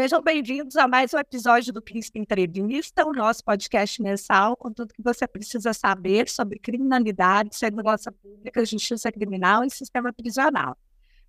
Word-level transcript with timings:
Sejam 0.00 0.22
bem-vindos 0.22 0.76
a 0.76 0.88
mais 0.88 1.12
um 1.12 1.18
episódio 1.18 1.74
do 1.74 1.82
Crisp 1.82 2.18
Entrevista, 2.18 3.04
o 3.04 3.12
nosso 3.12 3.44
podcast 3.44 4.00
mensal 4.00 4.56
com 4.56 4.72
tudo 4.72 4.94
que 4.94 5.02
você 5.02 5.28
precisa 5.28 5.74
saber 5.74 6.26
sobre 6.26 6.58
criminalidade, 6.58 7.54
segurança 7.54 8.10
pública, 8.10 8.64
justiça 8.64 9.12
criminal 9.12 9.62
e 9.62 9.68
sistema 9.68 10.10
prisional. 10.10 10.74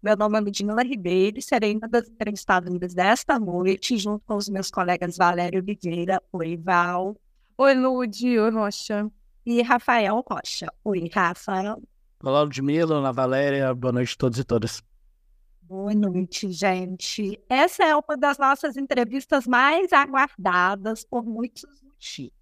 Meu 0.01 0.15
nome 0.15 0.37
é 0.37 0.39
Ludmila 0.39 0.83
Ribeiro 0.83 1.37
e 1.37 1.41
serei 1.41 1.75
uma 1.75 1.89
das 1.89 2.07
entrevistadoras 2.07 2.93
desta 2.93 3.37
noite, 3.37 3.97
junto 3.97 4.23
com 4.25 4.37
os 4.37 4.47
meus 4.47 4.71
colegas 4.71 5.17
Valério 5.17 5.59
Oliveira, 5.59 6.23
oi 6.31 6.55
Val. 6.55 7.17
Oi 7.57 7.73
Lud, 7.73 8.39
oi 8.39 8.51
Rocha. 8.51 9.11
E 9.45 9.61
Rafael 9.61 10.23
Rocha. 10.25 10.67
Oi, 10.85 11.09
Rafa. 11.13 11.77
Olá, 12.23 12.41
Ludmila, 12.43 12.99
olá, 12.99 13.11
Valéria, 13.11 13.75
boa 13.75 13.91
noite 13.91 14.13
a 14.13 14.17
todos 14.17 14.39
e 14.39 14.45
todas. 14.45 14.81
Boa 15.71 15.93
noite, 15.93 16.51
gente. 16.51 17.41
Essa 17.47 17.85
é 17.85 17.95
uma 17.95 18.17
das 18.17 18.37
nossas 18.37 18.75
entrevistas 18.75 19.47
mais 19.47 19.93
aguardadas 19.93 21.05
por 21.05 21.23
muitos 21.23 21.63
motivos. 21.81 22.33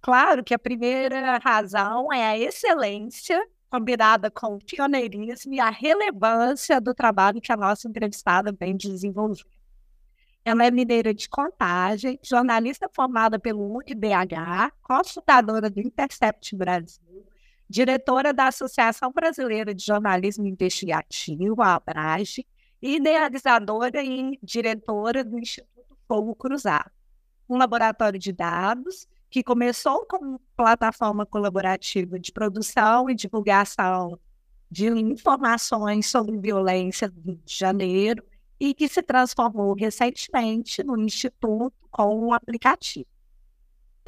Claro 0.00 0.44
que 0.44 0.54
a 0.54 0.58
primeira 0.58 1.38
razão 1.38 2.12
é 2.12 2.24
a 2.24 2.38
excelência 2.38 3.44
combinada 3.68 4.30
com 4.30 4.54
o 4.54 4.64
pioneirismo 4.64 5.52
e 5.52 5.58
a 5.58 5.68
relevância 5.68 6.80
do 6.80 6.94
trabalho 6.94 7.40
que 7.40 7.50
a 7.50 7.56
nossa 7.56 7.88
entrevistada 7.88 8.52
vem 8.52 8.76
desenvolvendo. 8.76 9.44
Ela 10.44 10.64
é 10.64 10.70
mineira 10.70 11.12
de 11.12 11.28
contagem, 11.28 12.20
jornalista 12.22 12.88
formada 12.94 13.40
pelo 13.40 13.68
UniBH, 13.68 14.72
consultadora 14.80 15.68
do 15.68 15.80
Intercept 15.80 16.54
Brasil, 16.54 17.26
diretora 17.68 18.32
da 18.32 18.48
Associação 18.48 19.12
Brasileira 19.12 19.74
de 19.74 19.84
Jornalismo 19.84 20.46
Investigativo, 20.46 21.60
a 21.60 21.74
ABRAGE, 21.74 22.46
e 22.80 22.96
idealizadora 22.96 24.02
e 24.02 24.38
diretora 24.42 25.24
do 25.24 25.38
Instituto 25.38 25.96
Fogo 26.06 26.34
Cruzado, 26.34 26.90
um 27.48 27.58
laboratório 27.58 28.18
de 28.18 28.32
dados 28.32 29.06
que 29.30 29.42
começou 29.42 30.06
como 30.06 30.40
plataforma 30.56 31.26
colaborativa 31.26 32.18
de 32.18 32.32
produção 32.32 33.10
e 33.10 33.14
divulgação 33.14 34.18
de 34.70 34.86
informações 34.86 36.06
sobre 36.06 36.38
violência 36.38 37.08
do 37.08 37.20
Rio 37.20 37.40
de 37.44 37.54
Janeiro 37.54 38.22
e 38.60 38.74
que 38.74 38.88
se 38.88 39.02
transformou 39.02 39.74
recentemente 39.74 40.82
no 40.82 40.98
Instituto 40.98 41.74
com 41.90 42.28
um 42.28 42.32
aplicativo. 42.32 43.06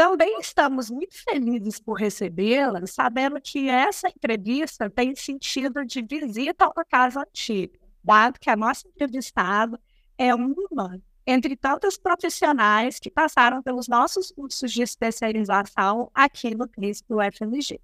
Também 0.01 0.41
estamos 0.41 0.89
muito 0.89 1.15
felizes 1.15 1.79
por 1.79 1.93
recebê-la, 1.93 2.87
sabendo 2.87 3.39
que 3.39 3.69
essa 3.69 4.09
entrevista 4.09 4.89
tem 4.89 5.15
sentido 5.15 5.85
de 5.85 6.01
visita 6.01 6.65
a 6.65 6.71
uma 6.71 6.87
casa 6.87 7.21
antiga, 7.21 7.79
dado 8.03 8.41
que 8.41 8.49
a 8.49 8.57
nossa 8.57 8.89
entrevistada 8.89 9.79
é 10.17 10.35
uma 10.35 10.99
entre 11.27 11.55
tantos 11.55 11.99
profissionais 11.99 12.99
que 12.99 13.11
passaram 13.11 13.63
pelos 13.63 13.89
nossos 13.89 14.33
cursos 14.33 14.73
de 14.73 14.81
especialização 14.81 16.11
aqui 16.15 16.55
no 16.55 16.67
CRISP 16.67 17.07
do 17.07 17.19
FMG. 17.21 17.79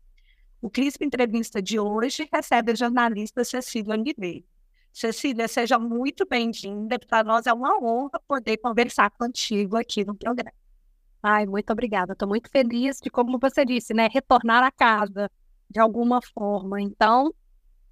O 0.63 0.71
CRISP 0.71 1.05
Entrevista 1.05 1.61
de 1.61 1.79
hoje 1.79 2.27
recebe 2.33 2.73
a 2.73 2.75
jornalista 2.75 3.45
Cecília 3.45 3.93
Oliveira. 3.93 4.43
Cecília, 4.91 5.47
seja 5.49 5.79
muito 5.79 6.27
bem-vinda. 6.27 6.99
Para 6.99 7.23
nós 7.23 7.47
é 7.47 7.53
uma 7.53 7.79
honra 7.79 8.19
poder 8.27 8.57
conversar 8.57 9.11
contigo 9.11 9.77
aqui 9.77 10.03
no 10.03 10.15
programa. 10.15 10.66
Ai, 11.29 11.45
muito 11.45 11.73
obrigada. 11.73 12.13
Estou 12.13 12.29
muito 12.29 12.49
feliz 12.49 13.01
de, 13.01 13.11
como 13.11 13.37
você 13.37 13.65
disse, 13.65 13.93
né, 13.93 14.09
retornar 14.09 14.63
a 14.63 14.71
casa 14.71 15.29
de 15.69 15.81
alguma 15.81 16.21
forma. 16.23 16.81
Então, 16.81 17.35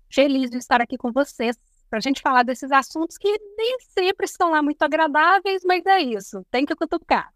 feliz 0.09 0.51
de 0.51 0.59
estar 0.59 0.81
aqui 0.81 0.97
com 0.97 1.11
vocês 1.11 1.59
para 1.91 1.99
a 1.99 2.01
gente 2.01 2.23
falar 2.23 2.45
desses 2.45 2.71
assuntos 2.71 3.19
que 3.19 3.29
nem 3.57 3.77
sempre 3.81 4.27
estão 4.27 4.53
lá 4.53 4.63
muito 4.63 4.81
agradáveis, 4.83 5.63
mas 5.65 5.85
é 5.85 5.99
isso, 5.99 6.47
tem 6.49 6.65
que 6.65 6.77
cutucar. 6.77 7.35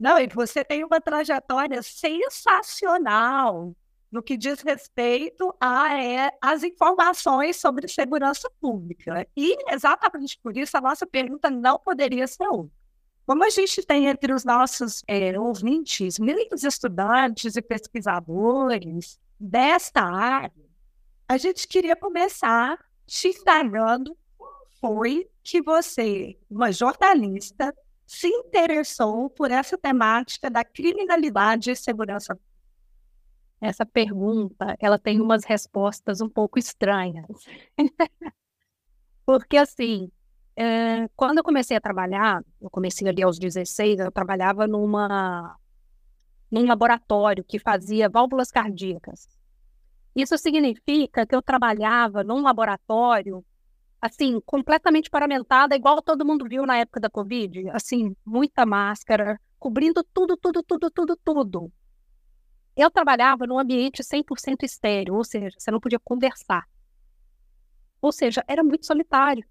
Não, 0.00 0.18
e 0.18 0.26
você 0.28 0.64
tem 0.64 0.82
uma 0.82 0.98
trajetória 0.98 1.82
sensacional 1.82 3.76
no 4.10 4.22
que 4.22 4.34
diz 4.34 4.62
respeito 4.62 5.54
a 5.60 5.94
é, 5.94 6.30
informações 6.64 7.60
sobre 7.60 7.86
segurança 7.86 8.50
pública. 8.58 9.28
E 9.36 9.58
exatamente 9.70 10.38
por 10.42 10.56
isso 10.56 10.74
a 10.74 10.80
nossa 10.80 11.06
pergunta 11.06 11.50
não 11.50 11.78
poderia 11.78 12.26
ser 12.26 12.48
outra. 12.48 12.81
Como 13.32 13.44
a 13.44 13.48
gente 13.48 13.82
tem 13.82 14.08
entre 14.08 14.30
os 14.34 14.44
nossos 14.44 15.02
é, 15.08 15.40
ouvintes 15.40 16.18
muitos 16.18 16.64
estudantes 16.64 17.56
e 17.56 17.62
pesquisadores 17.62 19.18
desta 19.40 20.02
área, 20.02 20.52
a 21.26 21.38
gente 21.38 21.66
queria 21.66 21.96
começar 21.96 22.78
te 23.06 23.28
indagando 23.28 24.14
foi 24.78 25.30
que 25.42 25.62
você, 25.62 26.38
uma 26.50 26.70
jornalista, 26.70 27.74
se 28.06 28.28
interessou 28.28 29.30
por 29.30 29.50
essa 29.50 29.78
temática 29.78 30.50
da 30.50 30.62
criminalidade 30.62 31.70
e 31.70 31.74
segurança 31.74 32.38
essa 33.62 33.86
pergunta, 33.86 34.76
ela 34.78 34.98
tem 34.98 35.22
umas 35.22 35.44
respostas 35.44 36.20
um 36.20 36.28
pouco 36.28 36.58
estranhas. 36.58 37.26
Porque, 39.24 39.56
assim, 39.56 40.12
é, 40.56 41.08
quando 41.16 41.38
eu 41.38 41.44
comecei 41.44 41.76
a 41.76 41.80
trabalhar, 41.80 42.42
eu 42.60 42.70
comecei 42.70 43.08
ali 43.08 43.22
aos 43.22 43.38
16, 43.38 44.00
eu 44.00 44.12
trabalhava 44.12 44.66
numa, 44.66 45.56
num 46.50 46.66
laboratório 46.66 47.44
que 47.44 47.58
fazia 47.58 48.08
válvulas 48.08 48.50
cardíacas. 48.50 49.26
Isso 50.14 50.36
significa 50.36 51.26
que 51.26 51.34
eu 51.34 51.40
trabalhava 51.40 52.22
num 52.22 52.42
laboratório, 52.42 53.44
assim, 54.00 54.38
completamente 54.44 55.08
paramentada, 55.08 55.74
igual 55.74 56.02
todo 56.02 56.26
mundo 56.26 56.46
viu 56.46 56.66
na 56.66 56.76
época 56.76 57.00
da 57.00 57.08
Covid, 57.08 57.70
assim, 57.70 58.14
muita 58.24 58.66
máscara, 58.66 59.40
cobrindo 59.58 60.04
tudo, 60.12 60.36
tudo, 60.36 60.62
tudo, 60.62 60.90
tudo, 60.90 61.16
tudo. 61.24 61.72
Eu 62.76 62.90
trabalhava 62.90 63.46
num 63.46 63.58
ambiente 63.58 64.02
100% 64.02 64.64
estéreo, 64.64 65.14
ou 65.14 65.24
seja, 65.24 65.56
você 65.58 65.70
não 65.70 65.80
podia 65.80 66.00
conversar. 66.00 66.66
Ou 68.00 68.12
seja, 68.12 68.44
era 68.46 68.62
muito 68.62 68.84
solitário. 68.84 69.46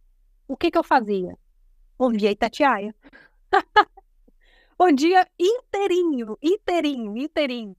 O 0.52 0.58
que, 0.58 0.70
que 0.70 0.78
eu 0.78 0.84
fazia? 0.84 1.38
Ouvia 1.98 2.30
Itatiaia. 2.30 2.94
o 4.78 4.92
dia 4.92 5.26
inteirinho, 5.40 6.38
inteirinho, 6.42 7.16
inteirinho. 7.16 7.74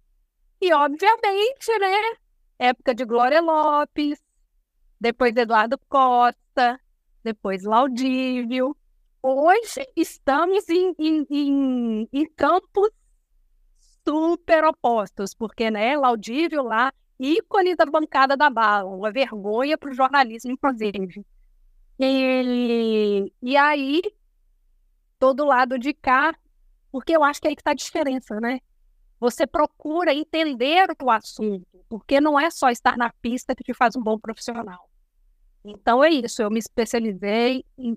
E, 0.59 0.73
obviamente, 0.73 1.79
né, 1.79 2.17
época 2.59 2.95
de 2.95 3.05
Glória 3.05 3.43
Lopes, 3.43 4.19
depois 4.99 5.37
Eduardo 5.37 5.79
Costa, 5.87 6.81
depois 7.23 7.63
Laudívio. 7.63 8.75
Hoje 9.23 9.87
estamos 9.95 10.67
em, 10.71 10.95
em, 10.99 11.27
em, 11.29 12.09
em 12.11 12.27
campos 12.35 12.89
super 14.03 14.65
opostos, 14.65 15.35
porque 15.35 15.71
né, 15.71 15.95
Laudívio 15.95 16.63
lá, 16.63 16.91
ícone 17.21 17.77
da 17.77 17.85
bancada 17.85 18.35
da 18.35 18.49
bala, 18.49 18.89
uma 18.89 19.13
vergonha 19.13 19.77
para 19.77 19.91
o 19.91 19.95
jornalismo, 19.95 20.53
inclusive. 20.53 21.23
E, 22.05 23.33
e 23.41 23.57
aí, 23.57 24.03
todo 25.21 25.45
lado 25.45 25.79
de 25.79 25.95
cá, 25.95 26.37
porque 26.91 27.15
eu 27.17 27.23
acho 27.23 27.41
que 27.41 27.47
é 27.47 27.51
aí 27.51 27.55
que 27.55 27.61
está 27.61 27.71
a 27.71 27.75
diferença, 27.75 28.41
né? 28.41 28.59
Você 29.21 29.47
procura 29.47 30.13
entender 30.13 30.89
o 31.01 31.11
assunto, 31.11 31.65
porque 31.89 32.21
não 32.21 32.39
é 32.41 32.51
só 32.51 32.71
estar 32.71 32.97
na 32.97 33.13
pista 33.23 33.55
que 33.55 33.63
te 33.63 33.73
faz 33.73 33.95
um 33.95 34.03
bom 34.03 34.19
profissional. 34.19 34.91
Então 35.65 36.03
é 36.03 36.11
isso, 36.11 36.43
eu 36.43 36.51
me 36.51 36.59
especializei 36.59 37.65
em, 37.79 37.95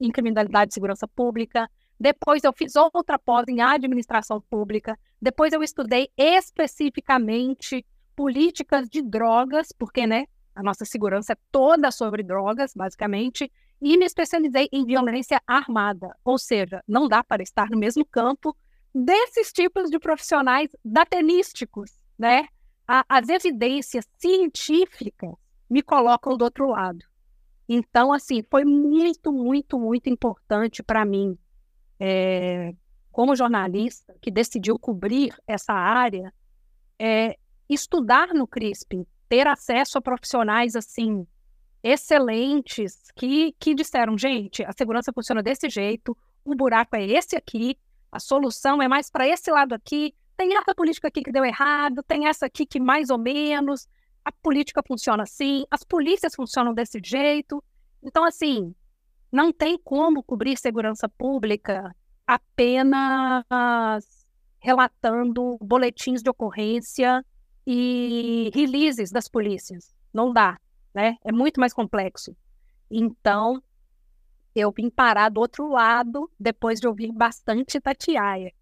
em 0.00 0.12
criminalidade 0.12 0.70
e 0.70 0.74
segurança 0.74 1.08
pública, 1.08 1.68
depois 1.98 2.44
eu 2.44 2.52
fiz 2.52 2.76
outra 2.76 3.18
pós 3.18 3.48
em 3.48 3.60
administração 3.60 4.40
pública, 4.40 4.96
depois 5.20 5.52
eu 5.52 5.64
estudei 5.64 6.08
especificamente 6.16 7.84
políticas 8.14 8.88
de 8.88 9.02
drogas, 9.02 9.72
porque 9.76 10.06
né, 10.06 10.26
a 10.58 10.62
nossa 10.62 10.84
segurança 10.84 11.34
é 11.34 11.36
toda 11.52 11.92
sobre 11.92 12.20
drogas, 12.20 12.72
basicamente, 12.74 13.50
e 13.80 13.96
me 13.96 14.04
especializei 14.04 14.68
em 14.72 14.84
violência 14.84 15.40
armada, 15.46 16.16
ou 16.24 16.36
seja, 16.36 16.82
não 16.86 17.06
dá 17.06 17.22
para 17.22 17.44
estar 17.44 17.70
no 17.70 17.78
mesmo 17.78 18.04
campo 18.04 18.56
desses 18.92 19.52
tipos 19.52 19.88
de 19.88 20.00
profissionais 20.00 20.68
datenísticos, 20.84 21.92
né? 22.18 22.48
As 22.88 23.28
evidências 23.28 24.04
científicas 24.18 25.32
me 25.70 25.80
colocam 25.80 26.36
do 26.36 26.42
outro 26.42 26.70
lado. 26.70 27.04
Então, 27.68 28.12
assim, 28.12 28.42
foi 28.50 28.64
muito, 28.64 29.30
muito, 29.30 29.78
muito 29.78 30.10
importante 30.10 30.82
para 30.82 31.04
mim, 31.04 31.38
é, 32.00 32.74
como 33.12 33.36
jornalista 33.36 34.12
que 34.20 34.30
decidiu 34.30 34.76
cobrir 34.76 35.32
essa 35.46 35.72
área, 35.72 36.34
é, 36.98 37.38
estudar 37.68 38.34
no 38.34 38.44
CRISP, 38.44 39.06
ter 39.28 39.46
acesso 39.46 39.98
a 39.98 40.00
profissionais 40.00 40.74
assim 40.74 41.26
excelentes 41.82 43.10
que, 43.14 43.54
que 43.58 43.74
disseram, 43.74 44.18
gente, 44.18 44.64
a 44.64 44.72
segurança 44.72 45.12
funciona 45.12 45.42
desse 45.42 45.68
jeito, 45.68 46.16
o 46.44 46.54
buraco 46.54 46.96
é 46.96 47.06
esse 47.06 47.36
aqui, 47.36 47.78
a 48.10 48.18
solução 48.18 48.82
é 48.82 48.88
mais 48.88 49.10
para 49.10 49.28
esse 49.28 49.50
lado 49.50 49.74
aqui. 49.74 50.14
Tem 50.36 50.56
essa 50.56 50.74
política 50.74 51.08
aqui 51.08 51.22
que 51.22 51.32
deu 51.32 51.44
errado, 51.44 52.02
tem 52.02 52.26
essa 52.26 52.46
aqui 52.46 52.64
que 52.64 52.80
mais 52.80 53.10
ou 53.10 53.18
menos. 53.18 53.86
A 54.24 54.32
política 54.32 54.82
funciona 54.86 55.22
assim, 55.22 55.64
as 55.70 55.84
polícias 55.84 56.34
funcionam 56.34 56.74
desse 56.74 57.00
jeito. 57.04 57.62
Então, 58.02 58.24
assim, 58.24 58.74
não 59.30 59.52
tem 59.52 59.78
como 59.78 60.22
cobrir 60.22 60.56
segurança 60.56 61.08
pública 61.08 61.94
apenas 62.26 63.44
relatando 64.58 65.56
boletins 65.60 66.22
de 66.22 66.30
ocorrência 66.30 67.24
e 67.70 68.50
releases 68.54 69.10
das 69.10 69.28
polícias. 69.28 69.94
Não 70.10 70.32
dá, 70.32 70.58
né? 70.94 71.18
É 71.22 71.30
muito 71.30 71.60
mais 71.60 71.74
complexo. 71.74 72.34
Então, 72.90 73.62
eu 74.56 74.72
vim 74.72 74.88
parar 74.88 75.28
do 75.28 75.38
outro 75.38 75.68
lado 75.68 76.30
depois 76.40 76.80
de 76.80 76.88
ouvir 76.88 77.12
bastante 77.12 77.78
Tatiaia. 77.78 78.54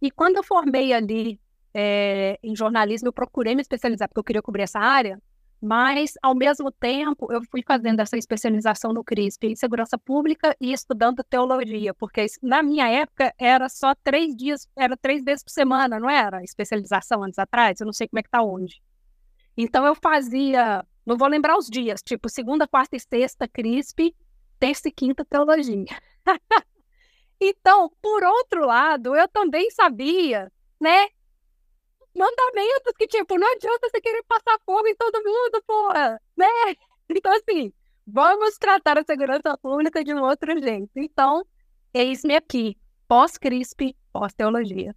E 0.00 0.12
quando 0.12 0.36
eu 0.36 0.44
formei 0.44 0.92
ali 0.92 1.40
é, 1.74 2.38
em 2.40 2.54
jornalismo, 2.54 3.08
eu 3.08 3.12
procurei 3.12 3.56
me 3.56 3.62
especializar, 3.62 4.08
porque 4.08 4.20
eu 4.20 4.24
queria 4.24 4.42
cobrir 4.42 4.62
essa 4.62 4.78
área, 4.78 5.20
mas, 5.62 6.14
ao 6.20 6.34
mesmo 6.34 6.72
tempo, 6.72 7.32
eu 7.32 7.40
fui 7.48 7.62
fazendo 7.64 8.00
essa 8.00 8.16
especialização 8.16 8.92
no 8.92 9.04
CRISP 9.04 9.46
em 9.46 9.54
segurança 9.54 9.96
pública 9.96 10.56
e 10.60 10.72
estudando 10.72 11.22
teologia, 11.22 11.94
porque 11.94 12.26
na 12.42 12.64
minha 12.64 12.88
época 12.88 13.32
era 13.38 13.68
só 13.68 13.94
três 13.94 14.34
dias, 14.34 14.66
era 14.76 14.96
três 14.96 15.22
vezes 15.22 15.44
por 15.44 15.50
semana, 15.50 16.00
não 16.00 16.10
era? 16.10 16.42
Especialização 16.42 17.22
antes 17.22 17.38
atrás, 17.38 17.80
eu 17.80 17.86
não 17.86 17.92
sei 17.92 18.08
como 18.08 18.18
é 18.18 18.22
que 18.22 18.28
está 18.28 18.42
hoje. 18.42 18.82
Então, 19.56 19.86
eu 19.86 19.94
fazia, 19.94 20.84
não 21.06 21.16
vou 21.16 21.28
lembrar 21.28 21.56
os 21.56 21.68
dias, 21.68 22.02
tipo 22.02 22.28
segunda, 22.28 22.66
quarta 22.66 22.96
e 22.96 23.00
sexta, 23.00 23.46
CRISP, 23.46 24.12
terça 24.58 24.88
e 24.88 24.90
quinta, 24.90 25.24
teologia. 25.24 25.86
então, 27.40 27.88
por 28.02 28.24
outro 28.24 28.66
lado, 28.66 29.14
eu 29.14 29.28
também 29.28 29.70
sabia, 29.70 30.50
né, 30.80 31.06
mandamentos 32.14 32.92
que, 32.98 33.06
tipo, 33.06 33.38
não 33.38 33.50
adianta 33.52 33.88
você 33.88 34.00
querer 34.00 34.22
passar 34.24 34.58
fome 34.64 34.90
em 34.90 34.96
todo 34.96 35.22
mundo, 35.24 35.62
porra, 35.66 36.20
né? 36.36 36.46
Então, 37.14 37.32
assim, 37.32 37.70
vamos 38.06 38.56
tratar 38.56 38.96
a 38.96 39.04
segurança 39.04 39.58
pública 39.58 40.02
de 40.02 40.14
um 40.14 40.22
outro 40.22 40.58
jeito. 40.58 40.90
Então, 40.96 41.44
eis-me 41.92 42.34
aqui, 42.34 42.74
pós-CRISP, 43.06 43.94
pós-teologia. 44.10 44.96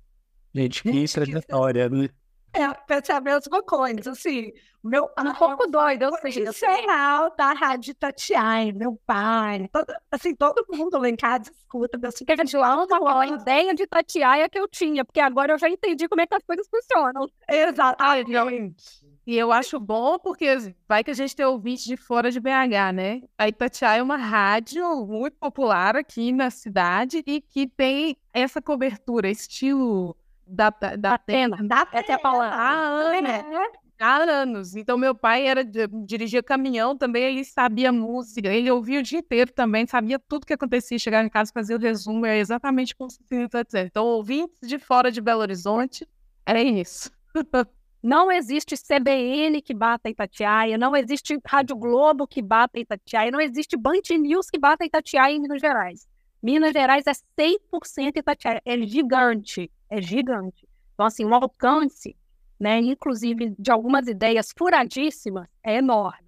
Gente, 0.54 0.82
que 0.82 1.06
trajetória, 1.12 1.90
né? 1.90 2.10
É, 2.56 2.74
pensei 2.88 3.14
a 3.14 3.20
mesma 3.20 3.62
coisa, 3.62 4.12
assim, 4.12 4.52
meu 4.82 5.10
um 5.20 5.34
pouco 5.34 5.68
doido, 5.68 6.04
eu 6.04 6.18
sei. 6.18 6.32
Geral 6.54 7.36
da 7.36 7.52
Rádio 7.54 7.94
Tatiai, 7.96 8.72
meu 8.72 8.98
pai, 9.06 9.68
todo, 9.74 9.94
assim, 10.12 10.34
todo 10.36 10.66
mundo 10.72 10.98
lá 10.98 11.10
em 11.10 11.16
casa 11.16 11.52
escuta. 11.52 12.00
Assim, 12.08 12.24
que 12.24 12.32
a 12.32 12.36
gente 12.36 12.56
ama 12.56 12.88
a 13.20 13.28
ideia 13.28 13.74
de 13.74 13.86
Tatiaia 13.86 14.48
que 14.48 14.58
eu 14.58 14.68
tinha, 14.68 15.04
porque 15.04 15.20
agora 15.20 15.54
eu 15.54 15.58
já 15.58 15.68
entendi 15.68 16.08
como 16.08 16.22
é 16.22 16.28
que 16.28 16.36
as 16.36 16.44
coisas 16.44 16.68
funcionam. 16.70 17.28
Exatamente. 17.50 19.04
E 19.28 19.36
eu 19.36 19.52
acho 19.52 19.80
bom 19.80 20.20
porque 20.20 20.56
vai 20.88 21.04
que 21.04 21.10
a 21.10 21.16
gente 21.16 21.36
tem 21.36 21.46
ouvinte 21.46 21.86
de 21.86 21.98
fora 21.98 22.30
de 22.30 22.40
BH, 22.40 22.94
né? 22.94 23.22
A 23.38 23.48
Itatiaia 23.48 24.00
é 24.00 24.04
uma 24.04 24.18
rádio 24.18 24.86
muito 25.08 25.36
popular 25.38 25.96
aqui 25.96 26.32
na 26.32 26.52
cidade 26.52 27.24
e 27.26 27.42
que 27.42 27.68
tem 27.68 28.16
essa 28.32 28.62
cobertura, 28.62 29.28
estilo 29.28 30.16
da, 30.46 30.70
da, 30.70 30.96
da 30.96 31.14
Atena. 31.16 31.58
Da. 31.64 31.88
Essa 31.92 32.14
é 32.14 32.16
a 32.16 32.20
palavra. 32.20 32.56
Há 32.56 32.80
anos. 32.88 33.80
Há 34.00 34.18
anos. 34.18 34.76
Então, 34.76 34.98
meu 34.98 35.16
pai 35.16 35.48
era 35.48 35.64
dirigia 35.64 36.44
caminhão 36.44 36.98
também, 36.98 37.24
ele 37.24 37.46
sabia 37.46 37.92
música, 37.92 38.50
ele 38.50 38.70
ouvia 38.70 39.00
o 39.00 39.04
dia 39.04 39.20
inteiro 39.20 39.52
também, 39.54 39.88
sabia 39.88 40.20
tudo 40.20 40.46
que 40.46 40.54
acontecia, 40.54 41.00
chegava 41.00 41.26
em 41.26 41.30
casa, 41.30 41.52
fazia 41.54 41.78
o 41.78 41.80
resumo, 41.80 42.26
é 42.26 42.38
exatamente 42.38 42.96
como 42.96 43.10
está 43.10 43.64
dizendo. 43.64 43.88
Então, 43.88 44.06
ouvintes 44.06 44.68
de 44.68 44.78
fora 44.78 45.10
de 45.10 45.22
Belo 45.22 45.42
Horizonte, 45.42 46.08
é 46.46 46.62
isso. 46.62 47.10
Não 48.04 48.32
existe 48.32 48.76
CBN 48.76 49.64
que 49.64 49.74
bata 49.74 50.08
Itatiaia, 50.08 50.78
não 50.78 50.96
existe 50.96 51.40
Rádio 51.44 51.76
Globo 51.76 52.28
que 52.28 52.40
bata 52.40 52.80
Itatiaia, 52.80 53.32
não 53.32 53.42
existe 53.42 53.76
Band 53.76 54.04
News 54.20 54.48
que 54.48 54.60
bata 54.60 54.86
Itatiaia 54.86 55.34
em 55.34 55.40
Minas 55.40 55.60
Gerais. 55.60 56.08
Minas 56.40 56.72
Gerais 56.72 57.04
é 57.08 57.12
100% 57.12 58.18
Itatiaia, 58.18 58.62
é 58.64 58.78
gigante 58.86 59.72
é 59.90 60.02
gigante. 60.02 60.68
Então, 60.94 61.06
assim, 61.06 61.26
o 61.26 61.34
alcance, 61.34 62.16
né, 62.60 62.80
inclusive 62.80 63.56
de 63.58 63.72
algumas 63.72 64.08
ideias 64.08 64.54
furadíssimas, 64.58 65.48
é 65.64 65.78
enorme. 65.78 66.26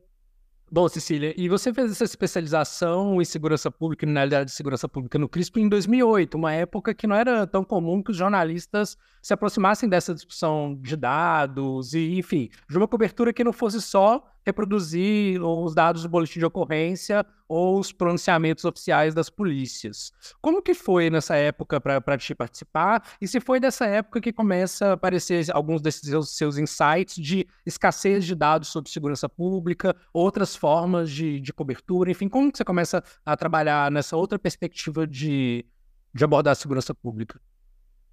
Bom, 0.70 0.90
Cecília, 0.90 1.34
e 1.38 1.48
você 1.48 1.74
fez 1.74 1.92
essa 1.92 2.04
especialização 2.04 3.22
em 3.22 3.26
segurança 3.26 3.72
pública, 3.72 4.06
na 4.06 4.20
realidade 4.20 4.50
de 4.50 4.52
segurança 4.52 4.90
pública 4.90 5.18
no 5.18 5.30
CRISP 5.30 5.62
em 5.62 5.70
2008, 5.70 6.36
uma 6.36 6.52
época 6.52 6.94
que 6.94 7.08
não 7.08 7.16
era 7.16 7.48
tão 7.48 7.64
comum 7.64 8.04
que 8.04 8.12
os 8.12 8.18
jornalistas 8.18 8.98
se 9.22 9.34
aproximassem 9.34 9.88
dessa 9.88 10.14
discussão 10.14 10.76
de 10.76 10.98
dados 10.98 11.94
e, 11.94 12.18
enfim, 12.18 12.50
de 12.70 12.78
uma 12.78 12.86
cobertura 12.86 13.32
que 13.32 13.46
não 13.46 13.54
fosse 13.54 13.82
só 13.82 14.22
reproduzir 14.48 15.44
os 15.44 15.76
dados 15.76 16.04
do 16.04 16.10
boletim 16.10 16.40
de 16.40 16.46
ocorrência 16.46 17.26
ou 17.50 17.78
os 17.78 17.92
pronunciamentos 17.92 18.64
oficiais 18.64 19.14
das 19.14 19.30
polícias. 19.30 20.14
Como 20.42 20.62
que 20.62 20.74
foi 20.74 21.10
nessa 21.10 21.36
época 21.36 21.82
para 21.82 22.18
te 22.18 22.34
participar? 22.34 23.04
E 23.20 23.28
se 23.28 23.42
foi 23.42 23.60
dessa 23.60 23.86
época 23.86 24.22
que 24.22 24.32
começa 24.32 24.88
a 24.88 24.94
aparecer 24.94 25.46
alguns 25.52 25.82
desses 25.82 26.02
seus, 26.02 26.38
seus 26.38 26.58
insights 26.58 27.16
de 27.16 27.46
escassez 27.66 28.26
de 28.26 28.36
dados 28.36 28.70
sobre 28.70 28.90
segurança 28.90 29.28
pública, 29.28 29.94
outras 30.14 30.56
formas 30.56 31.12
de, 31.12 31.42
de 31.42 31.52
cobertura, 31.52 32.10
enfim, 32.10 32.30
como 32.30 32.50
que 32.50 32.58
você 32.58 32.64
começa 32.64 33.04
a 33.26 33.36
trabalhar 33.36 33.92
nessa 33.92 34.16
outra 34.16 34.40
perspectiva 34.40 35.06
de, 35.06 35.66
de 36.14 36.24
abordar 36.24 36.54
a 36.54 36.56
segurança 36.56 36.96
pública? 36.96 37.38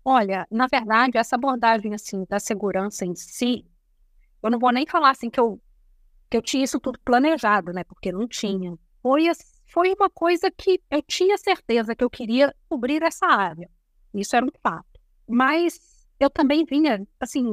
Olha, 0.05 0.49
na 0.51 0.67
verdade, 0.67 1.17
essa 1.17 1.37
abordagem 1.37 1.95
assim 1.95 2.27
da 2.29 2.41
segurança 2.41 3.07
em 3.07 3.15
si, 3.15 3.65
eu 4.43 4.51
não 4.51 4.59
vou 4.59 4.73
nem 4.73 4.85
falar 4.85 5.11
assim 5.11 5.31
que 5.31 5.39
eu 5.39 5.61
que 6.35 6.39
eu 6.39 6.43
tinha 6.43 6.65
isso 6.65 6.81
tudo 6.81 6.99
planejado, 7.05 7.73
né? 7.73 7.85
Porque 7.85 8.11
não 8.11 8.27
tinha. 8.27 8.77
Foi, 9.01 9.23
foi 9.73 9.93
uma 9.93 10.11
coisa 10.11 10.51
que 10.51 10.83
eu 10.91 11.01
tinha 11.01 11.39
certeza 11.39 11.94
que 11.94 12.03
eu 12.03 12.11
queria 12.11 12.53
cobrir 12.69 13.05
essa 13.05 13.25
área. 13.27 13.70
Isso 14.13 14.35
era 14.35 14.44
um 14.44 14.51
fato. 14.61 15.01
Mas 15.29 15.79
eu 16.19 16.29
também 16.29 16.65
vinha, 16.65 17.06
assim, 17.20 17.47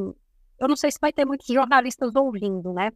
eu 0.57 0.67
não 0.67 0.75
sei 0.75 0.91
se 0.91 0.97
vai 0.99 1.13
ter 1.13 1.25
muitos 1.25 1.45
jornalistas 1.45 2.15
ouvindo, 2.15 2.73
né? 2.73 2.91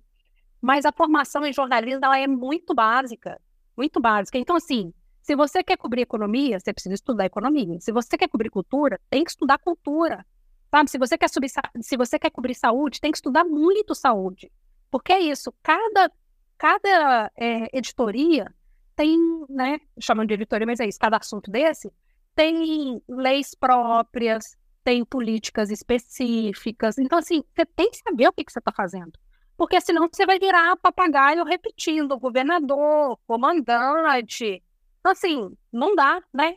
Mas 0.59 0.85
a 0.85 0.91
formação 0.91 1.45
em 1.45 1.53
jornalismo 1.53 2.03
ela 2.03 2.17
é 2.17 2.25
muito 2.25 2.73
básica, 2.73 3.39
muito 3.77 3.99
básica. 3.99 4.39
Então, 4.39 4.55
assim, 4.55 4.91
se 5.21 5.35
você 5.35 5.63
quer 5.63 5.77
cobrir 5.77 6.01
economia, 6.01 6.59
você 6.59 6.73
precisa 6.73 6.95
estudar 6.95 7.25
economia. 7.25 7.79
Se 7.79 7.91
você 7.91 8.17
quer 8.17 8.27
cobrir 8.27 8.49
cultura, 8.49 8.99
tem 9.07 9.23
que 9.23 9.29
estudar 9.29 9.59
cultura. 9.59 10.25
Sabe? 10.71 10.89
Se 10.89 10.97
você 10.97 11.15
quer 11.15 11.29
subir, 11.29 11.51
se 11.79 11.95
você 11.95 12.17
quer 12.17 12.31
cobrir 12.31 12.55
saúde, 12.55 12.99
tem 12.99 13.11
que 13.11 13.19
estudar 13.19 13.43
muito 13.43 13.93
saúde. 13.93 14.51
Porque 14.95 15.11
é 15.11 15.19
isso, 15.19 15.53
cada, 15.61 16.09
cada 16.57 17.29
é, 17.35 17.77
editoria 17.77 18.49
tem, 18.95 19.19
né, 19.49 19.77
chamando 19.99 20.29
de 20.29 20.35
editoria, 20.35 20.65
mas 20.65 20.79
é 20.79 20.87
isso, 20.87 20.97
cada 20.97 21.17
assunto 21.17 21.51
desse 21.51 21.91
tem 22.33 23.03
leis 23.05 23.53
próprias, 23.53 24.55
tem 24.85 25.03
políticas 25.03 25.69
específicas. 25.69 26.97
Então, 26.97 27.19
assim, 27.19 27.43
você 27.53 27.65
tem 27.65 27.91
que 27.91 27.97
saber 27.97 28.29
o 28.29 28.31
que, 28.31 28.45
que 28.45 28.53
você 28.53 28.59
está 28.59 28.71
fazendo. 28.71 29.11
Porque 29.57 29.81
senão 29.81 30.07
você 30.09 30.25
vai 30.25 30.39
virar 30.39 30.77
papagaio 30.77 31.43
repetindo, 31.43 32.17
governador, 32.17 33.19
comandante. 33.27 34.63
Então, 35.01 35.11
assim, 35.11 35.51
não 35.73 35.93
dá, 35.93 36.23
né? 36.33 36.55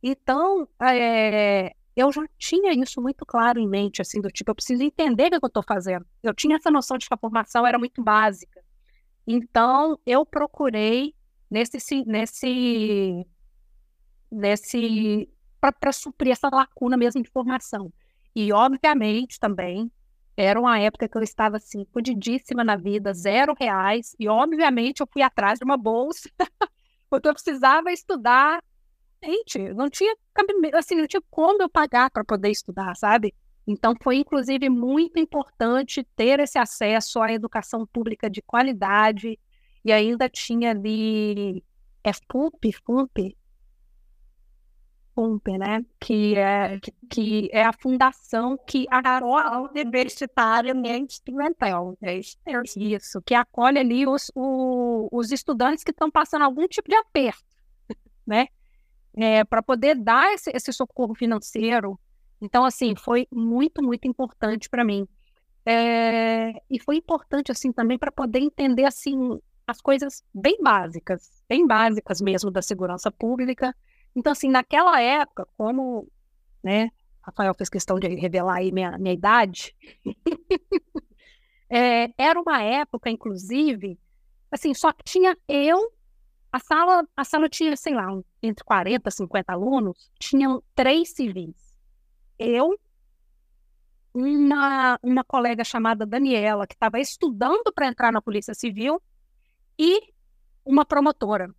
Então, 0.00 0.68
é, 0.80 1.74
eu 1.96 2.10
já 2.10 2.22
tinha 2.38 2.72
isso 2.72 3.00
muito 3.00 3.24
claro 3.24 3.58
em 3.60 3.68
mente, 3.68 4.02
assim, 4.02 4.20
do 4.20 4.30
tipo, 4.30 4.50
eu 4.50 4.54
preciso 4.54 4.82
entender 4.82 5.26
o 5.26 5.38
que 5.38 5.44
eu 5.44 5.48
estou 5.48 5.62
fazendo. 5.62 6.04
Eu 6.22 6.34
tinha 6.34 6.56
essa 6.56 6.70
noção 6.70 6.98
de 6.98 7.06
que 7.06 7.14
a 7.14 7.18
formação 7.18 7.66
era 7.66 7.78
muito 7.78 8.02
básica. 8.02 8.62
Então, 9.26 9.98
eu 10.04 10.26
procurei 10.26 11.14
nesse, 11.48 12.04
nesse, 12.04 13.26
nesse, 14.30 15.30
para 15.60 15.92
suprir 15.92 16.32
essa 16.32 16.48
lacuna 16.52 16.96
mesmo 16.96 17.22
de 17.22 17.30
formação. 17.30 17.92
E, 18.34 18.52
obviamente, 18.52 19.38
também, 19.38 19.90
era 20.36 20.58
uma 20.58 20.78
época 20.80 21.08
que 21.08 21.16
eu 21.16 21.22
estava, 21.22 21.58
assim, 21.58 21.86
fudidíssima 21.92 22.64
na 22.64 22.74
vida, 22.74 23.14
zero 23.14 23.54
reais, 23.58 24.16
e, 24.18 24.28
obviamente, 24.28 25.00
eu 25.00 25.08
fui 25.10 25.22
atrás 25.22 25.60
de 25.60 25.64
uma 25.64 25.76
bolsa, 25.76 26.28
porque 27.08 27.28
eu 27.28 27.34
precisava 27.34 27.92
estudar 27.92 28.62
gente, 29.24 29.58
não 29.74 29.88
tinha 29.88 30.14
assim, 30.74 30.96
não 30.96 31.06
tinha 31.06 31.22
como 31.30 31.62
eu 31.62 31.68
pagar 31.68 32.10
para 32.10 32.24
poder 32.24 32.50
estudar, 32.50 32.94
sabe? 32.96 33.34
Então 33.66 33.94
foi 34.02 34.16
inclusive 34.16 34.68
muito 34.68 35.18
importante 35.18 36.06
ter 36.16 36.38
esse 36.40 36.58
acesso 36.58 37.20
à 37.20 37.32
educação 37.32 37.86
pública 37.86 38.28
de 38.28 38.42
qualidade 38.42 39.38
e 39.84 39.92
ainda 39.92 40.28
tinha 40.28 40.70
ali 40.70 41.64
é 42.02 42.12
FUP, 42.12 42.70
FUP, 42.84 43.36
FUP, 45.14 45.58
né? 45.58 45.84
Que 45.98 46.36
é, 46.36 46.78
que, 47.08 47.48
é 47.52 47.64
a 47.64 47.72
fundação 47.72 48.58
que 48.66 48.86
a 48.90 49.60
universitária 49.70 50.74
instrumental, 50.98 51.96
é 52.02 52.18
isso, 52.18 53.22
que 53.22 53.34
acolhe 53.34 53.78
ali 53.78 54.06
os, 54.06 54.30
o, 54.34 55.08
os 55.10 55.30
estudantes 55.30 55.82
que 55.82 55.92
estão 55.92 56.10
passando 56.10 56.42
algum 56.42 56.68
tipo 56.68 56.88
de 56.88 56.96
aperto, 56.96 57.44
né? 58.26 58.48
É, 59.16 59.44
para 59.44 59.62
poder 59.62 59.94
dar 59.96 60.32
esse, 60.32 60.50
esse, 60.54 60.72
socorro 60.72 61.14
financeiro. 61.14 61.98
Então, 62.40 62.64
assim, 62.64 62.94
foi 62.96 63.26
muito, 63.30 63.82
muito 63.82 64.06
importante 64.06 64.68
para 64.68 64.84
mim. 64.84 65.06
É, 65.64 66.52
e 66.70 66.78
foi 66.78 66.96
importante, 66.96 67.50
assim, 67.50 67.72
também 67.72 67.98
para 67.98 68.12
poder 68.12 68.40
entender, 68.40 68.84
assim, 68.84 69.40
as 69.66 69.80
coisas 69.80 70.22
bem 70.34 70.58
básicas, 70.60 71.42
bem 71.48 71.66
básicas 71.66 72.20
mesmo 72.20 72.50
da 72.50 72.60
segurança 72.60 73.10
pública. 73.10 73.74
Então, 74.14 74.32
assim, 74.32 74.50
naquela 74.50 75.00
época, 75.00 75.46
como, 75.56 76.06
né, 76.62 76.90
Rafael 77.22 77.54
fez 77.54 77.70
questão 77.70 77.98
de 77.98 78.08
revelar 78.08 78.56
aí 78.56 78.70
minha, 78.70 78.98
minha 78.98 79.14
idade, 79.14 79.74
é, 81.70 82.10
era 82.18 82.38
uma 82.38 82.62
época, 82.62 83.08
inclusive, 83.08 83.98
assim, 84.50 84.74
só 84.74 84.92
tinha 84.92 85.36
eu, 85.48 85.90
a 86.54 86.60
sala, 86.60 87.04
a 87.16 87.24
sala 87.24 87.48
tinha, 87.48 87.76
sei 87.76 87.94
lá, 87.94 88.06
entre 88.40 88.64
40 88.64 89.08
e 89.08 89.12
50 89.12 89.52
alunos, 89.52 90.08
tinham 90.20 90.62
três 90.72 91.10
civis. 91.10 91.56
Eu, 92.38 92.78
uma, 94.14 94.96
uma 95.02 95.24
colega 95.24 95.64
chamada 95.64 96.06
Daniela, 96.06 96.64
que 96.64 96.74
estava 96.74 97.00
estudando 97.00 97.72
para 97.74 97.88
entrar 97.88 98.12
na 98.12 98.22
Polícia 98.22 98.54
Civil, 98.54 99.02
e 99.76 100.00
uma 100.64 100.84
promotora. 100.84 101.52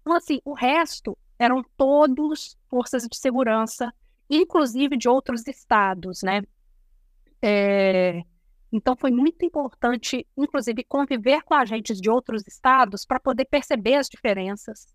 Então, 0.00 0.12
assim, 0.16 0.40
o 0.44 0.54
resto 0.54 1.16
eram 1.38 1.64
todos 1.76 2.58
forças 2.68 3.06
de 3.06 3.16
segurança, 3.16 3.94
inclusive 4.28 4.96
de 4.96 5.08
outros 5.08 5.46
estados, 5.46 6.20
né? 6.20 6.42
É... 7.40 8.24
Então, 8.72 8.96
foi 8.96 9.10
muito 9.10 9.44
importante, 9.44 10.26
inclusive, 10.34 10.82
conviver 10.84 11.42
com 11.42 11.52
agentes 11.52 12.00
de 12.00 12.08
outros 12.08 12.42
estados 12.46 13.04
para 13.04 13.20
poder 13.20 13.44
perceber 13.44 13.96
as 13.96 14.08
diferenças. 14.08 14.86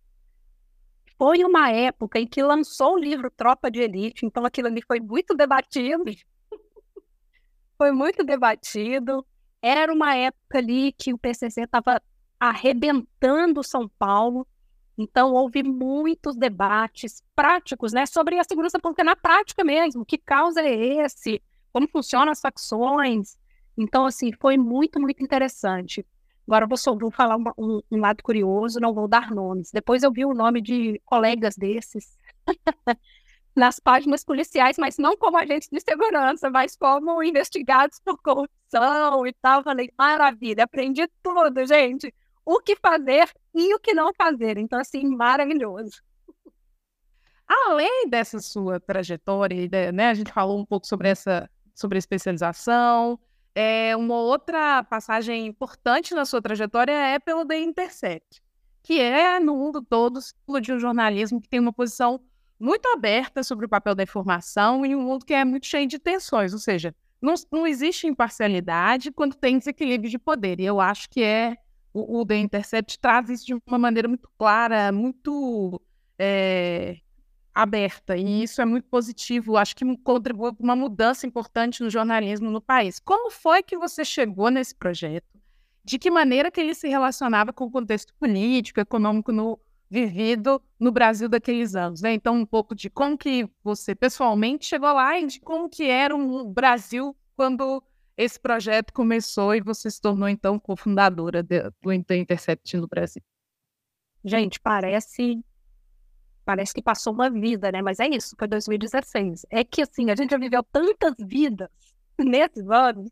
Foi 1.16 1.44
uma 1.44 1.70
época 1.70 2.20
em 2.20 2.28
que 2.28 2.42
lançou 2.42 2.96
o 2.96 3.00
livro 3.00 3.30
Tropa 3.30 3.70
de 3.70 3.80
Elite, 3.80 4.26
então 4.26 4.46
aquilo 4.46 4.68
ali 4.68 4.82
foi 4.82 5.00
muito 5.00 5.36
debatido. 5.36 6.04
foi 7.78 7.92
muito 7.92 8.24
debatido. 8.24 9.24
Era 9.62 9.94
uma 9.94 10.16
época 10.16 10.58
ali 10.58 10.92
que 10.94 11.14
o 11.14 11.18
PCC 11.18 11.62
estava 11.62 12.02
arrebentando 12.40 13.64
São 13.64 13.88
Paulo. 13.88 14.48
Então, 14.98 15.34
houve 15.34 15.62
muitos 15.62 16.36
debates 16.36 17.24
práticos 17.36 17.94
né, 17.94 18.08
sobre 18.08 18.40
a 18.40 18.44
segurança 18.44 18.80
pública 18.80 19.04
na 19.04 19.16
prática 19.16 19.64
mesmo. 19.64 20.04
Que 20.04 20.18
causa 20.18 20.62
é 20.62 21.04
esse? 21.04 21.42
Como 21.72 21.88
funcionam 21.88 22.32
as 22.32 22.42
facções? 22.42 23.38
Então, 23.78 24.06
assim, 24.06 24.32
foi 24.34 24.58
muito, 24.58 25.00
muito 25.00 25.24
interessante. 25.24 26.06
Agora, 26.48 26.66
vou, 26.66 26.78
só, 26.78 26.96
vou 26.96 27.12
falar 27.12 27.36
uma, 27.36 27.54
um, 27.58 27.82
um, 27.92 28.00
lado 28.00 28.24
curioso, 28.24 28.80
não 28.80 28.94
vou 28.94 29.08
dar 29.08 29.32
nomes. 29.32 29.70
Depois 29.72 30.04
eu 30.04 30.12
vi 30.12 30.26
o 30.26 30.34
nome 30.34 30.62
de 30.62 31.02
colegas 31.06 31.56
desses 31.56 32.18
nas 33.56 33.80
páginas 33.80 34.24
policiais, 34.24 34.78
mas 34.78 34.98
não 34.98 35.18
como 35.18 35.38
agentes 35.38 35.68
de 35.72 35.80
segurança, 35.82 36.50
mas 36.50 36.76
como 36.76 37.22
investigados 37.22 38.00
por 38.00 38.18
corrupção 38.22 39.28
e 39.28 39.34
tal. 39.34 39.64
Falei, 39.64 39.92
maravilha, 39.98 40.64
aprendi 40.64 41.08
tudo, 41.22 41.66
gente 41.66 42.14
o 42.48 42.62
que 42.62 42.78
fazer 42.78 43.30
e 43.54 43.76
o 43.76 43.80
que 43.80 43.94
não 43.94 44.14
fazer. 44.14 44.58
Então, 44.58 44.80
assim, 44.80 45.06
maravilhoso. 45.06 46.02
Além 47.46 48.08
dessa 48.10 48.40
sua 48.40 48.80
trajetória, 48.80 49.92
né, 49.92 50.10
a 50.10 50.14
gente 50.14 50.32
falou 50.32 50.58
um 50.58 50.66
pouco 50.66 50.88
sobre 50.88 51.10
essa 51.10 51.50
sobre 51.76 51.98
especialização. 51.98 53.20
É, 53.60 53.96
uma 53.96 54.14
outra 54.14 54.84
passagem 54.84 55.48
importante 55.48 56.14
na 56.14 56.26
sua 56.26 56.40
trajetória 56.40 56.92
é 56.92 57.18
pelo 57.18 57.44
The 57.44 57.58
Intercept, 57.60 58.40
que 58.84 59.00
é, 59.00 59.40
no 59.40 59.56
mundo 59.56 59.82
todo, 59.82 60.20
de 60.62 60.72
um 60.72 60.78
jornalismo 60.78 61.42
que 61.42 61.50
tem 61.50 61.60
uma 61.60 61.74
posição 61.74 62.22
muito 62.60 62.88
aberta 62.90 63.42
sobre 63.42 63.66
o 63.66 63.70
papel 63.70 63.96
da 63.96 64.04
informação 64.04 64.86
em 64.86 64.96
um 64.96 65.02
mundo 65.02 65.26
que 65.26 65.34
é 65.34 65.44
muito 65.44 65.66
cheio 65.66 65.88
de 65.88 65.98
tensões, 65.98 66.54
ou 66.54 66.60
seja, 66.60 66.96
não, 67.20 67.34
não 67.52 67.66
existe 67.66 68.06
imparcialidade 68.06 69.12
quando 69.12 69.34
tem 69.34 69.58
desequilíbrio 69.58 70.12
de 70.12 70.20
poder. 70.20 70.60
E 70.60 70.66
eu 70.66 70.80
acho 70.80 71.10
que 71.10 71.24
é 71.24 71.58
o, 71.92 72.20
o 72.20 72.26
The 72.28 72.38
Intercept 72.38 73.00
traz 73.00 73.28
isso 73.28 73.44
de 73.48 73.56
uma 73.56 73.80
maneira 73.80 74.08
muito 74.08 74.30
clara, 74.38 74.92
muito 74.92 75.82
é, 76.20 76.98
aberta, 77.62 78.16
e 78.16 78.44
isso 78.44 78.62
é 78.62 78.66
muito 78.66 78.88
positivo. 78.88 79.58
Acho 79.58 79.76
que 79.76 79.98
contribui 79.98 80.54
para 80.54 80.64
uma 80.64 80.76
mudança 80.76 81.26
importante 81.26 81.82
no 81.82 81.90
jornalismo 81.90 82.52
no 82.52 82.62
país. 82.62 83.00
Como 83.00 83.32
foi 83.32 83.64
que 83.64 83.78
você 83.78 84.06
chegou 84.06 84.52
nesse 84.52 84.76
projeto? 84.76 85.26
De 85.84 85.98
que 85.98 86.12
maneira 86.12 86.52
que 86.52 86.62
ele 86.62 86.76
se 86.76 86.88
relacionava 86.88 87.52
com 87.52 87.66
o 87.66 87.72
contexto 87.72 88.14
político, 88.20 88.80
econômico 88.80 89.32
no, 89.32 89.60
vivido 89.90 90.62
no 90.80 90.92
Brasil 90.92 91.28
daqueles 91.28 91.76
anos, 91.76 92.02
né? 92.02 92.14
Então, 92.14 92.36
um 92.36 92.46
pouco 92.46 92.76
de 92.76 92.90
como 92.90 93.18
que 93.18 93.50
você 93.64 93.96
pessoalmente 93.96 94.66
chegou 94.66 94.94
lá 94.94 95.20
e 95.20 95.26
de 95.26 95.40
como 95.40 95.68
que 95.68 95.86
era 95.90 96.16
o 96.16 96.44
Brasil 96.50 97.16
quando 97.36 97.84
esse 98.16 98.40
projeto 98.40 98.92
começou 98.94 99.56
e 99.56 99.62
você 99.62 99.90
se 99.90 100.00
tornou, 100.00 100.30
então, 100.30 100.60
cofundadora 100.60 101.42
do 101.42 101.92
Intercept 101.94 102.78
no 102.78 102.88
Brasil. 102.88 103.22
Gente, 104.24 104.60
parece 104.60 105.44
parece 106.48 106.74
que 106.74 106.82
passou 106.82 107.12
uma 107.12 107.30
vida, 107.30 107.70
né? 107.74 107.82
Mas 107.82 108.00
é 108.00 108.08
isso, 108.08 108.34
foi 108.40 108.48
2016. 108.48 109.46
É 109.50 109.66
que, 109.66 109.82
assim, 109.82 110.10
a 110.10 110.16
gente 110.16 110.32
já 110.32 110.38
viveu 110.38 110.64
tantas 110.64 111.14
vidas 111.20 111.68
nesses 112.18 112.66
anos 112.70 113.12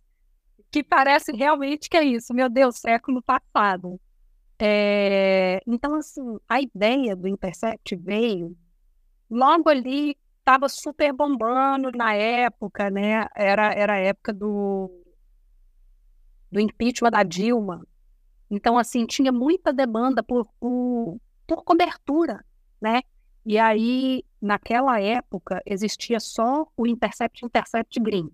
que 0.72 0.82
parece 0.82 1.34
realmente 1.34 1.90
que 1.90 1.98
é 1.98 2.04
isso. 2.04 2.34
Meu 2.34 2.50
Deus, 2.50 2.78
século 2.78 3.22
passado. 3.22 4.00
É... 4.58 5.62
Então, 5.68 5.96
assim, 5.96 6.22
a 6.48 6.62
ideia 6.62 7.14
do 7.14 7.28
Intercept 7.28 7.94
veio 7.98 8.56
logo 9.30 9.68
ali 9.70 10.18
estava 10.40 10.70
super 10.70 11.12
bombando 11.12 11.92
na 11.92 12.14
época, 12.14 12.90
né? 12.90 13.28
Era, 13.36 13.74
era 13.74 13.94
a 13.96 13.98
época 13.98 14.32
do, 14.32 14.90
do 16.50 16.62
impeachment 16.62 17.12
da 17.12 17.24
Dilma. 17.24 17.86
Então, 18.50 18.78
assim, 18.78 19.06
tinha 19.06 19.32
muita 19.34 19.74
demanda 19.74 20.24
por, 20.24 20.48
por, 20.58 21.20
por 21.46 21.66
cobertura, 21.66 22.46
né? 22.80 23.02
E 23.46 23.58
aí, 23.58 24.24
naquela 24.42 25.00
época, 25.00 25.62
existia 25.66 26.20
só 26.20 26.68
o 26.76 26.88
Intercept 26.88 27.46
Intercept 27.46 28.00
gringo. 28.00 28.34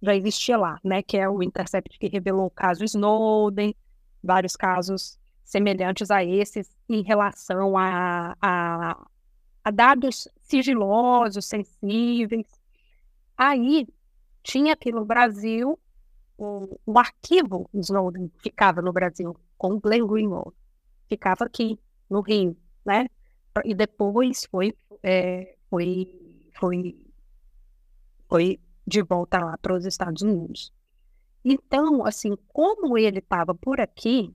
Já 0.00 0.14
existia 0.14 0.56
lá, 0.56 0.78
né? 0.82 1.02
Que 1.02 1.16
é 1.18 1.28
o 1.28 1.42
Intercept 1.42 1.98
que 1.98 2.08
revelou 2.08 2.46
o 2.46 2.50
caso 2.50 2.84
Snowden, 2.84 3.74
vários 4.22 4.56
casos 4.56 5.18
semelhantes 5.44 6.10
a 6.10 6.24
esses 6.24 6.70
em 6.88 7.02
relação 7.02 7.76
a, 7.76 8.36
a 8.40 9.06
a 9.68 9.70
dados 9.70 10.26
sigilosos, 10.40 11.44
sensíveis. 11.44 12.46
Aí 13.36 13.86
tinha 14.42 14.72
aqui 14.72 14.90
no 14.90 15.04
Brasil 15.04 15.78
o, 16.38 16.80
o 16.86 16.98
arquivo 16.98 17.68
Snowden 17.74 18.30
ficava 18.38 18.80
no 18.80 18.92
Brasil 18.92 19.36
com 19.58 19.74
o 19.74 19.80
Glenn 19.80 20.06
Greenwald, 20.06 20.54
ficava 21.06 21.44
aqui 21.44 21.78
no 22.08 22.22
Rio, 22.22 22.56
né? 22.84 23.08
E 23.64 23.74
depois 23.74 24.46
foi 24.50 24.74
é, 25.02 25.56
foi 25.68 26.48
foi 26.54 26.96
foi 28.28 28.60
de 28.86 29.02
volta 29.02 29.38
lá 29.38 29.58
para 29.58 29.74
os 29.74 29.84
Estados 29.84 30.22
Unidos. 30.22 30.72
Então, 31.44 32.04
assim, 32.04 32.36
como 32.48 32.98
ele 32.98 33.18
estava 33.18 33.54
por 33.54 33.80
aqui 33.80 34.34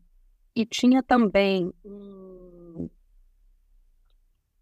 e 0.55 0.65
tinha 0.65 1.03
também 1.03 1.71
um 1.83 2.89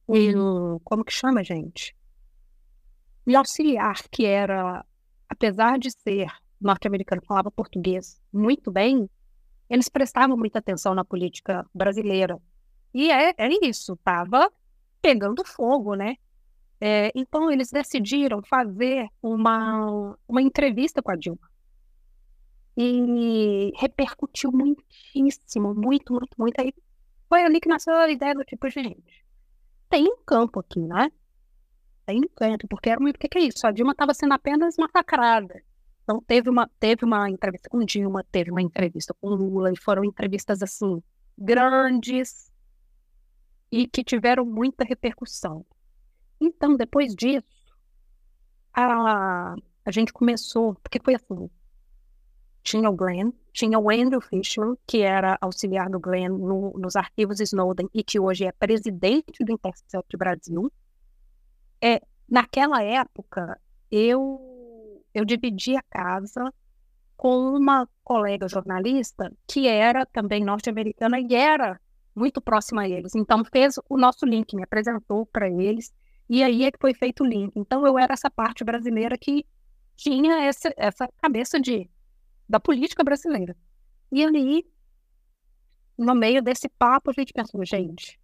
o, 0.07 0.79
como 0.83 1.05
que 1.05 1.13
chama, 1.13 1.43
gente? 1.43 1.95
O 3.25 3.37
auxiliar, 3.37 3.95
que 4.09 4.25
era, 4.25 4.85
apesar 5.29 5.79
de 5.79 5.89
ser 5.91 6.27
norte-americano, 6.59 7.21
falava 7.25 7.49
português 7.49 8.19
muito 8.31 8.69
bem, 8.69 9.09
eles 9.69 9.87
prestavam 9.87 10.35
muita 10.35 10.59
atenção 10.59 10.93
na 10.93 11.05
política 11.05 11.65
brasileira. 11.73 12.37
E 12.93 13.11
é, 13.11 13.33
é 13.37 13.49
isso, 13.65 13.93
estava 13.93 14.51
pegando 15.01 15.43
fogo, 15.45 15.95
né? 15.95 16.15
É, 16.79 17.11
então, 17.15 17.51
eles 17.51 17.69
decidiram 17.69 18.41
fazer 18.41 19.07
uma, 19.21 20.17
uma 20.27 20.41
entrevista 20.41 21.01
com 21.01 21.11
a 21.11 21.15
Dilma. 21.15 21.49
E 22.75 23.71
repercutiu 23.77 24.51
muitíssimo, 24.51 25.75
muito, 25.75 26.13
muito, 26.13 26.35
muito. 26.37 26.59
Aí 26.59 26.73
foi 27.29 27.43
ali 27.43 27.59
que 27.59 27.69
nasceu 27.69 27.93
a 27.93 28.09
ideia 28.09 28.33
do 28.33 28.43
tipo, 28.43 28.69
gente, 28.69 29.25
tem 29.89 30.05
um 30.05 30.17
campo 30.25 30.59
aqui, 30.59 30.79
né? 30.79 31.11
Tem 32.05 32.19
um 32.19 32.27
campo, 32.35 32.67
porque 32.67 32.89
era 32.89 32.99
o 32.99 33.13
que, 33.13 33.29
que 33.29 33.37
é 33.37 33.41
isso? 33.43 33.65
A 33.67 33.71
Dilma 33.71 33.91
estava 33.91 34.13
sendo 34.13 34.33
apenas 34.33 34.75
massacrada. 34.77 35.61
Então 36.03 36.21
teve 36.21 36.49
uma, 36.49 36.69
teve 36.79 37.05
uma 37.05 37.29
entrevista 37.29 37.69
com 37.69 37.85
Dilma, 37.85 38.23
teve 38.31 38.51
uma 38.51 38.61
entrevista 38.61 39.13
com 39.21 39.29
Lula, 39.29 39.71
e 39.71 39.77
foram 39.77 40.03
entrevistas 40.03 40.63
assim, 40.63 41.01
grandes 41.37 42.50
e 43.71 43.87
que 43.87 44.03
tiveram 44.03 44.45
muita 44.45 44.83
repercussão. 44.83 45.65
Então, 46.39 46.75
depois 46.75 47.15
disso, 47.15 47.45
a, 48.73 49.55
a 49.85 49.91
gente 49.91 50.11
começou, 50.11 50.75
porque 50.75 50.99
foi 51.03 51.15
assim, 51.15 51.49
tinha 52.63 52.89
o 52.89 52.95
Glenn, 52.95 53.31
tinha 53.53 53.79
o 53.79 53.89
Andrew 53.89 54.21
Fishman, 54.21 54.75
que 54.85 55.01
era 55.01 55.37
auxiliar 55.41 55.89
do 55.89 55.99
Glenn 55.99 56.29
no, 56.29 56.73
nos 56.77 56.95
arquivos 56.95 57.39
Snowden 57.39 57.89
e 57.93 58.03
que 58.03 58.19
hoje 58.19 58.45
é 58.45 58.51
presidente 58.51 59.43
do 59.43 59.53
Intercept 59.53 60.17
Brasil. 60.17 60.71
É, 61.81 62.01
naquela 62.29 62.83
época, 62.83 63.59
eu, 63.89 65.03
eu 65.13 65.25
dividi 65.25 65.75
a 65.75 65.81
casa 65.83 66.53
com 67.17 67.55
uma 67.55 67.87
colega 68.03 68.47
jornalista 68.47 69.31
que 69.47 69.67
era 69.67 70.05
também 70.05 70.43
norte-americana 70.43 71.19
e 71.19 71.35
era 71.35 71.79
muito 72.15 72.41
próxima 72.41 72.83
a 72.83 72.89
eles. 72.89 73.15
Então, 73.15 73.43
fez 73.45 73.75
o 73.89 73.97
nosso 73.97 74.25
link, 74.25 74.55
me 74.55 74.63
apresentou 74.63 75.25
para 75.25 75.49
eles, 75.49 75.93
e 76.29 76.43
aí 76.43 76.63
é 76.63 76.71
que 76.71 76.79
foi 76.79 76.93
feito 76.93 77.23
o 77.23 77.27
link. 77.27 77.51
Então, 77.55 77.85
eu 77.85 77.97
era 77.97 78.13
essa 78.13 78.29
parte 78.29 78.63
brasileira 78.63 79.17
que 79.17 79.45
tinha 79.95 80.43
essa, 80.43 80.73
essa 80.77 81.07
cabeça 81.21 81.59
de, 81.59 81.89
da 82.47 82.59
política 82.59 83.03
brasileira. 83.03 83.55
E 84.11 84.23
ali, 84.23 84.65
no 85.97 86.15
meio 86.15 86.41
desse 86.41 86.67
papo, 86.67 87.11
a 87.11 87.13
gente 87.13 87.33
pensou, 87.33 87.63
gente, 87.65 88.19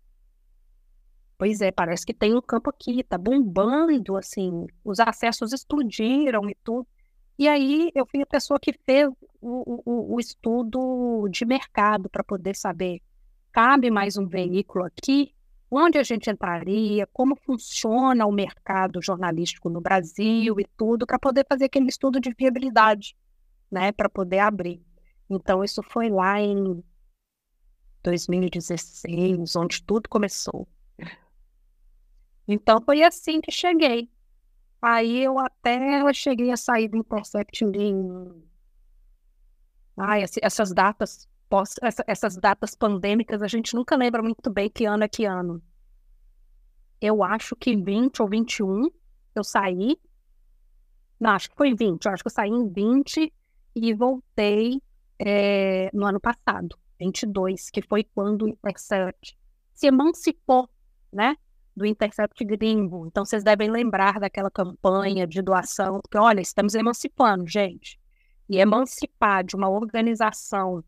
pois 1.38 1.62
é, 1.62 1.72
parece 1.72 2.06
que 2.06 2.14
tem 2.14 2.36
um 2.36 2.42
campo 2.42 2.70
aqui, 2.70 3.04
tá 3.04 3.18
bombando, 3.18 4.18
assim, 4.18 4.66
os 4.84 5.00
acessos 5.00 5.54
explodiram 5.54 6.50
e 6.50 6.56
tudo. 6.64 6.88
E 7.38 7.48
aí 7.48 7.92
eu 7.94 8.06
fui 8.06 8.22
a 8.22 8.26
pessoa 8.26 8.60
que 8.60 8.74
fez 8.86 9.08
o, 9.40 9.82
o, 9.86 10.16
o 10.16 10.20
estudo 10.20 11.28
de 11.30 11.46
mercado 11.46 12.10
para 12.10 12.24
poder 12.24 12.56
saber, 12.56 13.02
cabe 13.58 13.90
mais 13.90 14.18
um 14.18 14.28
veículo 14.28 14.86
aqui? 14.86 15.34
Onde 15.72 15.98
a 15.98 16.04
gente 16.04 16.30
entraria? 16.30 17.08
Como 17.08 17.36
funciona 17.36 18.28
o 18.28 18.32
mercado 18.32 19.02
jornalístico 19.02 19.68
no 19.68 19.82
Brasil 19.82 20.60
e 20.60 20.66
tudo, 20.78 21.08
para 21.08 21.18
poder 21.18 21.44
fazer 21.50 21.66
aquele 21.66 21.88
estudo 21.88 22.20
de 22.20 22.32
viabilidade, 22.38 23.18
né, 23.72 23.92
para 23.92 24.08
poder 24.08 24.38
abrir. 24.38 24.80
Então, 25.28 25.64
isso 25.64 25.82
foi 25.82 26.08
lá 26.08 26.40
em 26.40 26.84
2016, 28.04 29.56
onde 29.56 29.82
tudo 29.82 30.08
começou. 30.08 30.68
Então, 32.48 32.80
foi 32.80 33.02
assim 33.02 33.42
que 33.42 33.52
cheguei. 33.52 34.08
Aí 34.80 35.24
eu 35.24 35.40
até 35.40 36.14
cheguei 36.14 36.52
a 36.52 36.58
sair 36.58 36.90
do 36.90 36.98
Intercept 36.98 37.66
em. 37.66 38.44
Ai, 39.98 40.24
essas 40.44 40.72
datas, 40.72 41.28
pós, 41.50 41.76
essas 42.06 42.38
datas 42.38 42.76
pandêmicas, 42.76 43.42
a 43.42 43.48
gente 43.48 43.76
nunca 43.76 43.96
lembra 43.96 44.22
muito 44.22 44.50
bem 44.50 44.70
que 44.70 44.86
ano 44.86 45.04
é 45.04 45.08
que 45.08 45.26
ano. 45.26 45.62
Eu 47.00 47.24
acho 47.24 47.56
que 47.56 47.76
20 47.76 48.22
ou 48.22 48.28
21 48.28 48.90
eu 49.36 49.44
saí. 49.44 49.98
Não, 51.20 51.32
acho 51.32 51.50
que 51.50 51.56
foi 51.56 51.74
20. 51.74 52.06
Eu 52.06 52.12
acho 52.12 52.24
que 52.24 52.28
eu 52.28 52.34
saí 52.34 52.50
em 52.50 52.68
20 52.68 53.34
e 53.76 53.94
voltei 53.94 54.82
é, 55.20 55.90
no 55.94 56.06
ano 56.06 56.20
passado, 56.20 56.78
22, 57.00 57.70
que 57.70 57.82
foi 57.82 58.04
quando 58.04 58.44
o 58.44 58.48
Intercept 58.50 59.38
se 59.74 59.88
emancipou, 59.88 60.70
né? 61.12 61.36
do 61.78 61.86
Intercept 61.86 62.44
gringo. 62.44 63.06
Então, 63.06 63.24
vocês 63.24 63.44
devem 63.44 63.70
lembrar 63.70 64.20
daquela 64.20 64.50
campanha 64.50 65.28
de 65.28 65.44
doação, 65.44 66.02
porque, 66.02 66.18
olha, 66.18 66.42
estamos 66.42 66.74
emancipando, 66.74 67.46
gente. 67.46 68.00
E 68.50 68.58
emancipar 68.58 69.44
de 69.44 69.56
uma 69.56 69.70
organização 69.70 70.84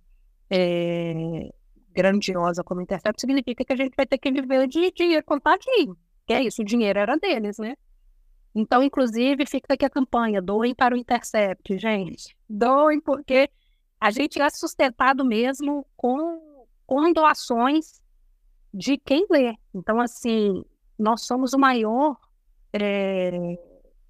é, 0.50 1.50
grandiosa 1.94 2.64
como 2.64 2.82
Intercept 2.82 3.20
significa 3.20 3.64
que 3.64 3.74
a 3.74 3.76
gente 3.76 3.96
vai 3.96 4.06
ter 4.06 4.18
que 4.18 4.32
viver 4.32 4.68
de 4.68 4.92
dinheiro 4.92 5.26
contadinho. 5.26 5.98
Que 6.26 6.34
é 6.34 6.44
isso, 6.44 6.62
o 6.62 6.66
dinheiro 6.66 7.00
era 7.00 7.18
deles, 7.18 7.58
né? 7.58 7.76
Então, 8.54 8.82
inclusive, 8.82 9.46
fica 9.46 9.74
aqui 9.74 9.86
a 9.86 9.90
campanha, 9.90 10.42
doem 10.42 10.74
para 10.74 10.96
o 10.96 10.98
Intercept, 10.98 11.78
gente. 11.78 12.36
Doem, 12.50 13.00
porque 13.00 13.50
a 14.00 14.12
gente 14.12 14.42
é 14.42 14.50
sustentado 14.50 15.24
mesmo 15.24 15.86
com, 15.96 16.66
com 16.86 17.14
doações 17.14 18.02
de 18.74 18.98
quem 18.98 19.26
lê. 19.30 19.56
Então, 19.74 20.00
assim, 20.00 20.64
nós 20.98 21.26
somos 21.26 21.54
o 21.54 21.60
maior, 21.60 22.18
é, 22.74 23.32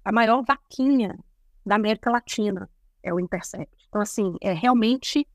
a 0.04 0.12
maior 0.12 0.42
vaquinha 0.42 1.18
da 1.64 1.76
América 1.76 2.10
Latina, 2.10 2.68
é 3.02 3.12
o 3.12 3.20
Intercept. 3.20 3.74
Então, 3.88 4.00
assim, 4.00 4.34
é 4.40 4.52
realmente 4.52 5.26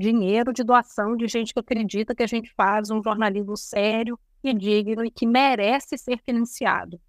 dinheiro 0.00 0.52
de 0.52 0.64
doação 0.64 1.14
de 1.16 1.28
gente 1.28 1.52
que 1.52 1.60
acredita 1.60 2.14
que 2.14 2.22
a 2.22 2.26
gente 2.26 2.52
faz 2.56 2.90
um 2.90 3.02
jornalismo 3.02 3.56
sério 3.56 4.18
e 4.42 4.52
digno 4.54 5.04
e 5.04 5.10
que 5.10 5.26
merece 5.26 5.96
ser 5.98 6.18
financiado. 6.24 7.00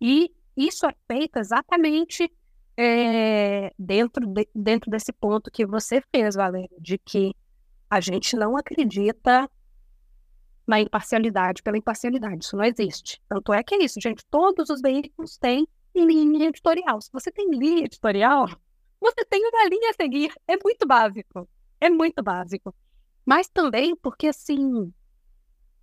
E 0.00 0.32
isso 0.56 0.86
é 0.86 0.94
feito 1.06 1.38
exatamente 1.38 2.32
é, 2.76 3.72
dentro, 3.78 4.26
de, 4.26 4.48
dentro 4.54 4.90
desse 4.90 5.12
ponto 5.12 5.50
que 5.50 5.66
você 5.66 6.00
fez, 6.14 6.36
Valéria, 6.36 6.76
de 6.80 6.96
que 6.96 7.34
a 7.90 8.00
gente 8.00 8.36
não 8.36 8.56
acredita 8.56 9.50
na 10.66 10.80
imparcialidade 10.80 11.62
pela 11.62 11.78
imparcialidade. 11.78 12.44
Isso 12.44 12.56
não 12.56 12.64
existe. 12.64 13.20
Tanto 13.28 13.52
é 13.52 13.62
que 13.62 13.74
é 13.74 13.82
isso, 13.82 14.00
gente. 14.00 14.24
Todos 14.30 14.70
os 14.70 14.80
veículos 14.80 15.36
têm 15.38 15.66
linha 15.94 16.48
editorial. 16.48 17.00
Se 17.00 17.10
você 17.12 17.32
tem 17.32 17.50
linha 17.50 17.86
editorial, 17.86 18.46
você 19.00 19.24
tem 19.24 19.42
uma 19.48 19.68
linha 19.68 19.90
a 19.90 19.94
seguir. 19.94 20.32
É 20.46 20.56
muito 20.62 20.86
básico. 20.86 21.48
É 21.80 21.88
muito 21.90 22.22
básico. 22.22 22.74
Mas 23.24 23.48
também 23.48 23.94
porque, 23.96 24.28
assim, 24.28 24.92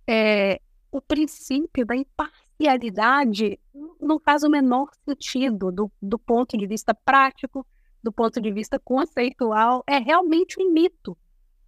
é, 0.06 0.60
o 0.90 1.00
princípio 1.00 1.86
da 1.86 1.94
imparcialidade 1.96 3.58
não 4.00 4.18
faz 4.18 4.42
o 4.42 4.50
menor 4.50 4.90
sentido 5.04 5.70
do, 5.70 5.92
do 6.00 6.18
ponto 6.18 6.56
de 6.56 6.66
vista 6.66 6.94
prático, 6.94 7.66
do 8.02 8.12
ponto 8.12 8.40
de 8.40 8.52
vista 8.52 8.78
conceitual. 8.78 9.84
É 9.86 9.98
realmente 9.98 10.60
um 10.60 10.72
mito. 10.72 11.16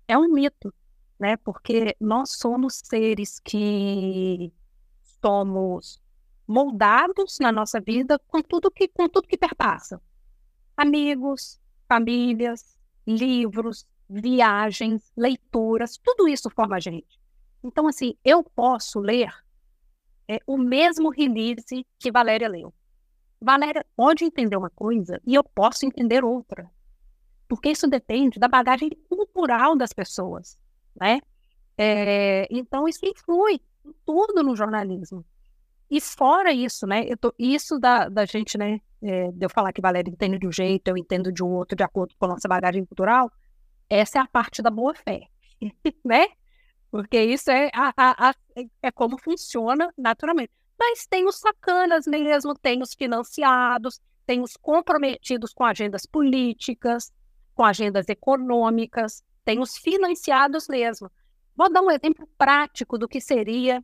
É 0.06 0.16
um 0.18 0.28
mito 0.28 0.72
né? 1.18 1.36
Porque 1.38 1.96
nós 2.00 2.32
somos 2.38 2.80
seres 2.84 3.40
que 3.40 4.52
somos 5.20 6.00
moldados 6.46 7.38
na 7.40 7.50
nossa 7.50 7.80
vida 7.80 8.18
com 8.28 8.40
tudo 8.40 8.70
que 8.70 8.88
com 8.88 9.08
tudo 9.08 9.28
que 9.28 9.36
perpassa. 9.36 10.00
Amigos, 10.76 11.60
famílias, 11.88 12.78
livros, 13.06 13.84
viagens, 14.08 15.12
leituras, 15.16 15.98
tudo 15.98 16.28
isso 16.28 16.50
forma 16.50 16.76
a 16.76 16.80
gente. 16.80 17.20
Então, 17.62 17.86
assim, 17.86 18.14
eu 18.24 18.42
posso 18.42 19.00
ler 19.00 19.32
é, 20.26 20.38
o 20.46 20.56
mesmo 20.56 21.10
release 21.10 21.86
que 21.98 22.10
Valéria 22.10 22.48
leu. 22.48 22.72
Valéria 23.40 23.84
pode 23.96 24.24
entender 24.24 24.56
uma 24.56 24.70
coisa 24.70 25.20
e 25.26 25.34
eu 25.34 25.44
posso 25.44 25.86
entender 25.86 26.24
outra. 26.24 26.70
Porque 27.48 27.70
isso 27.70 27.88
depende 27.88 28.38
da 28.38 28.48
bagagem 28.48 28.90
cultural 29.08 29.76
das 29.76 29.92
pessoas 29.92 30.58
né? 31.00 31.20
É, 31.76 32.46
então, 32.50 32.88
isso 32.88 33.00
influi 33.04 33.60
em 33.84 33.94
tudo 34.04 34.42
no 34.42 34.56
jornalismo. 34.56 35.24
E 35.90 36.00
fora 36.00 36.52
isso, 36.52 36.86
né? 36.86 37.04
Tô, 37.16 37.32
isso 37.38 37.78
da, 37.78 38.08
da 38.08 38.26
gente, 38.26 38.58
né? 38.58 38.80
É, 39.00 39.30
de 39.30 39.46
eu 39.46 39.48
falar 39.48 39.72
que 39.72 39.80
Valéria 39.80 40.10
entende 40.10 40.38
de 40.38 40.46
um 40.46 40.52
jeito, 40.52 40.88
eu 40.88 40.96
entendo 40.96 41.32
de 41.32 41.42
um 41.42 41.48
outro, 41.48 41.76
de 41.76 41.84
acordo 41.84 42.14
com 42.18 42.26
a 42.26 42.28
nossa 42.28 42.48
bagagem 42.48 42.84
cultural, 42.84 43.30
essa 43.88 44.18
é 44.18 44.22
a 44.22 44.26
parte 44.26 44.62
da 44.62 44.70
boa-fé, 44.70 45.28
né? 46.04 46.26
Porque 46.90 47.20
isso 47.22 47.50
é, 47.50 47.70
a, 47.74 47.92
a, 47.96 48.30
a, 48.30 48.34
é 48.82 48.90
como 48.90 49.18
funciona 49.18 49.92
naturalmente. 49.96 50.52
Mas 50.78 51.06
tem 51.06 51.26
os 51.26 51.36
sacanas 51.36 52.06
mesmo, 52.06 52.54
tem 52.54 52.82
os 52.82 52.94
financiados, 52.94 54.00
tem 54.24 54.40
os 54.40 54.56
comprometidos 54.56 55.52
com 55.52 55.64
agendas 55.64 56.06
políticas, 56.06 57.12
com 57.54 57.64
agendas 57.64 58.08
econômicas, 58.08 59.22
tem 59.44 59.60
os 59.60 59.76
financiados 59.76 60.68
mesmo. 60.68 61.10
Vou 61.56 61.72
dar 61.72 61.82
um 61.82 61.90
exemplo 61.90 62.28
prático 62.38 62.96
do 62.96 63.08
que 63.08 63.20
seria 63.20 63.82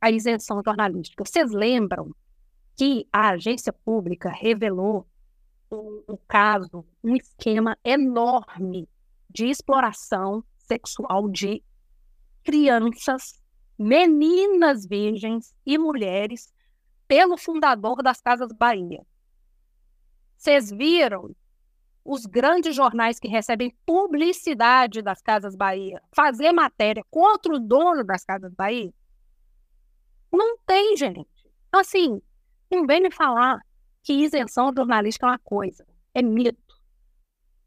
a 0.00 0.10
isenção 0.10 0.62
jornalística. 0.64 1.24
Vocês 1.24 1.50
lembram 1.50 2.14
que 2.76 3.06
a 3.12 3.30
agência 3.30 3.72
pública 3.72 4.30
revelou 4.30 5.06
um, 5.70 6.02
um 6.08 6.18
caso, 6.28 6.84
um 7.02 7.16
esquema 7.16 7.76
enorme 7.84 8.88
de 9.30 9.46
exploração 9.46 10.44
sexual 10.58 11.28
de 11.28 11.62
crianças, 12.44 13.40
meninas 13.78 14.86
virgens 14.86 15.54
e 15.64 15.78
mulheres 15.78 16.52
pelo 17.06 17.36
fundador 17.36 18.02
das 18.02 18.20
Casas 18.20 18.52
Bahia. 18.52 19.04
Vocês 20.36 20.70
viram 20.70 21.34
os 22.04 22.24
grandes 22.24 22.74
jornais 22.74 23.18
que 23.18 23.28
recebem 23.28 23.76
publicidade 23.84 25.02
das 25.02 25.20
Casas 25.20 25.54
Bahia 25.54 26.00
fazer 26.12 26.52
matéria 26.52 27.04
contra 27.10 27.54
o 27.54 27.58
dono 27.58 28.04
das 28.04 28.24
Casas 28.24 28.54
Bahia? 28.54 28.92
Não 30.32 30.56
tem, 30.58 30.96
gente. 30.96 31.26
Assim, 31.72 32.22
não 32.70 32.86
vem 32.86 33.02
me 33.02 33.10
falar 33.10 33.60
que 34.02 34.12
isenção 34.12 34.72
jornalística 34.74 35.26
é 35.26 35.30
uma 35.30 35.38
coisa. 35.38 35.86
É 36.14 36.22
mito. 36.22 36.69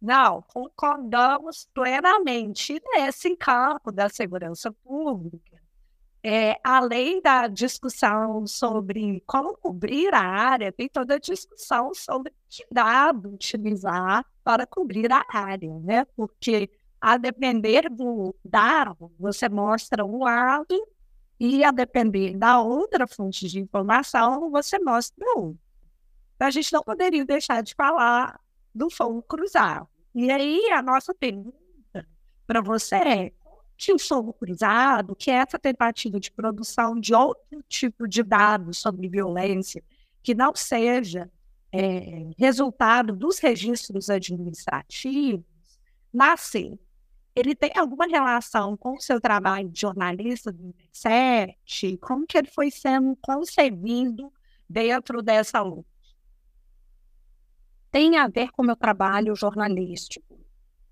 Não, 0.04 0.42
concordamos 0.42 1.66
plenamente 1.74 2.78
nesse 2.94 3.38
campo 3.38 3.90
da 3.90 4.10
segurança 4.10 4.70
pública. 4.84 5.62
É, 6.22 6.60
além 6.64 7.22
da 7.22 7.48
discussão 7.48 8.46
sobre 8.46 9.24
como 9.26 9.58
cobrir 9.58 10.14
a 10.14 10.20
área, 10.22 10.74
tem 10.74 10.90
toda 10.90 11.16
a 11.16 11.20
discussão 11.20 11.94
sobre 11.94 12.34
que 12.50 12.66
dado 12.72 13.30
utilizar 13.34 14.26
para 14.44 14.68
cobrir 14.68 15.10
a 15.12 15.24
área, 15.30 15.74
né? 15.80 16.06
Porque 16.18 16.70
a 17.00 17.18
depender 17.18 17.90
do 17.90 18.36
dado, 18.44 19.10
você 19.18 19.48
mostra 19.48 20.06
um 20.06 20.24
lado 20.24 20.76
e 21.40 21.64
a 21.64 21.72
depender 21.72 22.38
da 22.38 22.60
outra 22.62 23.08
fonte 23.08 23.48
de 23.48 23.62
informação, 23.62 24.52
você 24.52 24.80
mostra 24.80 25.26
outro. 25.38 25.60
Então, 26.36 26.48
a 26.48 26.52
gente 26.52 26.74
não 26.74 26.84
poderia 26.84 27.26
deixar 27.26 27.64
de 27.64 27.74
falar 27.76 28.40
do 28.76 28.90
fogo 28.90 29.22
cruzado. 29.24 29.88
E 30.16 30.32
aí, 30.32 30.70
a 30.72 30.82
nossa 30.82 31.14
pergunta 31.14 31.58
para 32.46 32.62
você 32.62 32.96
é: 32.96 33.32
o 33.92 34.00
fogo 34.00 34.34
cruzado, 34.34 35.16
que 35.16 35.32
é 35.32 35.36
essa 35.36 35.58
tentativa 35.60 36.20
de 36.20 36.32
produção 36.32 37.00
de 37.00 37.14
outro 37.14 37.64
tipo 37.68 38.08
de 38.08 38.24
dados 38.24 38.78
sobre 38.78 39.10
violência, 39.10 39.84
que 40.22 40.34
não 40.36 40.56
seja 40.56 41.30
é, 41.72 42.30
resultado 42.38 43.16
dos 43.16 43.40
registros 43.40 44.10
administrativos, 44.10 45.46
nasceu. 46.14 46.80
Ele 47.36 47.56
tem 47.56 47.72
alguma 47.76 48.06
relação 48.06 48.78
com 48.78 48.94
o 48.94 49.02
seu 49.02 49.20
trabalho 49.20 49.68
de 49.68 49.82
jornalista 49.82 50.52
do 50.52 50.68
Intercept? 50.68 51.98
Como 51.98 52.28
que 52.28 52.38
ele 52.38 52.48
foi 52.48 52.70
sendo 52.70 53.18
concebido 53.20 54.32
dentro 54.70 55.24
dessa 55.24 55.60
luta? 55.62 55.93
Tem 57.94 58.18
a 58.18 58.28
ver 58.28 58.52
com 58.52 58.64
o 58.64 58.66
meu 58.66 58.76
trabalho 58.76 59.36
jornalístico 59.36 60.34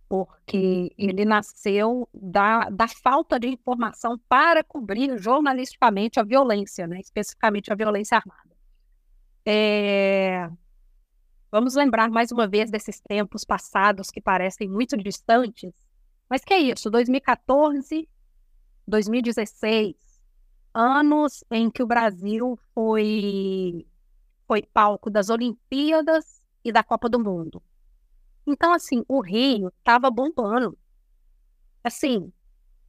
porque 0.07 0.93
ele 0.97 1.23
nasceu 1.23 2.07
da, 2.13 2.69
da 2.69 2.85
falta 2.85 3.39
de 3.39 3.47
informação 3.47 4.19
para 4.27 4.61
cobrir 4.61 5.17
jornalisticamente 5.17 6.19
a 6.19 6.23
violência, 6.23 6.85
né? 6.85 6.99
especificamente 6.99 7.71
a 7.71 7.75
violência 7.75 8.17
armada. 8.17 8.55
É... 9.45 10.49
Vamos 11.49 11.75
lembrar 11.75 12.09
mais 12.09 12.29
uma 12.29 12.45
vez 12.45 12.69
desses 12.69 12.99
tempos 12.99 13.45
passados 13.45 14.11
que 14.11 14.19
parecem 14.19 14.67
muito 14.67 14.97
distantes, 14.97 15.73
mas 16.29 16.43
que 16.43 16.53
é 16.53 16.59
isso, 16.59 16.91
2014, 16.91 18.07
2016, 18.85 19.95
anos 20.73 21.41
em 21.49 21.71
que 21.71 21.81
o 21.81 21.87
Brasil 21.87 22.59
foi, 22.75 23.87
foi 24.45 24.61
palco 24.61 25.09
das 25.09 25.29
Olimpíadas 25.29 26.40
e 26.63 26.71
da 26.71 26.83
Copa 26.83 27.09
do 27.09 27.19
Mundo. 27.19 27.61
Então, 28.45 28.73
assim, 28.73 29.03
o 29.07 29.21
Rio 29.21 29.71
tava 29.83 30.09
bombando. 30.09 30.77
Assim, 31.83 32.31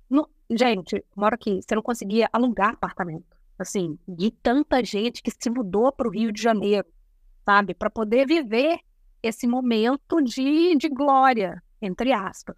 no... 0.08 0.28
gente, 0.50 1.04
moro 1.16 1.34
aqui, 1.34 1.60
você 1.62 1.74
não 1.74 1.82
conseguia 1.82 2.28
alugar 2.32 2.70
apartamento. 2.70 3.36
Assim, 3.58 3.98
de 4.08 4.30
tanta 4.30 4.82
gente 4.84 5.22
que 5.22 5.30
se 5.30 5.50
mudou 5.50 5.92
para 5.92 6.08
o 6.08 6.10
Rio 6.10 6.32
de 6.32 6.42
Janeiro, 6.42 6.88
sabe? 7.44 7.74
Para 7.74 7.90
poder 7.90 8.26
viver 8.26 8.80
esse 9.22 9.46
momento 9.46 10.20
de, 10.20 10.74
de 10.76 10.88
glória, 10.88 11.62
entre 11.80 12.12
aspas. 12.12 12.56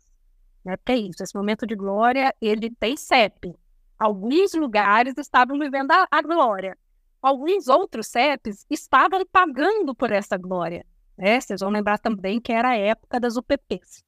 Né? 0.64 0.76
Porque 0.76 0.92
é 0.92 0.96
isso, 0.96 1.22
esse 1.22 1.36
momento 1.36 1.66
de 1.66 1.74
glória, 1.74 2.34
ele 2.40 2.70
tem 2.70 2.96
CEP. 2.96 3.54
Alguns 3.98 4.54
lugares 4.54 5.14
estavam 5.18 5.58
vivendo 5.58 5.90
a, 5.90 6.06
a 6.10 6.22
glória. 6.22 6.76
Alguns 7.20 7.68
outros 7.68 8.08
CEPs 8.08 8.66
estavam 8.70 9.24
pagando 9.30 9.94
por 9.94 10.10
essa 10.10 10.36
glória. 10.36 10.84
Né? 11.16 11.40
Vocês 11.40 11.60
vão 11.60 11.70
lembrar 11.70 11.98
também 11.98 12.40
que 12.40 12.52
era 12.52 12.70
a 12.70 12.76
época 12.76 13.20
das 13.20 13.36
UPPs. 13.36 14.04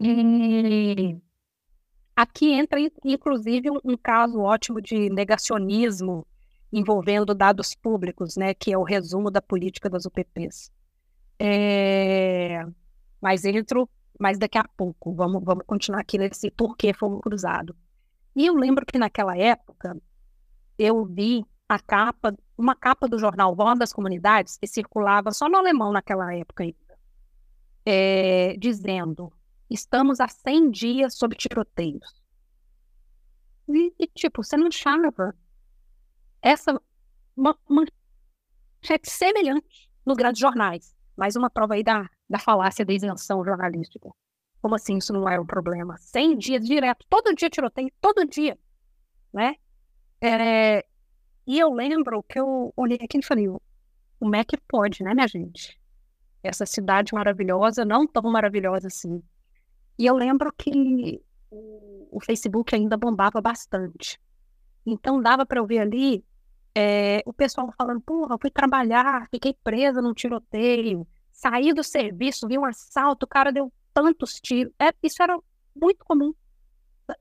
E 0.00 1.16
aqui 2.14 2.52
entra, 2.52 2.78
inclusive, 3.04 3.70
um, 3.84 3.96
caso 3.96 4.40
ótimo 4.40 4.80
de 4.80 5.10
negacionismo 5.10 6.26
envolvendo 6.72 7.34
dados 7.34 7.74
públicos, 7.74 8.36
né, 8.36 8.54
que 8.54 8.72
é 8.72 8.78
o 8.78 8.82
resumo 8.82 9.30
da 9.30 9.40
política 9.40 9.88
das 9.88 10.04
UPPs. 10.04 10.70
É... 11.38 12.64
Mas 13.20 13.44
entro 13.44 13.88
mais 14.18 14.38
daqui 14.38 14.58
a 14.58 14.64
pouco. 14.76 15.14
Vamos, 15.14 15.42
vamos 15.44 15.64
continuar 15.66 16.00
aqui 16.00 16.18
nesse 16.18 16.50
porquê 16.50 16.92
fogo 16.92 17.20
cruzado. 17.20 17.74
E 18.34 18.46
eu 18.46 18.54
lembro 18.54 18.84
que 18.84 18.98
naquela 18.98 19.36
época 19.36 19.96
eu 20.78 21.04
vi 21.04 21.44
a 21.68 21.78
capa, 21.78 22.34
uma 22.56 22.74
capa 22.74 23.06
do 23.06 23.18
jornal 23.18 23.54
Voz 23.54 23.78
das 23.78 23.92
Comunidades, 23.92 24.56
que 24.56 24.66
circulava 24.66 25.32
só 25.32 25.48
no 25.48 25.56
alemão 25.56 25.92
naquela 25.92 26.34
época 26.34 26.64
ainda, 26.64 26.98
é, 27.84 28.56
dizendo: 28.56 29.32
estamos 29.68 30.20
há 30.20 30.28
100 30.28 30.70
dias 30.70 31.14
sob 31.14 31.36
tiroteios. 31.36 32.22
E, 33.68 33.92
e, 33.98 34.06
tipo, 34.06 34.42
você 34.42 34.56
não 34.56 34.68
achava 34.68 35.36
essa 36.40 36.80
uma, 37.36 37.56
uma 37.68 37.84
semelhante 39.02 39.90
nos 40.06 40.16
grandes 40.16 40.40
jornais. 40.40 40.96
Mais 41.16 41.36
uma 41.36 41.50
prova 41.50 41.74
aí 41.74 41.82
da, 41.82 42.08
da 42.28 42.38
falácia 42.38 42.84
da 42.84 42.92
isenção 42.92 43.44
jornalística. 43.44 44.08
Como 44.62 44.74
assim 44.74 44.96
isso 44.96 45.12
não 45.12 45.28
era 45.28 45.40
um 45.40 45.46
problema? 45.46 45.96
100 45.98 46.38
dias 46.38 46.64
direto, 46.64 47.04
todo 47.08 47.34
dia 47.34 47.50
tiroteio, 47.50 47.90
todo 48.00 48.26
dia, 48.26 48.58
né? 49.32 49.56
É, 50.20 50.84
e 51.48 51.58
eu 51.58 51.72
lembro 51.72 52.22
que 52.22 52.38
eu 52.38 52.74
olhei 52.76 52.98
aqui 53.02 53.18
e 53.18 53.24
falei, 53.24 53.46
como 54.20 54.36
é 54.36 54.44
que 54.44 54.58
pode, 54.68 55.02
né, 55.02 55.14
minha 55.14 55.26
gente? 55.26 55.80
Essa 56.42 56.66
cidade 56.66 57.14
maravilhosa, 57.14 57.86
não 57.86 58.06
tão 58.06 58.30
maravilhosa 58.30 58.88
assim. 58.88 59.22
E 59.98 60.04
eu 60.04 60.14
lembro 60.14 60.52
que 60.52 61.22
o 61.50 62.20
Facebook 62.20 62.74
ainda 62.74 62.98
bombava 62.98 63.40
bastante. 63.40 64.20
Então 64.84 65.22
dava 65.22 65.46
para 65.46 65.58
eu 65.58 65.66
ver 65.66 65.78
ali 65.78 66.22
é, 66.74 67.22
o 67.24 67.32
pessoal 67.32 67.72
falando, 67.78 68.02
porra, 68.02 68.36
fui 68.38 68.50
trabalhar, 68.50 69.26
fiquei 69.30 69.56
presa 69.64 70.02
num 70.02 70.12
tiroteio, 70.12 71.08
saí 71.32 71.72
do 71.72 71.82
serviço, 71.82 72.46
vi 72.46 72.58
um 72.58 72.66
assalto, 72.66 73.24
o 73.24 73.28
cara 73.28 73.50
deu 73.50 73.72
tantos 73.94 74.34
tiros. 74.34 74.70
É, 74.78 74.92
isso 75.02 75.22
era 75.22 75.38
muito 75.74 76.04
comum. 76.04 76.34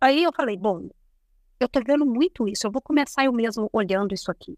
Aí 0.01 0.23
eu 0.23 0.33
falei, 0.33 0.57
bom, 0.57 0.89
eu 1.59 1.67
tô 1.67 1.81
vendo 1.85 2.05
muito 2.05 2.47
isso, 2.47 2.67
eu 2.67 2.71
vou 2.71 2.81
começar 2.81 3.25
eu 3.25 3.33
mesmo 3.33 3.69
olhando 3.73 4.13
isso 4.13 4.31
aqui. 4.31 4.57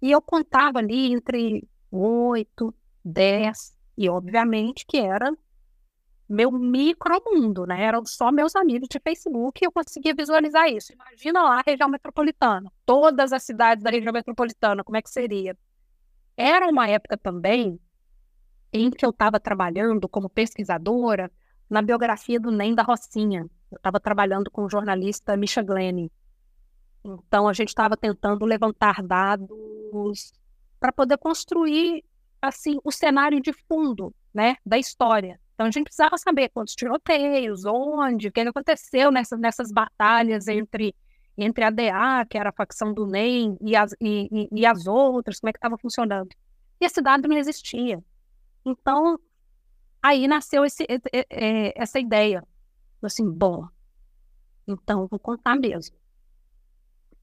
E 0.00 0.10
eu 0.10 0.20
contava 0.20 0.78
ali 0.78 1.12
entre 1.12 1.68
oito, 1.90 2.74
dez, 3.04 3.76
e 3.96 4.08
obviamente 4.08 4.84
que 4.86 4.98
era 4.98 5.32
meu 6.28 6.50
micromundo, 6.50 7.66
né? 7.66 7.84
Eram 7.84 8.04
só 8.06 8.32
meus 8.32 8.56
amigos 8.56 8.88
de 8.88 8.98
Facebook 8.98 9.60
e 9.62 9.66
eu 9.66 9.72
conseguia 9.72 10.14
visualizar 10.14 10.68
isso. 10.68 10.92
Imagina 10.92 11.42
lá 11.42 11.58
a 11.58 11.62
região 11.64 11.88
metropolitana, 11.88 12.72
todas 12.86 13.32
as 13.32 13.42
cidades 13.42 13.84
da 13.84 13.90
região 13.90 14.12
metropolitana, 14.12 14.82
como 14.82 14.96
é 14.96 15.02
que 15.02 15.10
seria? 15.10 15.56
Era 16.36 16.66
uma 16.68 16.88
época 16.88 17.16
também 17.16 17.78
em 18.72 18.90
que 18.90 19.04
eu 19.04 19.10
estava 19.10 19.38
trabalhando 19.38 20.08
como 20.08 20.30
pesquisadora 20.30 21.30
na 21.68 21.82
biografia 21.82 22.40
do 22.40 22.50
Nem 22.50 22.74
da 22.74 22.82
Rocinha, 22.82 23.46
eu 23.72 23.76
estava 23.76 23.98
trabalhando 23.98 24.50
com 24.50 24.64
o 24.64 24.70
jornalista 24.70 25.36
Misha 25.36 25.62
Glenn. 25.62 26.08
Então, 27.04 27.48
a 27.48 27.52
gente 27.52 27.68
estava 27.68 27.96
tentando 27.96 28.44
levantar 28.44 29.02
dados 29.02 30.32
para 30.78 30.92
poder 30.92 31.16
construir 31.16 32.04
assim 32.40 32.78
o 32.84 32.92
cenário 32.92 33.40
de 33.40 33.52
fundo 33.66 34.14
né, 34.32 34.56
da 34.64 34.78
história. 34.78 35.40
Então, 35.54 35.66
a 35.66 35.70
gente 35.70 35.84
precisava 35.84 36.18
saber 36.18 36.50
quantos 36.50 36.74
tiroteios, 36.74 37.64
onde, 37.64 38.28
o 38.28 38.32
que 38.32 38.40
aconteceu 38.40 39.10
nessas, 39.10 39.38
nessas 39.40 39.72
batalhas 39.72 40.48
entre, 40.48 40.94
entre 41.36 41.64
a 41.64 41.70
DA, 41.70 42.26
que 42.28 42.36
era 42.36 42.50
a 42.50 42.52
facção 42.52 42.92
do 42.92 43.06
NEM, 43.06 43.56
e 43.60 43.74
as, 43.74 43.94
e, 44.00 44.28
e, 44.30 44.48
e 44.60 44.66
as 44.66 44.86
outras, 44.86 45.40
como 45.40 45.48
é 45.48 45.52
que 45.52 45.58
estava 45.58 45.78
funcionando. 45.78 46.30
E 46.80 46.84
esse 46.84 47.00
dado 47.00 47.28
não 47.28 47.36
existia. 47.36 48.02
Então, 48.64 49.18
aí 50.02 50.26
nasceu 50.28 50.64
esse, 50.64 50.86
essa 51.76 51.98
ideia 51.98 52.44
assim, 53.06 53.28
bom, 53.30 53.68
então 54.66 55.06
vou 55.06 55.18
contar 55.18 55.56
mesmo. 55.56 55.96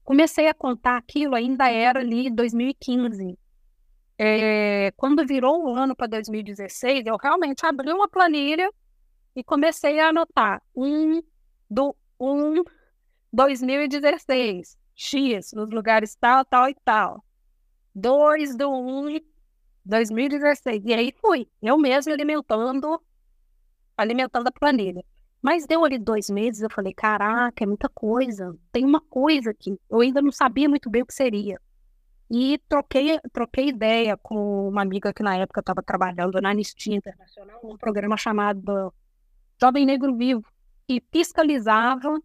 Comecei 0.04 0.48
a 0.48 0.54
contar 0.54 0.96
aquilo, 0.96 1.34
ainda 1.34 1.70
era 1.70 2.00
ali 2.00 2.30
2015. 2.30 3.38
É, 4.18 4.92
quando 4.96 5.26
virou 5.26 5.64
o 5.64 5.74
ano 5.74 5.96
para 5.96 6.06
2016, 6.06 7.06
eu 7.06 7.16
realmente 7.16 7.64
abri 7.64 7.90
uma 7.92 8.08
planilha 8.08 8.70
e 9.34 9.42
comecei 9.42 9.98
a 10.00 10.08
anotar 10.08 10.62
um 10.74 11.22
do 11.70 11.96
um 12.18 12.62
2016, 13.32 14.76
X, 14.94 15.52
nos 15.54 15.70
lugares 15.70 16.14
tal, 16.16 16.44
tal 16.44 16.68
e 16.68 16.74
tal. 16.84 17.24
2 17.94 18.56
do 18.56 18.70
1 18.70 19.20
2016. 19.84 20.82
E 20.84 20.92
aí 20.92 21.14
fui, 21.20 21.48
eu 21.62 21.78
mesmo 21.78 22.12
alimentando, 22.12 23.00
alimentando 23.96 24.48
a 24.48 24.52
planilha. 24.52 25.04
Mas 25.42 25.66
deu 25.66 25.84
ali 25.84 25.98
dois 25.98 26.28
meses, 26.28 26.60
eu 26.62 26.70
falei, 26.70 26.92
caraca, 26.92 27.64
é 27.64 27.66
muita 27.66 27.88
coisa. 27.88 28.54
Tem 28.70 28.84
uma 28.84 29.00
coisa 29.00 29.50
aqui. 29.50 29.78
Eu 29.88 30.00
ainda 30.00 30.20
não 30.20 30.30
sabia 30.30 30.68
muito 30.68 30.90
bem 30.90 31.02
o 31.02 31.06
que 31.06 31.14
seria. 31.14 31.58
E 32.30 32.58
troquei, 32.68 33.18
troquei 33.32 33.68
ideia 33.68 34.16
com 34.16 34.68
uma 34.68 34.82
amiga 34.82 35.12
que 35.12 35.22
na 35.22 35.36
época 35.36 35.60
estava 35.60 35.82
trabalhando 35.82 36.40
na 36.40 36.50
Anistia 36.50 36.94
Internacional, 36.94 37.60
um 37.64 37.76
programa 37.76 38.16
chamado 38.16 38.94
Jovem 39.60 39.84
Negro 39.84 40.16
Vivo, 40.16 40.44
que 40.86 41.02
fiscalizava 41.10 42.20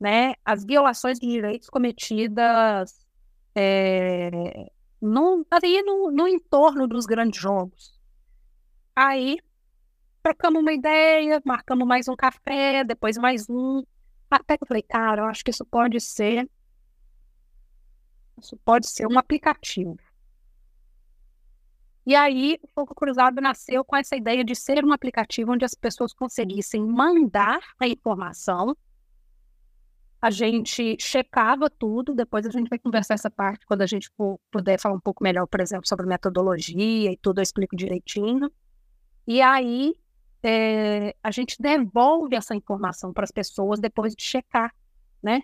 né, 0.00 0.34
as 0.44 0.64
violações 0.64 1.20
de 1.20 1.28
direitos 1.28 1.70
cometidas 1.70 3.06
é, 3.54 4.70
no, 5.00 5.46
ali 5.50 5.82
no, 5.82 6.10
no 6.10 6.26
entorno 6.26 6.88
dos 6.88 7.06
grandes 7.06 7.40
jogos. 7.40 7.94
Aí 8.96 9.38
trocamos 10.26 10.60
uma 10.60 10.72
ideia, 10.72 11.40
marcamos 11.44 11.86
mais 11.86 12.08
um 12.08 12.16
café, 12.16 12.82
depois 12.82 13.16
mais 13.16 13.48
um. 13.48 13.84
Até 14.28 14.58
que 14.58 14.64
eu 14.64 14.66
falei, 14.66 14.82
cara, 14.82 15.22
eu 15.22 15.26
acho 15.26 15.44
que 15.44 15.52
isso 15.52 15.64
pode 15.64 16.00
ser. 16.00 16.50
Isso 18.36 18.56
pode 18.64 18.88
ser 18.88 19.06
um 19.06 19.16
aplicativo. 19.20 19.96
E 22.04 22.16
aí, 22.16 22.58
o 22.60 22.66
Fogo 22.66 22.92
Cruzado 22.92 23.40
nasceu 23.40 23.84
com 23.84 23.94
essa 23.94 24.16
ideia 24.16 24.44
de 24.44 24.56
ser 24.56 24.84
um 24.84 24.92
aplicativo 24.92 25.52
onde 25.52 25.64
as 25.64 25.74
pessoas 25.74 26.12
conseguissem 26.12 26.84
mandar 26.84 27.60
a 27.78 27.86
informação. 27.86 28.76
A 30.20 30.32
gente 30.32 30.96
checava 31.00 31.70
tudo, 31.70 32.16
depois 32.16 32.44
a 32.44 32.50
gente 32.50 32.68
vai 32.68 32.80
conversar 32.80 33.14
essa 33.14 33.30
parte 33.30 33.64
quando 33.64 33.82
a 33.82 33.86
gente 33.86 34.10
puder 34.50 34.80
falar 34.80 34.96
um 34.96 35.00
pouco 35.00 35.22
melhor, 35.22 35.46
por 35.46 35.60
exemplo, 35.60 35.86
sobre 35.86 36.04
metodologia 36.04 37.12
e 37.12 37.16
tudo, 37.16 37.38
eu 37.38 37.44
explico 37.44 37.76
direitinho. 37.76 38.50
E 39.24 39.40
aí, 39.40 39.94
é, 40.42 41.14
a 41.22 41.30
gente 41.30 41.56
devolve 41.60 42.36
essa 42.36 42.54
informação 42.54 43.12
para 43.12 43.24
as 43.24 43.30
pessoas 43.30 43.80
depois 43.80 44.14
de 44.14 44.22
checar, 44.22 44.74
né? 45.22 45.42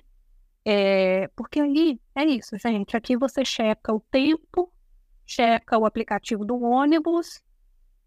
É, 0.64 1.28
porque 1.34 1.60
aí 1.60 2.00
é 2.14 2.24
isso, 2.24 2.56
gente. 2.58 2.96
Aqui 2.96 3.16
você 3.16 3.44
checa 3.44 3.92
o 3.92 4.00
tempo 4.10 4.72
checa 5.26 5.78
o 5.78 5.86
aplicativo 5.86 6.44
do 6.44 6.60
ônibus 6.60 7.42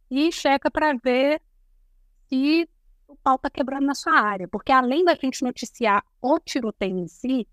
e 0.10 0.32
checa 0.32 0.69
para 0.69 0.93
ver 0.93 1.41
se 2.28 2.69
o 3.08 3.15
pau 3.17 3.36
está 3.36 3.50
quebrando 3.50 3.86
na 3.86 3.95
sua 3.95 4.19
área. 4.19 4.48
Porque 4.48 4.71
além 4.71 5.04
da 5.04 5.15
gente 5.15 5.43
noticiar 5.43 6.04
o 6.21 6.39
tiroteio 6.39 6.98
em 6.98 7.08
si, 7.08 7.48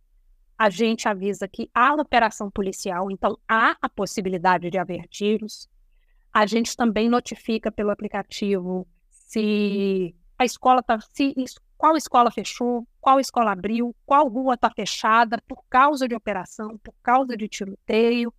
a 0.59 0.69
gente 0.69 1.09
avisa 1.09 1.49
que 1.49 1.71
há 1.75 1.95
operação 1.95 2.51
policial, 2.51 3.11
então 3.11 3.39
há 3.49 3.77
a 3.81 3.89
possibilidade 3.89 4.71
de 4.71 4.79
haver 4.79 5.09
tiros. 5.09 5.69
A 6.33 6.47
gente 6.47 6.77
também 6.77 7.09
notifica 7.09 7.71
pelo 7.71 7.91
aplicativo 7.91 8.87
se 9.33 10.15
a 10.39 10.45
escola 10.45 10.81
está. 10.81 10.99
Se, 11.13 11.35
qual 11.79 11.97
escola 11.97 12.31
fechou, 12.31 12.87
qual 13.01 13.19
escola 13.19 13.53
abriu, 13.53 13.95
qual 14.05 14.29
rua 14.29 14.55
está 14.55 14.71
fechada 14.71 15.39
por 15.49 15.65
causa 15.69 16.07
de 16.07 16.15
operação, 16.15 16.79
por 16.79 16.95
causa 17.03 17.37
de 17.37 17.49
tiroteio. 17.49 18.33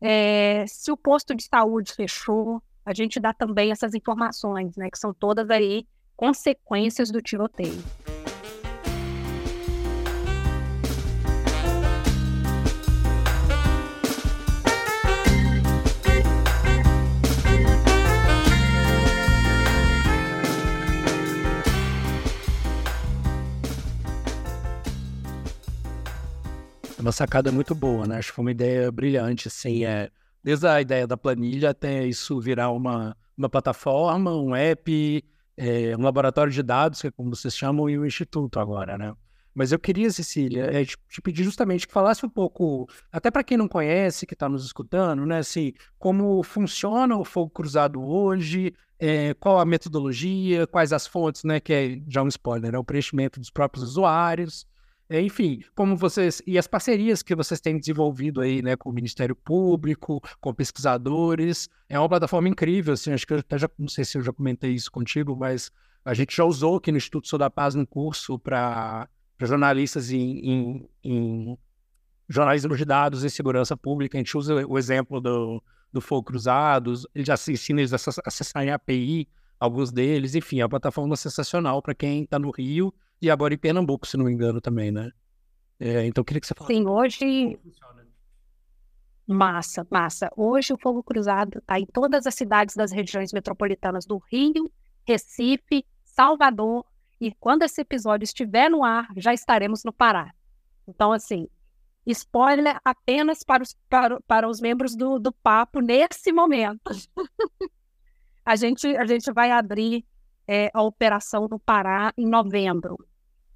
É, 0.00 0.64
se 0.68 0.92
o 0.92 0.96
posto 0.96 1.34
de 1.34 1.44
saúde 1.44 1.92
fechou, 1.94 2.62
a 2.84 2.92
gente 2.92 3.18
dá 3.18 3.32
também 3.32 3.72
essas 3.72 3.94
informações, 3.94 4.76
né, 4.76 4.90
que 4.90 4.98
são 4.98 5.12
todas 5.12 5.50
aí 5.50 5.86
consequências 6.14 7.10
do 7.10 7.20
tiroteio. 7.20 7.82
Uma 27.06 27.12
sacada 27.12 27.52
muito 27.52 27.72
boa, 27.74 28.04
né? 28.04 28.18
Acho 28.18 28.30
que 28.30 28.34
foi 28.34 28.44
uma 28.44 28.50
ideia 28.50 28.90
brilhante, 28.90 29.46
assim, 29.46 29.84
é, 29.84 30.10
desde 30.42 30.66
a 30.66 30.80
ideia 30.80 31.06
da 31.06 31.16
planilha 31.16 31.70
até 31.70 32.04
isso 32.04 32.40
virar 32.40 32.70
uma, 32.70 33.16
uma 33.38 33.48
plataforma, 33.48 34.34
um 34.34 34.56
app, 34.56 35.24
é, 35.56 35.96
um 35.96 36.02
laboratório 36.02 36.52
de 36.52 36.62
dados, 36.64 37.00
que 37.00 37.06
é 37.06 37.10
como 37.12 37.34
vocês 37.34 37.56
chamam, 37.56 37.88
e 37.88 37.96
o 37.96 38.02
um 38.02 38.06
instituto 38.06 38.58
agora, 38.58 38.98
né? 38.98 39.14
Mas 39.54 39.70
eu 39.70 39.78
queria, 39.78 40.10
Cecília, 40.10 40.64
é, 40.64 40.84
te, 40.84 40.98
pedir 41.22 41.44
justamente 41.44 41.86
que 41.86 41.92
falasse 41.92 42.26
um 42.26 42.28
pouco, 42.28 42.88
até 43.10 43.30
para 43.30 43.44
quem 43.44 43.56
não 43.56 43.68
conhece, 43.68 44.26
que 44.26 44.34
está 44.34 44.48
nos 44.48 44.66
escutando, 44.66 45.24
né, 45.24 45.38
assim, 45.38 45.72
como 45.98 46.42
funciona 46.42 47.16
o 47.16 47.24
fogo 47.24 47.50
cruzado 47.50 48.02
hoje, 48.04 48.74
é, 48.98 49.32
qual 49.34 49.60
a 49.60 49.64
metodologia, 49.64 50.66
quais 50.66 50.92
as 50.92 51.06
fontes, 51.06 51.44
né, 51.44 51.60
que 51.60 51.72
é 51.72 52.00
já 52.08 52.22
um 52.22 52.28
spoiler, 52.28 52.74
é 52.74 52.78
o 52.78 52.84
preenchimento 52.84 53.40
dos 53.40 53.48
próprios 53.48 53.84
usuários, 53.84 54.66
enfim, 55.08 55.62
como 55.74 55.96
vocês 55.96 56.42
e 56.46 56.58
as 56.58 56.66
parcerias 56.66 57.22
que 57.22 57.34
vocês 57.34 57.60
têm 57.60 57.78
desenvolvido 57.78 58.40
aí, 58.40 58.60
né, 58.60 58.76
com 58.76 58.90
o 58.90 58.92
Ministério 58.92 59.36
Público, 59.36 60.20
com 60.40 60.52
pesquisadores, 60.52 61.68
é 61.88 61.98
uma 61.98 62.08
plataforma 62.08 62.48
incrível, 62.48 62.94
assim, 62.94 63.12
acho 63.12 63.26
que 63.26 63.32
eu 63.32 63.38
até 63.38 63.56
já, 63.56 63.70
não 63.78 63.88
sei 63.88 64.04
se 64.04 64.18
eu 64.18 64.22
já 64.22 64.32
comentei 64.32 64.72
isso 64.72 64.90
contigo, 64.90 65.36
mas 65.36 65.70
a 66.04 66.12
gente 66.12 66.36
já 66.36 66.44
usou 66.44 66.76
aqui 66.76 66.90
no 66.90 66.98
Instituto 66.98 67.28
Sou 67.28 67.38
da 67.38 67.48
Paz 67.48 67.76
um 67.76 67.86
curso 67.86 68.38
para 68.38 69.08
jornalistas 69.40 70.10
em, 70.10 70.38
em, 70.38 70.90
em, 71.04 71.58
jornalismo 72.28 72.76
de 72.76 72.84
dados 72.84 73.22
e 73.22 73.30
segurança 73.30 73.76
pública, 73.76 74.18
a 74.18 74.20
gente 74.20 74.36
usa 74.36 74.66
o 74.66 74.76
exemplo 74.76 75.20
do, 75.20 75.62
do 75.92 76.00
Fogo 76.00 76.24
Cruzados, 76.24 77.06
ele 77.14 77.24
já 77.24 77.36
se 77.36 77.52
ensina 77.52 77.80
eles 77.80 77.92
a 77.92 77.98
acessarem 78.26 78.70
a 78.70 78.74
API, 78.74 79.28
alguns 79.60 79.92
deles, 79.92 80.34
enfim, 80.34 80.58
é 80.58 80.64
uma 80.64 80.68
plataforma 80.68 81.14
sensacional 81.16 81.80
para 81.80 81.94
quem 81.94 82.24
está 82.24 82.40
no 82.40 82.50
Rio 82.50 82.92
e 83.20 83.30
agora 83.30 83.54
em 83.54 83.58
Pernambuco, 83.58 84.06
se 84.06 84.16
não 84.16 84.24
me 84.24 84.32
engano, 84.32 84.60
também, 84.60 84.90
né? 84.90 85.10
É, 85.78 86.06
então, 86.06 86.24
queria 86.24 86.40
que 86.40 86.46
você 86.46 86.54
falasse. 86.54 86.74
Sim, 86.74 86.86
hoje. 86.86 87.58
Massa, 89.26 89.86
massa. 89.90 90.30
Hoje 90.36 90.72
o 90.72 90.78
Fogo 90.78 91.02
Cruzado 91.02 91.58
está 91.58 91.78
em 91.78 91.86
todas 91.86 92.26
as 92.26 92.34
cidades 92.34 92.76
das 92.76 92.92
regiões 92.92 93.32
metropolitanas 93.32 94.06
do 94.06 94.18
Rio, 94.30 94.70
Recife, 95.04 95.84
Salvador, 96.04 96.84
e 97.20 97.32
quando 97.32 97.62
esse 97.62 97.80
episódio 97.80 98.24
estiver 98.24 98.70
no 98.70 98.84
ar, 98.84 99.08
já 99.16 99.34
estaremos 99.34 99.82
no 99.84 99.92
Pará. 99.92 100.32
Então, 100.86 101.12
assim, 101.12 101.48
spoiler 102.06 102.78
apenas 102.84 103.42
para 103.42 103.62
os, 103.62 103.74
para, 103.88 104.20
para 104.22 104.48
os 104.48 104.60
membros 104.60 104.94
do, 104.94 105.18
do 105.18 105.32
papo 105.32 105.80
nesse 105.80 106.32
momento. 106.32 106.90
a, 108.44 108.54
gente, 108.54 108.86
a 108.96 109.04
gente 109.06 109.32
vai 109.32 109.50
abrir 109.50 110.04
é, 110.46 110.70
a 110.72 110.82
operação 110.82 111.48
no 111.48 111.58
Pará 111.58 112.12
em 112.16 112.26
novembro. 112.26 112.96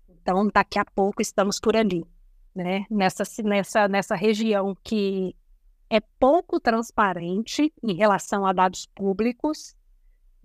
Então, 0.08 0.48
daqui 0.52 0.78
a 0.78 0.84
pouco 0.84 1.22
estamos 1.22 1.58
por 1.58 1.76
ali, 1.76 2.04
né? 2.54 2.84
Nessa, 2.90 3.24
nessa, 3.42 3.88
nessa 3.88 4.14
região 4.14 4.76
que 4.82 5.34
é 5.88 6.00
pouco 6.18 6.60
transparente 6.60 7.72
em 7.82 7.94
relação 7.94 8.46
a 8.46 8.52
dados 8.52 8.86
públicos, 8.94 9.74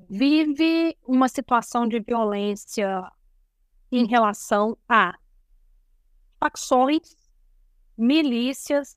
vive 0.10 0.98
uma 1.08 1.28
situação 1.28 1.88
de 1.88 2.00
violência 2.00 3.04
em 3.92 4.06
relação 4.06 4.78
a 4.88 5.16
facções, 6.40 7.16
milícias, 7.98 8.96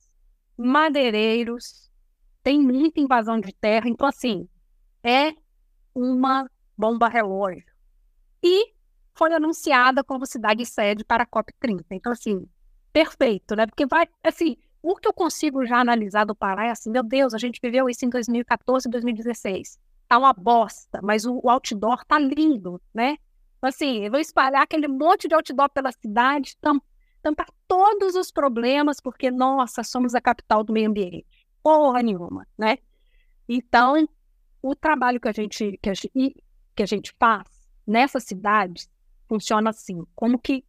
madeireiros, 0.57 1.89
tem 2.43 2.59
muita 2.59 2.99
invasão 2.99 3.39
de 3.39 3.53
terra. 3.53 3.87
Então, 3.87 4.07
assim, 4.07 4.47
é 5.03 5.33
uma 5.93 6.49
bomba 6.79 7.09
relógio. 7.09 7.65
E 8.41 8.73
foi 9.13 9.33
anunciada 9.33 10.01
como 10.01 10.25
cidade 10.25 10.65
sede 10.65 11.03
para 11.03 11.23
a 11.23 11.27
COP30. 11.27 11.83
Então, 11.91 12.13
assim, 12.13 12.47
perfeito, 12.93 13.53
né? 13.53 13.67
Porque 13.67 13.85
vai, 13.85 14.07
assim, 14.23 14.55
o 14.81 14.95
que 14.95 15.05
eu 15.05 15.13
consigo 15.13 15.65
já 15.65 15.79
analisar 15.79 16.23
do 16.23 16.33
Pará 16.33 16.67
é 16.67 16.71
assim, 16.71 16.89
meu 16.89 17.03
Deus, 17.03 17.33
a 17.33 17.37
gente 17.37 17.59
viveu 17.61 17.89
isso 17.89 18.05
em 18.05 18.09
2014 18.09 18.87
e 18.87 18.91
2016. 18.91 19.77
Tá 20.07 20.17
uma 20.17 20.31
bosta, 20.31 21.01
mas 21.03 21.25
o, 21.25 21.41
o 21.43 21.49
outdoor 21.49 22.05
tá 22.05 22.17
lindo, 22.17 22.81
né? 22.93 23.17
Então, 23.57 23.67
assim, 23.67 24.05
eu 24.05 24.11
vou 24.11 24.19
espalhar 24.21 24.61
aquele 24.61 24.87
monte 24.87 25.27
de 25.27 25.35
outdoor 25.35 25.69
pela 25.69 25.91
cidade, 25.91 26.55
tampar 27.21 27.47
todos 27.67 28.15
os 28.15 28.31
problemas, 28.31 29.01
porque, 29.01 29.29
nossa, 29.29 29.83
somos 29.83 30.15
a 30.15 30.21
capital 30.21 30.63
do 30.63 30.71
meio 30.71 30.89
ambiente. 30.89 31.25
Porra 31.61 32.01
nenhuma, 32.01 32.47
né? 32.57 32.77
Então, 33.49 34.07
o 34.61 34.73
trabalho 34.73 35.19
que 35.19 35.27
a 35.27 35.33
gente, 35.33 35.77
que 35.81 35.89
a 35.89 35.93
gente 35.93 36.41
que 36.79 36.83
a 36.83 36.85
gente 36.85 37.13
faz 37.19 37.45
nessas 37.85 38.23
cidades 38.23 38.89
funciona 39.27 39.69
assim. 39.69 40.01
Como 40.15 40.39
que, 40.39 40.63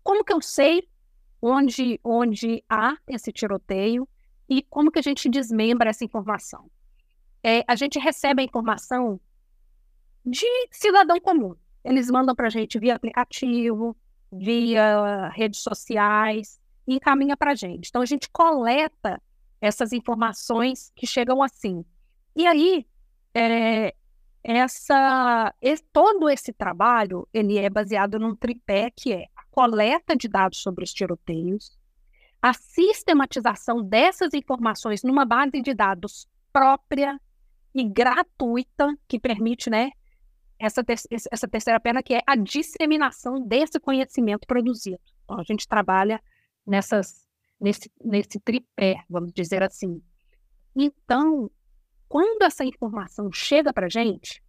como 0.00 0.24
que 0.24 0.32
eu 0.32 0.40
sei 0.40 0.88
onde, 1.42 1.98
onde 2.04 2.62
há 2.68 2.96
esse 3.08 3.32
tiroteio 3.32 4.08
e 4.48 4.62
como 4.62 4.92
que 4.92 5.00
a 5.00 5.02
gente 5.02 5.28
desmembra 5.28 5.90
essa 5.90 6.04
informação? 6.04 6.70
É, 7.42 7.64
a 7.66 7.74
gente 7.74 7.98
recebe 7.98 8.42
a 8.42 8.44
informação 8.44 9.20
de 10.24 10.46
cidadão 10.70 11.18
comum. 11.18 11.56
Eles 11.82 12.08
mandam 12.08 12.36
para 12.36 12.46
a 12.46 12.50
gente 12.50 12.78
via 12.78 12.94
aplicativo, 12.94 13.96
via 14.30 15.30
redes 15.30 15.60
sociais, 15.60 16.60
e 16.86 16.94
encaminha 16.94 17.36
para 17.36 17.52
a 17.52 17.54
gente. 17.56 17.88
Então, 17.88 18.02
a 18.02 18.06
gente 18.06 18.30
coleta 18.30 19.20
essas 19.60 19.92
informações 19.92 20.92
que 20.94 21.08
chegam 21.08 21.42
assim. 21.42 21.84
E 22.36 22.46
aí, 22.46 22.86
é, 23.34 23.96
essa, 24.42 25.54
esse, 25.60 25.82
todo 25.92 26.28
esse 26.28 26.52
trabalho 26.52 27.28
ele 27.32 27.58
é 27.58 27.68
baseado 27.68 28.18
num 28.18 28.34
tripé 28.34 28.90
que 28.90 29.12
é 29.12 29.24
a 29.36 29.44
coleta 29.50 30.16
de 30.16 30.28
dados 30.28 30.62
sobre 30.62 30.84
os 30.84 30.92
tiroteios, 30.92 31.78
a 32.40 32.54
sistematização 32.54 33.82
dessas 33.82 34.32
informações 34.32 35.02
numa 35.02 35.24
base 35.24 35.60
de 35.60 35.74
dados 35.74 36.26
própria 36.52 37.20
e 37.74 37.84
gratuita 37.84 38.96
que 39.06 39.20
permite, 39.20 39.68
né, 39.68 39.90
essa, 40.58 40.82
ter 40.82 40.98
essa 41.10 41.48
terceira 41.48 41.78
perna 41.78 42.02
que 42.02 42.14
é 42.14 42.22
a 42.26 42.34
disseminação 42.34 43.46
desse 43.46 43.78
conhecimento 43.78 44.46
produzido. 44.46 45.00
Então, 45.24 45.38
a 45.38 45.44
gente 45.44 45.68
trabalha 45.68 46.20
nessas, 46.66 47.26
nesse, 47.60 47.90
nesse 48.02 48.40
tripé, 48.40 49.04
vamos 49.08 49.32
dizer 49.32 49.62
assim. 49.62 50.02
Então, 50.74 51.50
quando 52.10 52.42
essa 52.42 52.64
informação 52.64 53.30
chega 53.30 53.72
para 53.72 53.86
a 53.86 53.88
gente, 53.88 54.42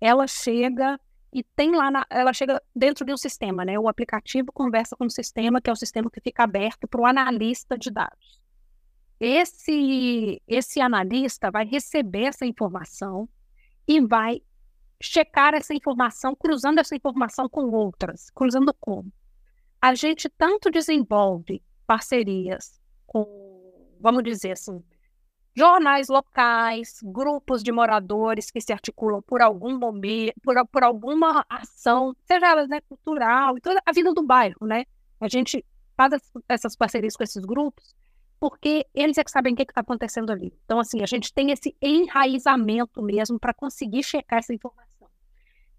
ela 0.00 0.24
chega 0.28 1.00
e 1.32 1.42
tem 1.42 1.74
lá, 1.74 1.90
na, 1.90 2.06
ela 2.08 2.32
chega 2.32 2.62
dentro 2.72 3.04
de 3.04 3.12
um 3.12 3.16
sistema, 3.16 3.64
né? 3.64 3.76
O 3.76 3.88
aplicativo 3.88 4.52
conversa 4.52 4.94
com 4.94 5.04
o 5.04 5.10
sistema, 5.10 5.60
que 5.60 5.68
é 5.68 5.72
o 5.72 5.76
sistema 5.76 6.08
que 6.08 6.20
fica 6.20 6.44
aberto 6.44 6.86
para 6.86 7.00
o 7.00 7.04
analista 7.04 7.76
de 7.76 7.90
dados. 7.90 8.40
esse, 9.18 10.40
esse 10.46 10.80
analista 10.80 11.50
vai 11.50 11.66
receber 11.66 12.26
essa 12.26 12.46
informação 12.46 13.28
e 13.88 14.00
vai 14.00 14.40
checar 15.02 15.54
essa 15.54 15.74
informação, 15.74 16.36
cruzando 16.36 16.78
essa 16.78 16.94
informação 16.94 17.48
com 17.48 17.68
outras. 17.68 18.30
Cruzando 18.30 18.72
como? 18.78 19.12
A 19.82 19.92
gente 19.96 20.28
tanto 20.28 20.70
desenvolve 20.70 21.60
parcerias 21.84 22.80
com, 23.08 23.26
vamos 24.00 24.22
dizer 24.22 24.52
assim, 24.52 24.84
jornais 25.56 26.08
locais, 26.08 27.00
grupos 27.02 27.62
de 27.62 27.72
moradores 27.72 28.50
que 28.50 28.60
se 28.60 28.72
articulam 28.72 29.22
por 29.22 29.40
algum 29.40 29.78
momento, 29.78 30.34
por, 30.42 30.54
por 30.68 30.84
alguma 30.84 31.44
ação, 31.48 32.14
seja 32.24 32.46
ela 32.46 32.66
né, 32.66 32.80
cultural, 32.82 33.58
toda 33.62 33.80
a 33.84 33.92
vida 33.92 34.12
do 34.12 34.22
bairro, 34.22 34.66
né? 34.66 34.84
A 35.18 35.28
gente 35.28 35.64
faz 35.96 36.12
essas 36.46 36.76
parcerias 36.76 37.16
com 37.16 37.24
esses 37.24 37.42
grupos 37.42 37.94
porque 38.38 38.86
eles 38.94 39.16
é 39.16 39.24
que 39.24 39.30
sabem 39.30 39.54
o 39.54 39.56
que 39.56 39.62
está 39.62 39.80
acontecendo 39.80 40.30
ali. 40.30 40.52
Então, 40.64 40.78
assim, 40.78 41.02
a 41.02 41.06
gente 41.06 41.32
tem 41.32 41.50
esse 41.50 41.74
enraizamento 41.80 43.02
mesmo 43.02 43.38
para 43.38 43.54
conseguir 43.54 44.02
checar 44.02 44.40
essa 44.40 44.52
informação. 44.52 45.08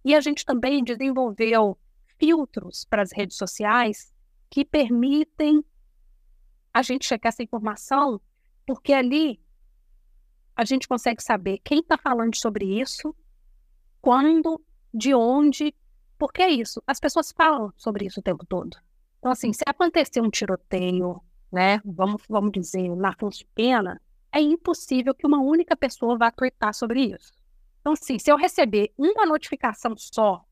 E 0.03 0.15
a 0.15 0.21
gente 0.21 0.43
também 0.43 0.83
desenvolveu 0.83 1.77
filtros 2.17 2.83
para 2.85 3.03
as 3.03 3.11
redes 3.11 3.37
sociais 3.37 4.11
que 4.49 4.65
permitem 4.65 5.63
a 6.73 6.81
gente 6.81 7.05
checar 7.05 7.29
essa 7.29 7.43
informação, 7.43 8.19
porque 8.65 8.91
ali 8.91 9.39
a 10.57 10.65
gente 10.65 10.87
consegue 10.87 11.21
saber 11.21 11.59
quem 11.63 11.81
está 11.81 11.99
falando 11.99 12.35
sobre 12.35 12.65
isso, 12.81 13.15
quando, 14.01 14.59
de 14.91 15.13
onde, 15.13 15.73
porque 16.17 16.41
é 16.41 16.49
isso. 16.49 16.81
As 16.87 16.99
pessoas 16.99 17.31
falam 17.31 17.71
sobre 17.77 18.07
isso 18.07 18.19
o 18.19 18.23
tempo 18.23 18.43
todo. 18.43 18.75
Então, 19.19 19.31
assim, 19.31 19.53
se 19.53 19.63
acontecer 19.67 20.19
um 20.19 20.31
tiroteio, 20.31 21.21
né, 21.51 21.79
vamos, 21.85 22.23
vamos 22.27 22.51
dizer, 22.51 22.89
na 22.95 23.09
Afonso 23.09 23.45
Pena, 23.53 24.01
é 24.31 24.41
impossível 24.41 25.13
que 25.13 25.27
uma 25.27 25.39
única 25.39 25.77
pessoa 25.77 26.17
vá 26.17 26.31
tweetar 26.31 26.73
sobre 26.73 27.13
isso. 27.13 27.31
Então, 27.79 27.93
assim, 27.93 28.17
se 28.17 28.31
eu 28.31 28.35
receber 28.35 28.91
uma 28.97 29.27
notificação 29.27 29.95
só 29.95 30.43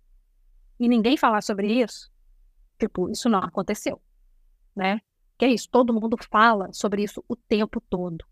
e 0.80 0.88
ninguém 0.88 1.18
falar 1.18 1.41
sobre 1.41 1.82
isso, 1.82 2.12
tipo, 2.78 3.10
isso 3.10 3.28
não 3.28 3.39
aconteceu, 3.39 4.00
né? 4.76 5.02
Que 5.36 5.46
é 5.46 5.50
isso, 5.50 5.68
todo 5.70 5.94
mundo 5.94 6.15
fala 6.30 6.72
sobre 6.72 7.04
isso 7.04 7.24
o 7.28 7.36
tempo 7.36 7.82
todo. 7.82 8.24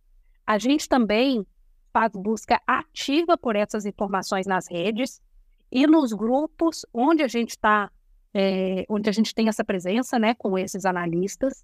A 0.45 0.57
gente 0.57 0.88
também 0.88 1.45
faz 1.93 2.12
busca 2.13 2.60
ativa 2.65 3.38
por 3.38 3.56
essas 3.56 3.86
informações 3.86 4.47
nas 4.47 4.67
redes 4.67 5.21
e 5.71 5.86
nos 5.86 6.12
grupos 6.12 6.86
onde 6.91 7.21
a 7.21 7.27
gente 7.27 7.51
está, 7.51 7.91
é, 8.34 8.84
onde 8.89 9.08
a 9.10 9.13
gente 9.13 9.34
tem 9.34 9.47
essa 9.47 9.63
presença, 9.63 10.17
né, 10.17 10.34
com 10.34 10.58
esses 10.58 10.86
analistas. 10.86 11.63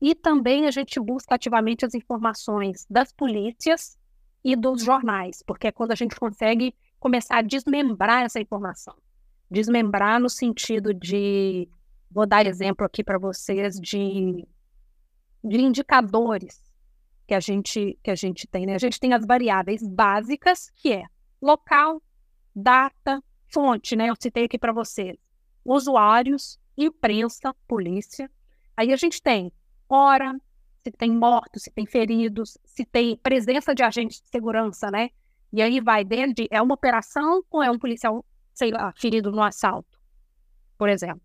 E 0.00 0.14
também 0.14 0.66
a 0.66 0.70
gente 0.70 0.98
busca 1.00 1.34
ativamente 1.34 1.84
as 1.84 1.94
informações 1.94 2.86
das 2.88 3.12
polícias 3.12 3.98
e 4.44 4.54
dos 4.54 4.82
jornais, 4.82 5.42
porque 5.44 5.66
é 5.66 5.72
quando 5.72 5.92
a 5.92 5.96
gente 5.96 6.14
consegue 6.16 6.74
começar 7.00 7.38
a 7.38 7.42
desmembrar 7.42 8.22
essa 8.22 8.40
informação. 8.40 8.94
Desmembrar 9.50 10.20
no 10.20 10.28
sentido 10.28 10.94
de, 10.94 11.68
vou 12.10 12.26
dar 12.26 12.46
exemplo 12.46 12.84
aqui 12.86 13.02
para 13.02 13.18
vocês, 13.18 13.80
de, 13.80 14.46
de 15.42 15.60
indicadores 15.60 16.63
que 17.26 17.34
a 17.34 17.40
gente 17.40 17.98
que 18.02 18.10
a 18.10 18.14
gente 18.14 18.46
tem, 18.46 18.66
né? 18.66 18.74
A 18.74 18.78
gente 18.78 19.00
tem 19.00 19.12
as 19.12 19.24
variáveis 19.26 19.82
básicas, 19.82 20.70
que 20.76 20.92
é 20.92 21.04
local, 21.40 22.02
data, 22.54 23.22
fonte, 23.48 23.96
né? 23.96 24.10
Eu 24.10 24.14
citei 24.20 24.44
aqui 24.44 24.58
para 24.58 24.72
vocês. 24.72 25.16
Usuários, 25.64 26.58
imprensa, 26.76 27.54
polícia. 27.66 28.30
Aí 28.76 28.92
a 28.92 28.96
gente 28.96 29.22
tem 29.22 29.52
hora, 29.88 30.34
se 30.82 30.90
tem 30.92 31.10
mortos, 31.10 31.62
se 31.62 31.70
tem 31.70 31.86
feridos, 31.86 32.58
se 32.64 32.84
tem 32.84 33.16
presença 33.16 33.74
de 33.74 33.82
agentes 33.82 34.20
de 34.20 34.28
segurança, 34.28 34.90
né? 34.90 35.10
E 35.52 35.62
aí 35.62 35.80
vai 35.80 36.04
desde 36.04 36.48
é 36.50 36.60
uma 36.60 36.74
operação 36.74 37.42
ou 37.50 37.62
é 37.62 37.70
um 37.70 37.78
policial, 37.78 38.24
sei 38.52 38.70
lá, 38.70 38.92
ferido 38.96 39.30
no 39.30 39.42
assalto, 39.42 39.98
por 40.76 40.88
exemplo. 40.88 41.22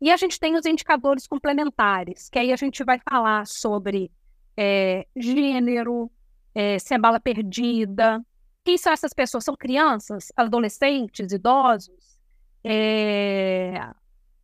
E 0.00 0.10
a 0.10 0.16
gente 0.16 0.40
tem 0.40 0.56
os 0.56 0.66
indicadores 0.66 1.26
complementares, 1.26 2.28
que 2.28 2.38
aí 2.38 2.52
a 2.52 2.56
gente 2.56 2.82
vai 2.82 2.98
falar 2.98 3.46
sobre 3.46 4.10
é, 4.62 5.06
gênero, 5.16 6.10
é, 6.54 6.76
é 6.76 6.98
bala 6.98 7.18
perdida. 7.18 8.22
Quem 8.62 8.76
são 8.76 8.92
essas 8.92 9.14
pessoas? 9.14 9.42
São 9.42 9.56
crianças, 9.56 10.30
adolescentes, 10.36 11.32
idosos? 11.32 12.20
É, 12.62 13.88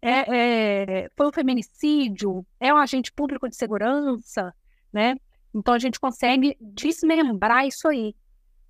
é, 0.00 0.24
é, 0.34 1.10
foi 1.14 1.26
um 1.26 1.32
feminicídio? 1.32 2.46
É 2.58 2.72
um 2.72 2.78
agente 2.78 3.12
público 3.12 3.46
de 3.46 3.56
segurança? 3.56 4.54
Né? 4.90 5.16
Então 5.54 5.74
a 5.74 5.78
gente 5.78 6.00
consegue 6.00 6.56
desmembrar 6.58 7.66
isso 7.66 7.86
aí. 7.86 8.16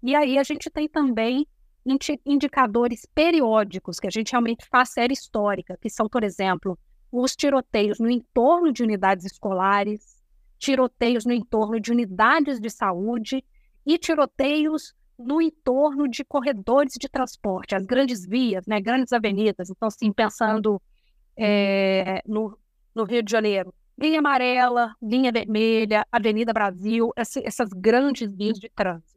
E 0.02 0.16
aí 0.16 0.38
a 0.38 0.42
gente 0.42 0.68
tem 0.68 0.88
também 0.88 1.46
indicadores 2.26 3.06
periódicos, 3.14 4.00
que 4.00 4.08
a 4.08 4.10
gente 4.10 4.32
realmente 4.32 4.66
faz 4.68 4.88
série 4.88 5.12
histórica, 5.12 5.78
que 5.80 5.88
são, 5.88 6.08
por 6.08 6.24
exemplo, 6.24 6.76
os 7.12 7.36
tiroteios 7.36 8.00
no 8.00 8.10
entorno 8.10 8.72
de 8.72 8.82
unidades 8.82 9.24
escolares, 9.24 10.15
tiroteios 10.58 11.24
no 11.24 11.32
entorno 11.32 11.80
de 11.80 11.90
unidades 11.90 12.60
de 12.60 12.70
saúde 12.70 13.44
e 13.84 13.98
tiroteios 13.98 14.94
no 15.18 15.40
entorno 15.40 16.08
de 16.08 16.24
corredores 16.24 16.94
de 16.98 17.08
transporte, 17.08 17.74
as 17.74 17.84
grandes 17.84 18.26
vias, 18.26 18.66
né, 18.66 18.80
grandes 18.80 19.12
avenidas. 19.12 19.70
Então, 19.70 19.88
assim, 19.88 20.12
pensando 20.12 20.80
é, 21.36 22.22
no, 22.26 22.58
no 22.94 23.04
Rio 23.04 23.22
de 23.22 23.30
Janeiro, 23.30 23.72
linha 23.98 24.18
amarela, 24.18 24.94
linha 25.02 25.32
vermelha, 25.32 26.06
Avenida 26.12 26.52
Brasil, 26.52 27.12
esse, 27.16 27.42
essas 27.46 27.70
grandes 27.70 28.30
vias 28.30 28.58
de 28.58 28.68
trânsito. 28.68 29.16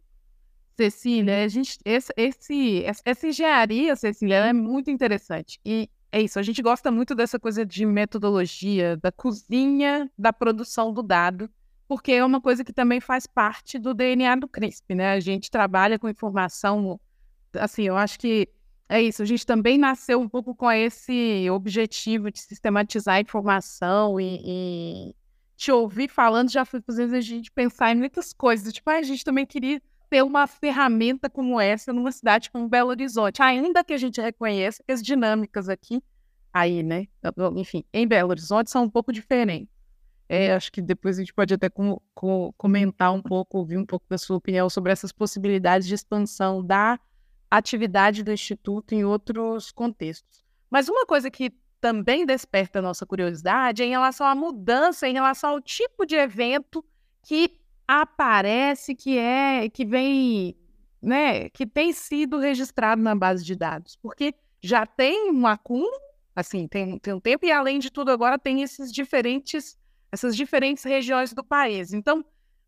Cecília, 0.78 1.44
a 1.44 1.48
gente, 1.50 1.78
esse, 1.84 2.14
esse, 2.16 2.84
essa 2.86 3.28
engenharia, 3.28 3.98
Cecília, 3.98 4.36
é 4.36 4.54
muito 4.54 4.90
interessante. 4.90 5.60
E 5.66 5.90
é 6.12 6.22
isso, 6.22 6.40
a 6.40 6.44
gente 6.44 6.62
gosta 6.62 6.92
muito 6.92 7.14
dessa 7.14 7.40
coisa 7.40 7.66
de 7.66 7.86
metodologia, 7.86 8.98
da 8.98 9.12
cozinha 9.12 10.10
da 10.18 10.34
produção 10.34 10.92
do 10.92 11.04
dado, 11.04 11.50
porque 11.88 12.12
é 12.14 12.26
uma 12.26 12.42
coisa 12.42 12.64
que 12.64 12.74
também 12.74 13.00
faz 13.00 13.28
parte 13.28 13.78
do 13.78 13.94
DNA 13.94 14.36
do 14.36 14.48
CRISP, 14.48 14.96
né? 14.96 15.14
A 15.14 15.20
gente 15.20 15.52
trabalha 15.52 16.00
com 16.00 16.10
informação, 16.10 17.00
assim, 17.54 17.84
eu 17.84 17.96
acho 17.96 18.18
que 18.20 18.50
é 18.88 19.00
isso, 19.02 19.22
a 19.22 19.26
gente 19.26 19.46
também 19.46 19.78
nasceu 19.78 20.20
um 20.20 20.28
pouco 20.28 20.56
com 20.56 20.72
esse 20.72 21.48
objetivo 21.52 22.32
de 22.32 22.40
sistematizar 22.40 23.16
a 23.16 23.22
informação 23.22 24.20
e, 24.20 24.42
e 24.44 25.16
te 25.56 25.72
ouvir 25.72 26.10
falando 26.10 26.50
já 26.50 26.66
fez 26.66 26.84
a 26.88 27.22
gente 27.22 27.52
pensar 27.52 27.92
em 27.92 28.00
muitas 28.00 28.34
coisas, 28.34 28.74
tipo, 28.74 28.90
ah, 28.90 28.96
a 28.96 29.04
gente 29.04 29.24
também 29.24 29.46
queria 29.46 29.80
ter 30.10 30.24
uma 30.24 30.48
ferramenta 30.48 31.30
como 31.30 31.60
essa 31.60 31.94
numa 31.94 32.12
cidade 32.12 32.50
como 32.50 32.68
Belo 32.68 32.90
Horizonte, 32.90 33.42
ainda 33.42 33.84
que 33.84 33.94
a 33.94 33.98
gente 33.98 34.20
reconheça 34.20 34.84
que 34.84 34.92
as 34.92 35.02
dinâmicas 35.02 35.70
aqui, 35.70 36.02
aí, 36.52 36.82
né, 36.82 37.08
enfim, 37.56 37.84
em 37.94 38.08
Belo 38.08 38.32
Horizonte 38.32 38.72
são 38.72 38.84
um 38.84 38.90
pouco 38.90 39.14
diferentes. 39.14 39.70
É, 40.28 40.54
acho 40.54 40.72
que 40.72 40.82
depois 40.82 41.18
a 41.18 41.22
gente 41.22 41.34
pode 41.34 41.54
até 41.54 41.70
com, 41.70 42.00
com, 42.14 42.54
comentar 42.56 43.12
um 43.12 43.22
pouco, 43.22 43.58
ouvir 43.58 43.78
um 43.78 43.86
pouco 43.86 44.06
da 44.08 44.18
sua 44.18 44.38
opinião 44.38 44.70
sobre 44.70 44.92
essas 44.92 45.12
possibilidades 45.12 45.88
de 45.88 45.96
expansão 45.96 46.64
da 46.64 47.00
atividade 47.50 48.24
do 48.24 48.32
Instituto 48.32 48.94
em 48.94 49.04
outros 49.04 49.72
contextos. 49.72 50.46
Mas 50.70 50.88
uma 50.88 51.04
coisa 51.06 51.32
que 51.32 51.52
também 51.82 52.28
desperta 52.28 52.78
a 52.78 52.82
nossa 52.82 53.06
curiosidade 53.08 53.82
é 53.82 53.86
em 53.86 53.90
relação 53.90 54.28
à 54.28 54.36
mudança, 54.36 55.08
em 55.08 55.14
relação 55.14 55.52
ao 55.52 55.62
tipo 55.62 56.06
de 56.06 56.16
evento 56.16 56.86
que 57.24 57.59
aparece 57.90 58.94
que 58.94 59.18
é 59.18 59.68
que 59.68 59.84
vem, 59.84 60.56
né, 61.02 61.50
que 61.50 61.66
tem 61.66 61.92
sido 61.92 62.38
registrado 62.38 63.02
na 63.02 63.16
base 63.16 63.44
de 63.44 63.56
dados, 63.56 63.96
porque 63.96 64.36
já 64.62 64.86
tem 64.86 65.32
um 65.32 65.48
acúmulo, 65.48 66.00
assim, 66.36 66.68
tem, 66.68 67.00
tem 67.00 67.14
um 67.16 67.20
tempo 67.20 67.48
e 67.48 67.52
além 67.52 67.80
de 67.80 67.90
tudo 67.90 68.12
agora 68.12 68.38
tem 68.38 68.62
esses 68.62 68.92
diferentes 68.92 69.76
essas 70.12 70.36
diferentes 70.36 70.84
regiões 70.84 71.34
do 71.34 71.44
país. 71.44 71.94
Então, 71.94 72.26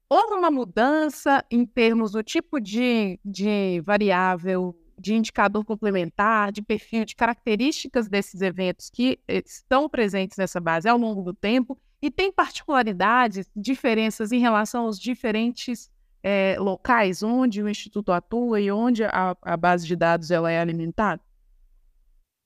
houve 0.10 0.34
uma 0.34 0.50
mudança 0.50 1.44
em 1.52 1.66
termos 1.66 2.12
do 2.12 2.24
tipo 2.24 2.60
de, 2.60 3.20
de 3.24 3.82
variável, 3.82 4.76
de 5.00 5.14
indicador 5.14 5.64
complementar, 5.66 6.52
de 6.52 6.62
perfil, 6.62 7.06
de 7.06 7.16
características 7.16 8.08
desses 8.08 8.42
eventos 8.42 8.90
que 8.90 9.20
estão 9.28 9.88
presentes 9.88 10.38
nessa 10.38 10.60
base 10.60 10.88
ao 10.88 10.98
longo 10.98 11.24
do 11.24 11.34
tempo 11.34 11.80
e 12.02 12.10
tem 12.10 12.32
particularidades, 12.32 13.50
diferenças 13.56 14.32
em 14.32 14.40
relação 14.40 14.86
aos 14.86 15.00
diferentes 15.00 15.92
é, 16.24 16.56
locais 16.60 17.22
onde 17.22 17.62
o 17.62 17.70
Instituto 17.70 18.12
atua 18.12 18.60
e 18.60 18.72
onde 18.72 19.04
a, 19.04 19.36
a 19.42 19.58
base 19.58 19.86
de 19.88 19.96
dados 19.96 20.32
ela 20.32 20.52
é 20.52 20.60
alimentada? 20.60 21.22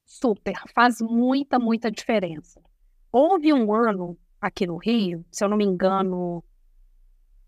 Super, 0.05 0.55
faz 0.73 1.01
muita, 1.01 1.57
muita 1.57 1.89
diferença. 1.89 2.61
Houve 3.11 3.53
um 3.53 3.73
ano 3.73 4.17
aqui 4.39 4.67
no 4.67 4.77
Rio, 4.77 5.25
se 5.31 5.43
eu 5.43 5.49
não 5.49 5.57
me 5.57 5.65
engano, 5.65 6.43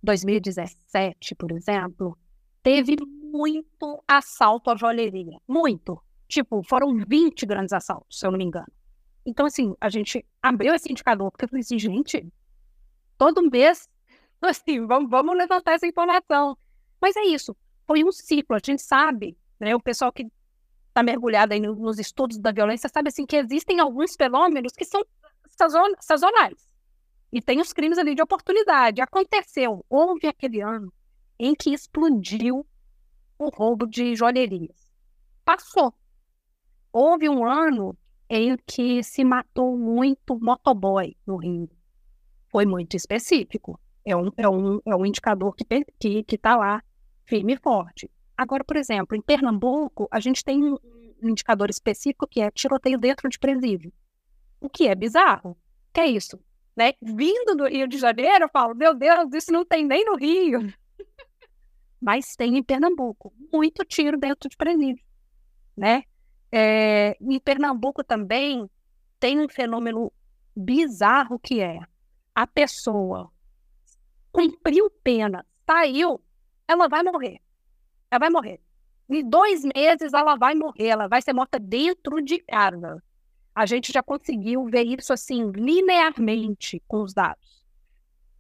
2017, 0.02 1.36
por 1.36 1.52
exemplo, 1.52 2.18
teve 2.64 2.96
muito 3.22 4.04
assalto 4.08 4.72
à 4.72 4.76
joalheria. 4.76 5.40
Muito. 5.48 6.02
Tipo, 6.28 6.64
foram 6.64 6.96
20 7.08 7.46
grandes 7.46 7.74
assaltos, 7.74 8.20
se 8.20 8.26
eu 8.26 8.32
não 8.32 8.38
me 8.38 8.46
engano. 8.46 8.72
Então, 9.28 9.46
assim, 9.46 9.76
a 9.82 9.90
gente 9.90 10.26
abriu 10.42 10.74
esse 10.74 10.90
indicador, 10.90 11.30
porque 11.30 11.44
eu 11.44 11.50
falei 11.50 11.60
assim, 11.60 11.78
gente, 11.78 12.26
todo 13.18 13.52
mês 13.52 13.90
assim, 14.42 14.88
vamos, 14.88 15.10
vamos 15.10 15.36
levantar 15.36 15.74
essa 15.74 15.86
informação. 15.86 16.58
Mas 17.02 17.18
é 17.18 17.26
isso, 17.26 17.54
foi 17.86 18.06
um 18.06 18.12
ciclo, 18.12 18.56
a 18.56 18.62
gente 18.64 18.82
sabe, 18.82 19.38
né? 19.60 19.76
O 19.76 19.82
pessoal 19.82 20.14
que 20.14 20.32
está 20.88 21.04
mergulhado 21.04 21.54
aí 21.54 21.60
nos 21.60 22.00
estudos 22.00 22.38
da 22.38 22.54
violência 22.54 22.88
sabe 22.88 23.10
assim 23.10 23.26
que 23.26 23.36
existem 23.36 23.82
alguns 23.82 24.16
fenômenos 24.16 24.72
que 24.72 24.86
são 24.86 25.04
sazonais. 26.00 26.74
E 27.30 27.42
tem 27.42 27.60
os 27.60 27.74
crimes 27.74 27.98
ali 27.98 28.16
de 28.16 28.22
oportunidade. 28.22 29.02
Aconteceu, 29.02 29.86
houve 29.90 30.26
aquele 30.26 30.62
ano 30.62 30.92
em 31.38 31.54
que 31.54 31.74
explodiu 31.74 32.66
o 33.38 33.50
roubo 33.50 33.86
de 33.86 34.16
joalherias. 34.16 34.90
Passou. 35.44 35.94
Houve 36.94 37.28
um 37.28 37.46
ano 37.46 37.96
em 38.30 38.58
que 38.66 39.04
se 39.04 39.24
matou 39.24 39.78
muito 39.78 40.40
motoboy 40.40 41.16
no 41.26 41.38
Rio. 41.38 41.70
Foi 42.50 42.66
muito 42.66 42.96
específico. 42.96 43.80
É 44.06 44.16
um, 44.16 44.32
é 44.38 44.50
um, 44.50 44.80
é 44.86 44.96
um 44.96 45.06
indicador 45.06 45.54
que 45.56 45.64
está 45.64 45.92
que, 46.00 46.24
que 46.24 46.38
tá 46.38 46.56
lá 46.56 46.84
firme 47.26 47.54
e 47.54 47.58
forte. 47.58 48.10
Agora, 48.38 48.64
por 48.64 48.78
exemplo, 48.78 49.18
em 49.18 49.22
Pernambuco, 49.22 50.08
a 50.12 50.20
gente 50.20 50.44
tem 50.44 50.64
um 50.64 50.78
indicador 51.22 51.70
específico 51.70 52.28
que 52.28 52.40
é 52.40 52.52
tiroteio 52.52 52.98
dentro 52.98 53.28
de 53.28 53.40
presídio. 53.40 53.92
O 54.62 54.70
que 54.70 54.88
é 54.88 54.96
bizarro. 54.96 55.58
Que 55.94 56.02
é 56.02 56.08
isso? 56.08 56.40
Né? 56.76 56.94
Vindo 57.02 57.56
do 57.56 57.68
Rio 57.68 57.88
de 57.88 57.98
Janeiro, 57.98 58.46
eu 58.46 58.50
falo, 58.50 58.76
meu 58.76 58.94
Deus, 58.94 59.34
isso 59.34 59.52
não 59.52 59.66
tem 59.66 59.86
nem 59.86 60.06
no 60.06 60.16
Rio. 60.16 60.72
Mas 62.00 62.36
tem 62.36 62.58
em 62.58 62.64
Pernambuco. 62.64 63.34
Muito 63.52 63.84
tiro 63.84 64.18
dentro 64.18 64.48
de 64.48 64.56
presídio. 64.56 65.04
Né? 65.76 66.04
É, 66.52 67.18
em 67.20 67.40
Pernambuco 67.40 68.04
também 68.04 68.70
tem 69.20 69.40
um 69.40 69.50
fenômeno 69.50 70.12
bizarro 70.56 71.38
que 71.40 71.60
é 71.60 71.80
a 72.34 72.46
pessoa 72.46 73.32
cumpriu 74.32 74.90
pena, 75.04 75.44
saiu, 75.66 76.22
ela 76.68 76.88
vai 76.88 77.02
morrer. 77.02 77.42
Ela 78.12 78.20
vai 78.20 78.30
morrer. 78.30 78.62
Em 79.10 79.28
dois 79.28 79.64
meses 79.64 80.14
ela 80.14 80.36
vai 80.36 80.54
morrer, 80.54 80.88
ela 80.88 81.08
vai 81.08 81.22
ser 81.22 81.34
morta 81.34 81.58
dentro 81.58 82.22
de 82.22 82.38
casa. 82.40 83.02
A 83.56 83.66
gente 83.66 83.92
já 83.92 84.04
conseguiu 84.04 84.66
ver 84.66 84.84
isso 84.84 85.12
assim 85.12 85.50
linearmente 85.50 86.80
com 86.88 87.02
os 87.02 87.14
dados. 87.14 87.66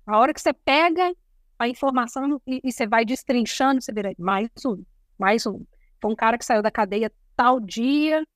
A 0.05 0.19
hora 0.19 0.33
que 0.33 0.39
você 0.39 0.53
pega 0.53 1.11
a 1.57 1.67
informação 1.67 2.39
e, 2.45 2.61
e 2.63 2.71
você 2.71 2.85
vai 2.85 3.03
destrinchando, 3.03 3.81
você 3.81 3.91
vira 3.91 4.13
mais 4.19 4.49
um, 4.63 4.83
mais 5.17 5.47
um. 5.47 5.65
Foi 5.99 6.11
um 6.11 6.15
cara 6.15 6.37
que 6.37 6.45
saiu 6.45 6.61
da 6.61 6.69
cadeia 6.69 7.11
tal 7.37 7.59
dia, 7.59 8.27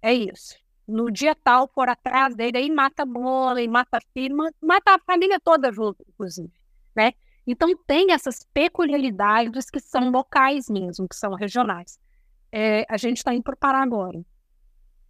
é 0.00 0.14
isso. 0.14 0.54
No 0.86 1.10
dia 1.10 1.34
tal, 1.34 1.68
for 1.68 1.88
atrás 1.88 2.34
dele, 2.34 2.58
aí 2.58 2.70
mata 2.70 3.02
a 3.02 3.06
mãe, 3.06 3.68
mata 3.68 3.98
a 3.98 4.00
filha, 4.12 4.34
mata 4.60 4.94
a 4.94 4.98
família 4.98 5.38
toda 5.40 5.72
junto, 5.72 6.04
inclusive, 6.08 6.52
né? 6.94 7.12
Então, 7.46 7.68
tem 7.86 8.12
essas 8.12 8.46
peculiaridades 8.54 9.68
que 9.68 9.80
são 9.80 10.10
locais 10.10 10.70
mesmo, 10.70 11.08
que 11.08 11.16
são 11.16 11.34
regionais. 11.34 11.98
É, 12.52 12.86
a 12.88 12.96
gente 12.96 13.16
está 13.16 13.34
indo 13.34 13.42
para 13.42 13.54
o 13.54 13.58
Pará 13.58 13.82
agora. 13.82 14.24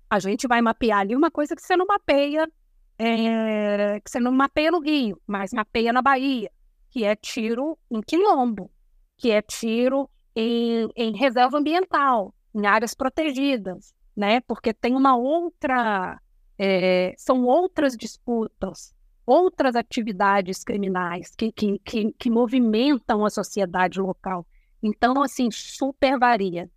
A 0.08 0.18
gente 0.18 0.46
vai 0.48 0.62
mapear 0.62 1.00
ali 1.00 1.14
uma 1.14 1.30
coisa 1.30 1.54
que 1.54 1.62
você 1.62 1.76
não 1.76 1.86
mapeia, 1.86 2.50
é, 2.98 4.00
que 4.00 4.10
você 4.10 4.18
não 4.18 4.32
mapeia 4.32 4.70
no 4.70 4.80
Rio, 4.80 5.20
mas 5.26 5.52
mapeia 5.52 5.92
na 5.92 6.00
Bahia, 6.00 6.50
que 6.90 7.04
é 7.04 7.14
tiro 7.14 7.78
em 7.90 8.00
quilombo, 8.00 8.70
que 9.18 9.30
é 9.30 9.42
tiro 9.42 10.08
em, 10.34 10.88
em 10.96 11.14
reserva 11.14 11.58
ambiental, 11.58 12.34
em 12.55 12.66
áreas 12.66 12.94
protegidas, 12.94 13.94
né? 14.16 14.40
Porque 14.40 14.72
tem 14.72 14.94
uma 14.94 15.16
outra, 15.16 16.20
é, 16.59 17.14
são 17.16 17.44
outras 17.44 17.96
disputas 17.96 18.94
outras 19.26 19.76
atividades 19.76 20.64
criminais 20.64 21.34
que, 21.34 21.53
que, 21.53 21.78
que, 21.78 22.12
que 22.12 22.30
movimentam 22.30 23.24
a 23.24 23.30
sociedade 23.30 24.00
local. 24.00 24.46
Então, 24.82 25.22
assim, 25.22 25.50
super 25.50 26.18
varia. 26.18 26.70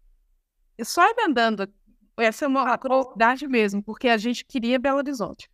Só 0.83 1.09
emendando, 1.09 1.67
essa 2.17 2.45
é 2.45 2.47
uma 2.47 2.77
curiosidade 2.77 3.47
mesmo, 3.47 3.81
porque 3.81 4.07
a 4.07 4.17
gente 4.17 4.45
queria 4.45 4.79
Belo 4.79 4.97
Horizonte. 4.97 5.49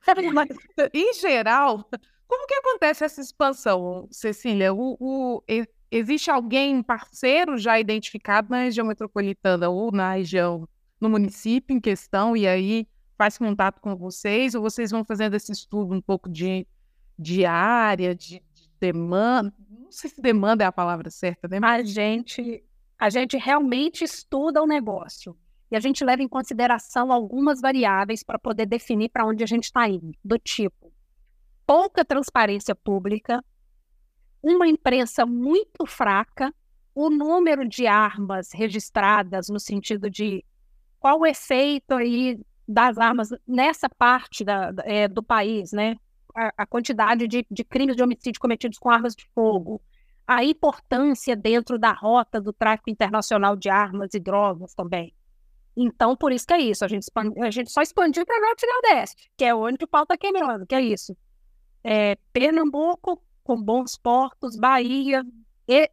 em 0.92 1.14
geral, 1.14 1.88
como 2.26 2.46
que 2.46 2.54
acontece 2.54 3.04
essa 3.04 3.20
expansão, 3.20 4.08
Cecília? 4.10 4.74
O, 4.74 4.96
o, 4.98 5.42
existe 5.90 6.30
alguém 6.30 6.82
parceiro 6.82 7.56
já 7.56 7.78
identificado 7.78 8.50
na 8.50 8.64
região 8.64 8.86
metropolitana 8.86 9.68
ou 9.68 9.90
na 9.92 10.14
região, 10.14 10.68
no 11.00 11.08
município 11.08 11.76
em 11.76 11.80
questão, 11.80 12.36
e 12.36 12.46
aí 12.46 12.86
faz 13.16 13.38
contato 13.38 13.80
com 13.80 13.94
vocês, 13.96 14.54
ou 14.54 14.62
vocês 14.62 14.90
vão 14.90 15.04
fazendo 15.04 15.34
esse 15.34 15.52
estudo 15.52 15.94
um 15.94 16.00
pouco 16.00 16.28
de, 16.28 16.66
de 17.18 17.44
área, 17.44 18.14
de, 18.14 18.42
de 18.52 18.70
demanda? 18.80 19.52
Não 19.68 19.90
sei 19.90 20.10
se 20.10 20.20
demanda 20.20 20.64
é 20.64 20.66
a 20.66 20.72
palavra 20.72 21.10
certa, 21.10 21.46
né? 21.46 21.58
A 21.62 21.82
gente, 21.82 22.64
a 22.98 23.08
gente 23.10 23.36
realmente 23.36 24.02
estuda 24.04 24.62
o 24.62 24.66
negócio. 24.66 25.36
E 25.70 25.76
a 25.76 25.80
gente 25.80 26.04
leva 26.04 26.22
em 26.22 26.28
consideração 26.28 27.10
algumas 27.10 27.60
variáveis 27.60 28.22
para 28.22 28.38
poder 28.38 28.66
definir 28.66 29.08
para 29.08 29.26
onde 29.26 29.42
a 29.42 29.46
gente 29.46 29.64
está 29.64 29.88
indo, 29.88 30.12
do 30.24 30.38
tipo 30.38 30.94
pouca 31.66 32.04
transparência 32.04 32.74
pública, 32.74 33.42
uma 34.44 34.68
imprensa 34.68 35.24
muito 35.24 35.86
fraca, 35.86 36.54
o 36.94 37.08
número 37.08 37.66
de 37.66 37.86
armas 37.86 38.52
registradas 38.52 39.48
no 39.48 39.58
sentido 39.58 40.10
de 40.10 40.44
qual 41.00 41.20
o 41.20 41.26
efeito 41.26 41.94
aí 41.94 42.38
das 42.68 42.98
armas 42.98 43.30
nessa 43.46 43.88
parte 43.88 44.44
da, 44.44 44.72
é, 44.84 45.08
do 45.08 45.22
país, 45.22 45.72
né? 45.72 45.96
A, 46.36 46.52
a 46.58 46.66
quantidade 46.66 47.26
de, 47.26 47.46
de, 47.50 47.64
crimes 47.64 47.96
de 47.96 48.02
homicídio 48.02 48.40
cometidos 48.40 48.78
com 48.78 48.90
armas 48.90 49.14
de 49.14 49.26
fogo, 49.34 49.80
a 50.26 50.44
importância 50.44 51.34
dentro 51.34 51.78
da 51.78 51.92
rota 51.92 52.40
do 52.40 52.52
tráfico 52.52 52.90
internacional 52.90 53.56
de 53.56 53.68
armas 53.68 54.14
e 54.14 54.20
drogas 54.20 54.74
também. 54.74 55.14
Então, 55.76 56.16
por 56.16 56.32
isso 56.32 56.46
que 56.46 56.54
é 56.54 56.60
isso. 56.60 56.84
A 56.84 56.88
gente, 56.88 57.06
a 57.42 57.50
gente 57.50 57.70
só 57.70 57.82
expandiu 57.82 58.24
para 58.24 58.40
Norte 58.40 58.64
e 58.64 58.72
Nordeste, 58.72 59.30
que 59.36 59.44
é 59.44 59.54
onde 59.54 59.84
o 59.84 59.88
pau 59.88 60.02
está 60.02 60.16
queimando, 60.16 60.66
que 60.66 60.74
é 60.74 60.80
isso. 60.80 61.16
É, 61.82 62.16
Pernambuco, 62.32 63.22
com 63.44 63.62
bons 63.62 63.96
portos, 63.96 64.56
Bahia, 64.56 65.22
e 65.68 65.90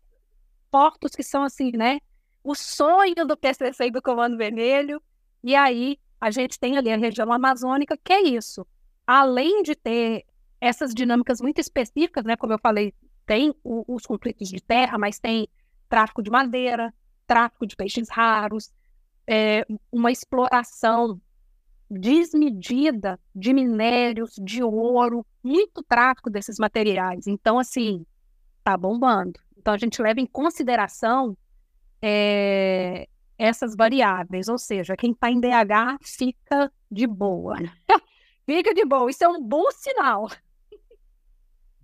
portos 0.72 1.12
que 1.12 1.22
são 1.22 1.43
assim, 1.43 1.72
né? 1.74 1.99
O 2.43 2.56
sonho 2.56 3.26
do 3.26 3.38
PCC 3.38 3.86
e 3.86 3.91
do 3.91 4.02
Comando 4.02 4.38
Vermelho. 4.38 5.02
E 5.43 5.56
aí, 5.56 5.99
a 6.20 6.32
gente 6.32 6.60
tem 6.60 6.78
ali 6.78 6.91
a 6.91 6.97
região 6.97 7.32
amazônica, 7.32 7.97
que 8.04 8.14
é 8.14 8.22
isso. 8.22 8.66
Além 9.06 9.62
de 9.62 9.76
ter 9.76 10.26
essas 10.60 10.93
dinâmicas 10.93 11.41
muito 11.41 11.60
específicas, 11.60 12.24
né, 12.24 12.36
como 12.36 12.54
eu 12.54 12.60
falei, 12.60 12.93
tem 13.26 13.54
o, 13.64 13.84
os 13.95 14.06
conflitos 14.06 14.49
de 14.49 14.62
terra, 14.62 14.97
mas 14.97 15.20
tem 15.20 15.47
tráfico 15.89 16.22
de 16.22 16.30
madeira, 16.30 16.93
tráfico 17.28 17.66
de 17.66 17.76
peixes 17.76 18.10
raros, 18.10 18.72
é, 19.28 19.66
uma 19.91 20.12
exploração 20.12 21.20
desmedida 21.92 23.20
de 23.36 23.54
minérios, 23.54 24.36
de 24.42 24.64
ouro, 24.64 25.26
muito 25.44 25.84
tráfico 25.84 26.30
desses 26.30 26.58
materiais. 26.58 27.28
Então, 27.28 27.60
assim, 27.60 28.06
tá 28.64 28.78
bombando. 28.78 29.39
Então, 29.58 29.74
a 29.74 29.78
gente 29.78 30.02
leva 30.02 30.20
em 30.20 30.26
consideração 30.26 31.38
é, 32.02 33.08
essas 33.38 33.76
variáveis, 33.76 34.48
ou 34.48 34.58
seja, 34.58 34.96
quem 34.96 35.12
está 35.12 35.30
em 35.30 35.39
DH 35.39 35.98
fica 36.02 36.72
de 36.89 37.06
boa. 37.06 37.56
fica 38.46 38.74
de 38.74 38.86
boa, 38.86 39.10
isso 39.10 39.24
é 39.24 39.28
um 39.28 39.42
bom 39.42 39.70
sinal. 39.72 40.30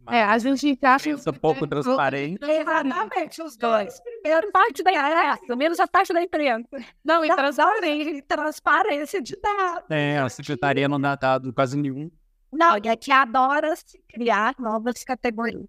É, 0.10 0.24
a 0.24 0.38
gente 0.38 0.78
acha. 0.84 1.10
Pensa 1.10 1.34
pouco 1.34 1.68
transparente. 1.68 2.40
Exatamente, 2.44 3.42
os 3.42 3.58
dois. 3.58 4.00
Primeiro, 4.00 4.52
parte 4.52 4.84
da 4.84 4.92
imprensa, 4.92 5.56
menos 5.56 5.80
a 5.80 5.88
taxa 5.88 6.14
da 6.14 6.22
imprensa. 6.22 6.68
Não, 7.04 7.26
e 7.26 7.36
transparência, 7.36 8.24
transparência 8.28 9.22
de 9.22 9.36
dados. 9.42 9.90
É, 9.90 10.20
a 10.20 10.30
secretaria 10.30 10.88
não 10.88 11.00
dá 11.00 11.16
dado 11.16 11.52
quase 11.54 11.78
nenhum. 11.78 12.10
Não, 12.52 12.78
e 12.82 12.88
aqui 12.88 13.12
adora 13.12 13.76
se 13.76 14.02
criar 14.08 14.56
novas 14.58 15.04
categorias. 15.04 15.68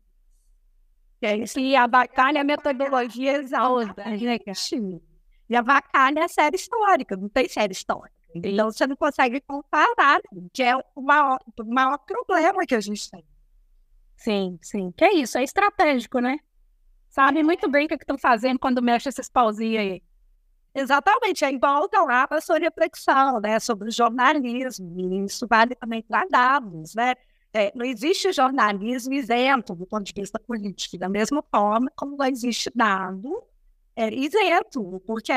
E 1.57 1.75
a 1.75 1.89
bacana 1.89 2.39
é 2.39 2.41
a 2.41 2.45
metodologia 2.45 3.39
exausta. 3.39 4.05
E 5.51 5.57
a 5.57 5.63
vacalha 5.63 6.21
é 6.21 6.29
série 6.29 6.57
histórica, 6.57 7.17
não 7.17 7.29
tem 7.29 7.49
série 7.49 7.73
histórica. 7.73 8.13
Então 8.35 8.71
você 8.71 8.87
não 8.87 8.95
consegue 8.95 9.41
comparar, 9.41 10.21
que 10.53 10.63
é 10.63 10.77
o 10.77 11.03
maior, 11.03 11.39
o 11.59 11.65
maior 11.65 11.99
problema 11.99 12.65
que 12.67 12.75
a 12.75 12.81
gente 12.81 13.11
tem. 13.11 13.25
Sim, 14.19 14.59
sim. 14.61 14.93
Que 14.93 15.05
é 15.05 15.15
isso, 15.15 15.39
é 15.39 15.45
estratégico, 15.45 16.19
né? 16.19 16.39
Sabe 17.09 17.43
muito 17.43 17.69
bem 17.71 17.87
o 17.87 17.89
que 17.89 17.95
estão 17.95 18.19
fazendo 18.19 18.59
quando 18.59 18.83
mexe 18.83 19.09
esses 19.09 19.29
pauzinhos 19.29 19.81
aí. 19.81 20.03
Exatamente, 20.75 21.45
é 21.45 21.51
igual 21.51 21.89
lá 22.07 22.29
para 22.29 22.39
a 22.39 22.41
sua 22.41 22.59
reflexão, 22.59 23.41
né, 23.41 23.59
sobre 23.59 23.89
o 23.89 23.93
jornalismo, 23.93 25.25
isso 25.25 25.47
vale 25.49 25.75
também 25.75 26.03
para 26.03 26.27
dados, 26.27 26.95
né? 26.95 27.15
É, 27.53 27.73
não 27.75 27.85
existe 27.85 28.31
jornalismo 28.33 29.15
isento 29.15 29.75
do 29.75 29.87
ponto 29.87 30.05
de 30.05 30.13
vista 30.15 30.39
político, 30.39 30.99
da 30.99 31.09
mesma 31.09 31.43
forma 31.51 31.91
como 31.97 32.17
não 32.17 32.27
existe 32.27 32.71
dado 32.75 33.43
é, 33.97 34.15
isento, 34.15 35.03
porque 35.07 35.33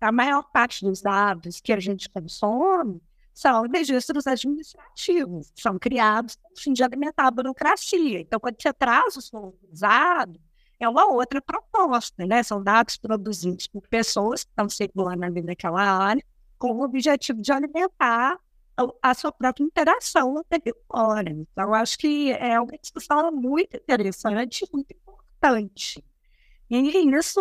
a 0.00 0.12
maior 0.12 0.42
parte 0.52 0.84
dos 0.84 1.00
dados 1.00 1.60
que 1.60 1.72
a 1.72 1.80
gente 1.80 2.10
consome 2.10 3.00
são 3.34 3.62
registros 3.62 4.26
administrativos, 4.26 5.52
são 5.56 5.78
criados 5.78 6.36
com 6.36 6.54
o 6.54 6.60
fim 6.60 6.72
de 6.72 6.84
alimentar 6.84 7.26
a 7.26 7.30
burocracia. 7.30 8.20
Então, 8.20 8.38
quando 8.38 8.56
você 8.62 8.72
traz 8.72 9.16
o 9.16 9.28
fogo 9.28 9.58
cruzado, 9.66 10.40
é 10.78 10.88
uma 10.88 11.06
outra 11.06 11.42
proposta, 11.42 12.24
né? 12.24 12.42
São 12.42 12.62
dados 12.62 12.96
produzidos 12.96 13.66
por 13.66 13.82
pessoas 13.88 14.44
que 14.44 14.50
estão 14.50 14.68
circulando 14.68 15.24
ali 15.24 15.42
naquela 15.42 15.82
área, 15.82 16.24
com 16.58 16.72
o 16.72 16.84
objetivo 16.84 17.42
de 17.42 17.52
alimentar 17.52 18.38
a 19.02 19.14
sua 19.14 19.32
própria 19.32 19.64
interação 19.64 20.34
no 20.34 20.44
território. 20.44 21.46
Então, 21.52 21.74
acho 21.74 21.98
que 21.98 22.32
é 22.32 22.58
uma 22.60 22.76
discussão 22.78 23.30
muito 23.32 23.76
interessante, 23.76 24.66
muito 24.72 24.92
importante. 24.92 26.04
E 26.70 26.76
isso 27.16 27.40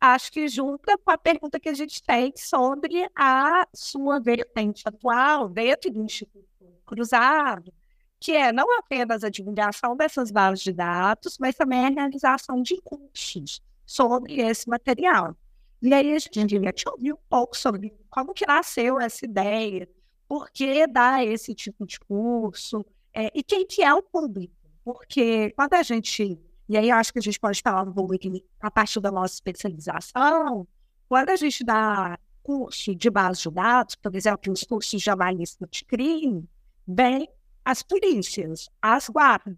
acho 0.00 0.32
que 0.32 0.48
junta 0.48 0.96
com 0.98 1.10
a 1.10 1.18
pergunta 1.18 1.58
que 1.58 1.68
a 1.68 1.74
gente 1.74 2.02
tem 2.02 2.32
sobre 2.36 3.08
a 3.16 3.66
sua 3.74 4.20
vertente 4.20 4.82
atual 4.86 5.48
dentro 5.48 5.90
do 5.90 6.02
Instituto 6.02 6.46
Cruzado, 6.84 7.72
que 8.20 8.32
é 8.32 8.52
não 8.52 8.78
apenas 8.78 9.22
a 9.22 9.28
divulgação 9.28 9.96
dessas 9.96 10.30
bases 10.30 10.64
de 10.64 10.72
dados, 10.72 11.36
mas 11.38 11.54
também 11.54 11.86
a 11.86 11.90
realização 11.90 12.62
de 12.62 12.80
cursos 12.82 13.62
sobre 13.86 14.40
esse 14.40 14.68
material. 14.68 15.36
E 15.80 15.94
aí 15.94 16.14
a 16.14 16.18
gente 16.18 16.46
queria 16.48 16.72
te 16.72 16.88
ouvir 16.88 17.12
um 17.12 17.18
pouco 17.28 17.56
sobre 17.56 17.94
como 18.10 18.34
que 18.34 18.46
nasceu 18.46 19.00
essa 19.00 19.24
ideia, 19.24 19.88
por 20.26 20.50
que 20.50 20.86
dar 20.86 21.24
esse 21.24 21.54
tipo 21.54 21.86
de 21.86 22.00
curso, 22.00 22.84
é, 23.14 23.30
e 23.34 23.42
quem 23.42 23.66
que 23.66 23.82
é 23.82 23.94
o 23.94 24.02
público. 24.02 24.54
Porque 24.84 25.50
quando 25.50 25.74
a 25.74 25.82
gente 25.82 26.38
e 26.68 26.76
aí 26.76 26.90
acho 26.90 27.12
que 27.12 27.18
a 27.18 27.22
gente 27.22 27.40
pode 27.40 27.62
falar 27.62 27.82
um 27.82 27.92
pouco 27.92 28.14
a 28.60 28.70
partir 28.70 29.00
da 29.00 29.10
nossa 29.10 29.34
especialização. 29.34 30.68
Quando 31.08 31.30
a 31.30 31.36
gente 31.36 31.64
dá 31.64 32.18
curso 32.42 32.94
de 32.94 33.08
base 33.08 33.42
de 33.42 33.50
dados, 33.50 33.94
por 33.94 34.14
exemplo, 34.14 34.52
os 34.52 34.62
cursos 34.64 35.00
de 35.00 35.10
análise 35.10 35.56
de 35.70 35.84
crime, 35.84 36.48
vem 36.86 37.28
as 37.64 37.82
polícias, 37.82 38.68
as 38.82 39.08
guardas. 39.08 39.56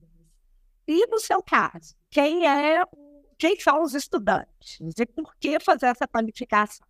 E 0.86 1.06
no 1.06 1.18
seu 1.18 1.42
caso, 1.42 1.94
quem 2.08 2.46
é 2.46 2.82
quem 3.38 3.58
são 3.58 3.82
os 3.82 3.94
estudantes 3.94 4.78
e 4.98 5.06
por 5.06 5.34
que 5.36 5.58
fazer 5.60 5.86
essa 5.86 6.06
qualificação? 6.06 6.86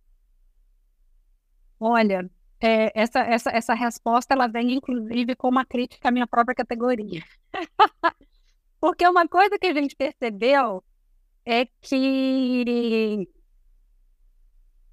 Olha, 1.79 2.29
é, 2.59 2.91
essa, 2.93 3.19
essa, 3.21 3.49
essa 3.51 3.73
resposta 3.73 4.33
ela 4.33 4.47
vem 4.47 4.73
inclusive 4.73 5.35
com 5.35 5.47
uma 5.49 5.65
crítica 5.65 6.09
à 6.09 6.11
minha 6.11 6.27
própria 6.27 6.53
categoria. 6.53 7.23
Porque 8.81 9.07
uma 9.07 9.27
coisa 9.27 9.59
que 9.59 9.67
a 9.67 9.73
gente 9.75 9.95
percebeu 9.95 10.83
é 11.45 11.67
que 11.79 13.29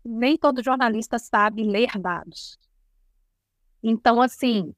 nem 0.05 0.37
todo 0.37 0.63
jornalista 0.63 1.19
sabe 1.19 1.65
ler 1.65 1.99
dados. 1.99 2.59
Então, 3.83 4.21
assim, 4.21 4.75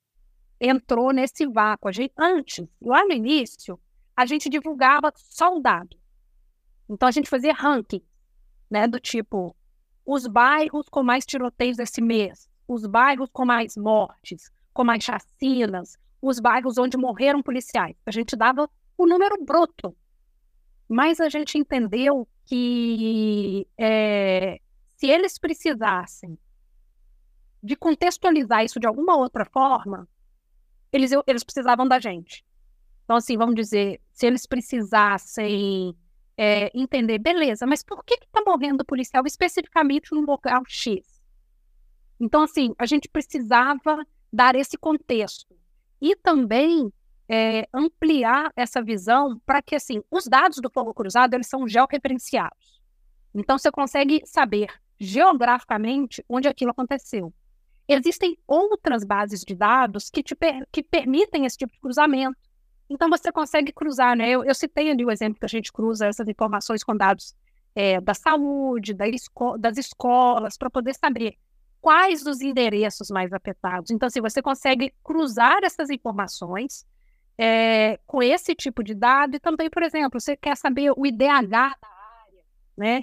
entrou 0.61 1.13
nesse 1.13 1.45
vácuo. 1.45 1.89
A 1.89 1.93
gente, 1.93 2.13
antes, 2.17 2.65
lá 2.81 3.05
no 3.05 3.13
início, 3.13 3.81
a 4.17 4.25
gente 4.25 4.49
divulgava 4.49 5.13
só 5.17 5.57
o 5.57 5.61
dado. 5.61 5.99
Então, 6.89 7.09
a 7.09 7.13
gente 7.13 7.29
fazia 7.29 7.53
ranking, 7.53 8.05
né? 8.71 8.87
Do 8.87 9.01
tipo, 9.01 9.57
os 10.07 10.29
bairros 10.29 10.89
com 10.89 11.03
mais 11.03 11.27
tiroteios 11.27 11.81
esse 11.81 12.01
mês, 12.01 12.49
os 12.69 12.87
bairros 12.87 13.29
com 13.33 13.45
mais 13.45 13.77
mortes, 13.77 14.53
com 14.73 14.85
mais 14.85 15.03
chacinas, 15.03 15.97
os 16.23 16.39
bairros 16.39 16.79
onde 16.79 16.97
morreram 16.97 17.43
policiais. 17.43 17.97
A 18.07 18.13
gente 18.13 18.37
dava 18.37 18.71
o 19.03 19.07
número 19.07 19.42
bruto. 19.42 19.96
Mas 20.88 21.20
a 21.20 21.28
gente 21.28 21.57
entendeu 21.57 22.28
que 22.44 23.66
é, 23.78 24.61
se 24.96 25.07
eles 25.07 25.38
precisassem 25.38 26.38
de 27.62 27.76
contextualizar 27.76 28.64
isso 28.64 28.80
de 28.80 28.86
alguma 28.86 29.16
outra 29.16 29.44
forma, 29.44 30.09
eles, 30.92 31.12
eles 31.26 31.44
precisavam 31.44 31.86
da 31.86 31.98
gente. 31.98 32.44
Então, 33.05 33.16
assim, 33.16 33.36
vamos 33.36 33.55
dizer, 33.55 34.01
se 34.12 34.26
eles 34.26 34.46
precisassem 34.46 35.96
é, 36.36 36.70
entender, 36.78 37.18
beleza, 37.18 37.66
mas 37.66 37.82
por 37.82 38.05
que 38.05 38.14
está 38.14 38.42
morrendo 38.44 38.82
o 38.82 38.86
policial 38.86 39.24
especificamente 39.26 40.12
no 40.12 40.22
local 40.22 40.62
X? 40.66 41.22
Então, 42.18 42.42
assim, 42.42 42.74
a 42.78 42.84
gente 42.84 43.09
precisava 43.09 44.05
dar 44.32 44.55
esse 44.55 44.76
contexto. 44.76 45.57
E 46.01 46.14
também 46.16 46.92
é, 47.33 47.68
ampliar 47.72 48.51
essa 48.57 48.83
visão 48.83 49.41
para 49.47 49.62
que, 49.62 49.76
assim, 49.76 50.03
os 50.11 50.26
dados 50.26 50.59
do 50.59 50.68
fogo 50.68 50.93
cruzado, 50.93 51.33
eles 51.35 51.47
são 51.47 51.68
georreferenciados. 51.68 52.81
Então, 53.33 53.57
você 53.57 53.70
consegue 53.70 54.20
saber 54.26 54.66
geograficamente 54.99 56.24
onde 56.28 56.49
aquilo 56.49 56.72
aconteceu. 56.72 57.33
Existem 57.87 58.37
outras 58.49 59.05
bases 59.05 59.43
de 59.43 59.55
dados 59.55 60.11
que, 60.11 60.24
te 60.24 60.35
per 60.35 60.66
que 60.72 60.83
permitem 60.83 61.47
esse 61.47 61.57
tipo 61.57 61.72
de 61.72 61.81
cruzamento. 61.81 62.37
Então, 62.89 63.09
você 63.09 63.31
consegue 63.31 63.72
cruzar, 63.72 64.16
né? 64.16 64.28
Eu, 64.28 64.45
eu 64.45 64.55
citei 64.55 64.91
ali 64.91 65.05
o 65.05 65.11
exemplo 65.11 65.39
que 65.39 65.47
a 65.47 65.49
gente 65.49 65.72
cruza 65.72 66.09
essas 66.09 66.26
informações 66.26 66.83
com 66.83 66.97
dados 66.97 67.37
é, 67.76 68.01
da 68.01 68.12
saúde, 68.12 68.93
da 68.93 69.07
esco 69.07 69.57
das 69.57 69.78
escolas, 69.78 70.59
para 70.59 70.68
poder 70.68 70.95
saber 70.97 71.37
quais 71.81 72.26
os 72.26 72.41
endereços 72.41 73.09
mais 73.09 73.33
afetados. 73.33 73.93
Então, 73.93 74.09
assim, 74.09 74.20
você 74.20 74.43
consegue 74.43 74.93
cruzar 75.05 75.61
essas 75.62 75.91
informações 75.91 76.85
é, 77.43 77.99
com 78.07 78.22
esse 78.22 78.55
tipo 78.55 78.84
de 78.84 78.95
dado. 78.95 79.34
E 79.34 79.41
também, 79.41 79.70
por 79.70 79.82
exemplo, 79.82 80.20
você 80.20 80.36
quer 80.36 80.55
saber 80.59 80.93
o 80.95 81.07
IDH 81.07 81.47
da 81.49 81.59
área, 81.62 82.45
né? 82.76 83.03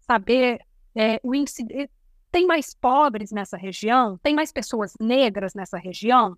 Saber 0.00 0.60
é, 0.94 1.18
o 1.22 1.34
índice. 1.34 1.64
Tem 2.30 2.46
mais 2.46 2.74
pobres 2.74 3.32
nessa 3.32 3.56
região? 3.56 4.18
Tem 4.18 4.34
mais 4.34 4.52
pessoas 4.52 4.92
negras 5.00 5.54
nessa 5.54 5.78
região? 5.78 6.36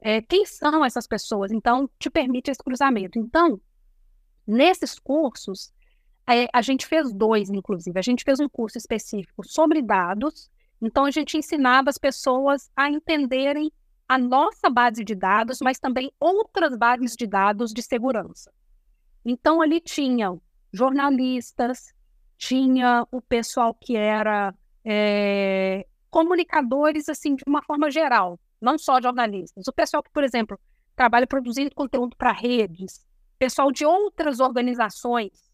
É, 0.00 0.20
quem 0.20 0.44
são 0.44 0.84
essas 0.84 1.06
pessoas? 1.06 1.52
Então, 1.52 1.88
te 2.00 2.10
permite 2.10 2.50
esse 2.50 2.62
cruzamento. 2.62 3.16
Então, 3.16 3.60
nesses 4.44 4.98
cursos, 4.98 5.72
é, 6.28 6.48
a 6.52 6.60
gente 6.62 6.84
fez 6.84 7.12
dois, 7.12 7.48
inclusive. 7.48 7.96
A 7.96 8.02
gente 8.02 8.24
fez 8.24 8.40
um 8.40 8.48
curso 8.48 8.76
específico 8.76 9.46
sobre 9.46 9.80
dados. 9.80 10.50
Então, 10.82 11.04
a 11.04 11.12
gente 11.12 11.38
ensinava 11.38 11.90
as 11.90 11.98
pessoas 11.98 12.68
a 12.74 12.90
entenderem 12.90 13.70
a 14.08 14.16
nossa 14.16 14.70
base 14.70 15.04
de 15.04 15.14
dados, 15.14 15.58
mas 15.60 15.78
também 15.78 16.10
outras 16.18 16.76
bases 16.76 17.14
de 17.14 17.26
dados 17.26 17.72
de 17.72 17.82
segurança. 17.82 18.50
Então, 19.24 19.60
ali 19.60 19.80
tinham 19.80 20.40
jornalistas, 20.72 21.92
tinha 22.38 23.06
o 23.10 23.20
pessoal 23.20 23.74
que 23.74 23.96
era 23.96 24.54
é, 24.84 25.86
comunicadores, 26.10 27.08
assim, 27.08 27.36
de 27.36 27.44
uma 27.46 27.62
forma 27.62 27.90
geral, 27.90 28.40
não 28.60 28.78
só 28.78 29.00
jornalistas. 29.00 29.68
O 29.68 29.72
pessoal 29.72 30.02
que, 30.02 30.10
por 30.10 30.24
exemplo, 30.24 30.58
trabalha 30.96 31.26
produzindo 31.26 31.74
conteúdo 31.74 32.16
para 32.16 32.32
redes, 32.32 33.06
pessoal 33.38 33.70
de 33.70 33.84
outras 33.84 34.40
organizações 34.40 35.48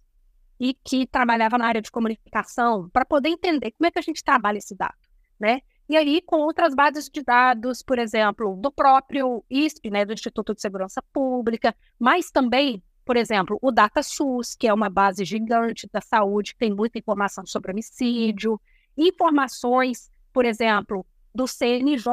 e 0.61 0.73
que 0.73 1.07
trabalhava 1.07 1.59
na 1.59 1.67
área 1.67 1.83
de 1.83 1.91
comunicação, 1.91 2.89
para 2.91 3.05
poder 3.05 3.31
entender 3.31 3.73
como 3.73 3.89
é 3.89 3.91
que 3.91 3.99
a 3.99 4.03
gente 4.03 4.23
trabalha 4.23 4.59
esse 4.59 4.77
dado, 4.77 4.95
né? 5.39 5.61
E 5.89 5.97
aí, 5.97 6.23
com 6.23 6.37
outras 6.37 6.75
bases 6.75 7.11
de 7.11 7.23
dados, 7.23 7.83
por 7.83 7.99
exemplo, 7.99 8.57
do 8.57 8.73
próprio 8.73 9.45
ISP, 9.51 9.91
né, 9.91 10.05
do 10.05 10.15
Instituto 10.15 10.55
de 10.55 10.61
Segurança 10.61 11.03
Pública, 11.13 11.75
mas 11.99 12.31
também, 12.31 12.83
por 13.05 13.17
exemplo, 13.17 13.59
o 13.61 13.71
DataSUS, 13.71 14.55
que 14.55 14.67
é 14.67 14.73
uma 14.73 14.89
base 14.89 15.25
gigante 15.25 15.89
da 15.93 16.01
saúde, 16.01 16.55
que 16.55 16.59
tem 16.59 16.75
muita 16.75 16.99
informação 16.99 17.45
sobre 17.47 17.71
homicídio, 17.73 18.59
informações, 18.97 20.11
por 20.33 20.47
exemplo, 20.47 21.05
do 21.35 21.47
CNJ, 21.47 22.11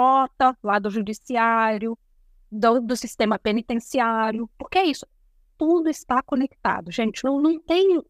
lá 0.62 0.80
do 0.80 0.90
Judiciário, 0.90 1.98
do, 2.52 2.82
do 2.82 2.96
sistema 2.98 3.40
penitenciário, 3.40 4.50
porque 4.58 4.80
é 4.80 4.86
isso, 4.86 5.06
tudo 5.58 5.90
está 5.90 6.22
conectado, 6.22 6.92
gente. 6.92 7.24
Não, 7.24 7.40
não 7.40 7.58
tem 7.60 8.02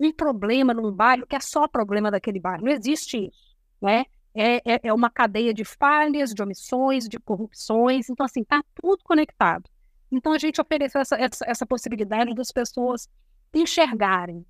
um 0.00 0.12
problema 0.12 0.72
num 0.72 0.90
bairro 0.90 1.26
que 1.26 1.36
é 1.36 1.40
só 1.40 1.68
problema 1.68 2.10
daquele 2.10 2.40
bairro, 2.40 2.64
não 2.64 2.72
existe 2.72 3.26
isso, 3.26 3.56
né? 3.82 4.06
É, 4.34 4.56
é, 4.64 4.80
é 4.84 4.92
uma 4.92 5.08
cadeia 5.08 5.54
de 5.54 5.64
falhas, 5.64 6.34
de 6.34 6.42
omissões, 6.42 7.08
de 7.08 7.18
corrupções. 7.18 8.10
Então, 8.10 8.26
assim, 8.26 8.42
está 8.42 8.62
tudo 8.74 9.02
conectado. 9.04 9.70
Então, 10.10 10.32
a 10.32 10.38
gente 10.38 10.60
ofereceu 10.60 11.00
essa, 11.00 11.16
essa, 11.16 11.44
essa 11.46 11.66
possibilidade 11.66 12.34
das 12.34 12.50
pessoas 12.50 13.08
enxergarem, 13.54 14.44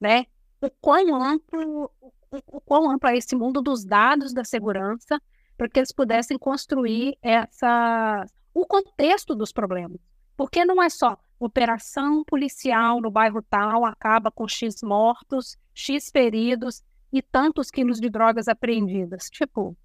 né? 0.00 0.26
O 0.60 0.70
quão 0.80 1.14
amplo, 1.14 1.90
o, 2.30 2.60
quão 2.60 2.90
amplo 2.90 3.08
é 3.08 3.16
esse 3.16 3.34
mundo 3.36 3.62
dos 3.62 3.84
dados 3.84 4.34
da 4.34 4.44
segurança, 4.44 5.20
para 5.56 5.68
que 5.68 5.78
eles 5.78 5.92
pudessem 5.92 6.38
construir 6.38 7.16
essa, 7.22 8.26
o 8.52 8.66
contexto 8.66 9.34
dos 9.34 9.52
problemas. 9.52 10.00
Porque 10.36 10.64
não 10.64 10.82
é 10.82 10.88
só 10.88 11.18
operação 11.38 12.22
policial 12.24 13.00
no 13.00 13.10
bairro 13.10 13.42
tal 13.42 13.84
acaba 13.84 14.30
com 14.30 14.46
X 14.46 14.82
mortos, 14.82 15.56
X 15.74 16.10
feridos, 16.10 16.82
e 17.12 17.20
tantos 17.22 17.70
quilos 17.70 18.00
de 18.00 18.08
drogas 18.08 18.48
apreendidas. 18.48 19.28
Tipo, 19.30 19.76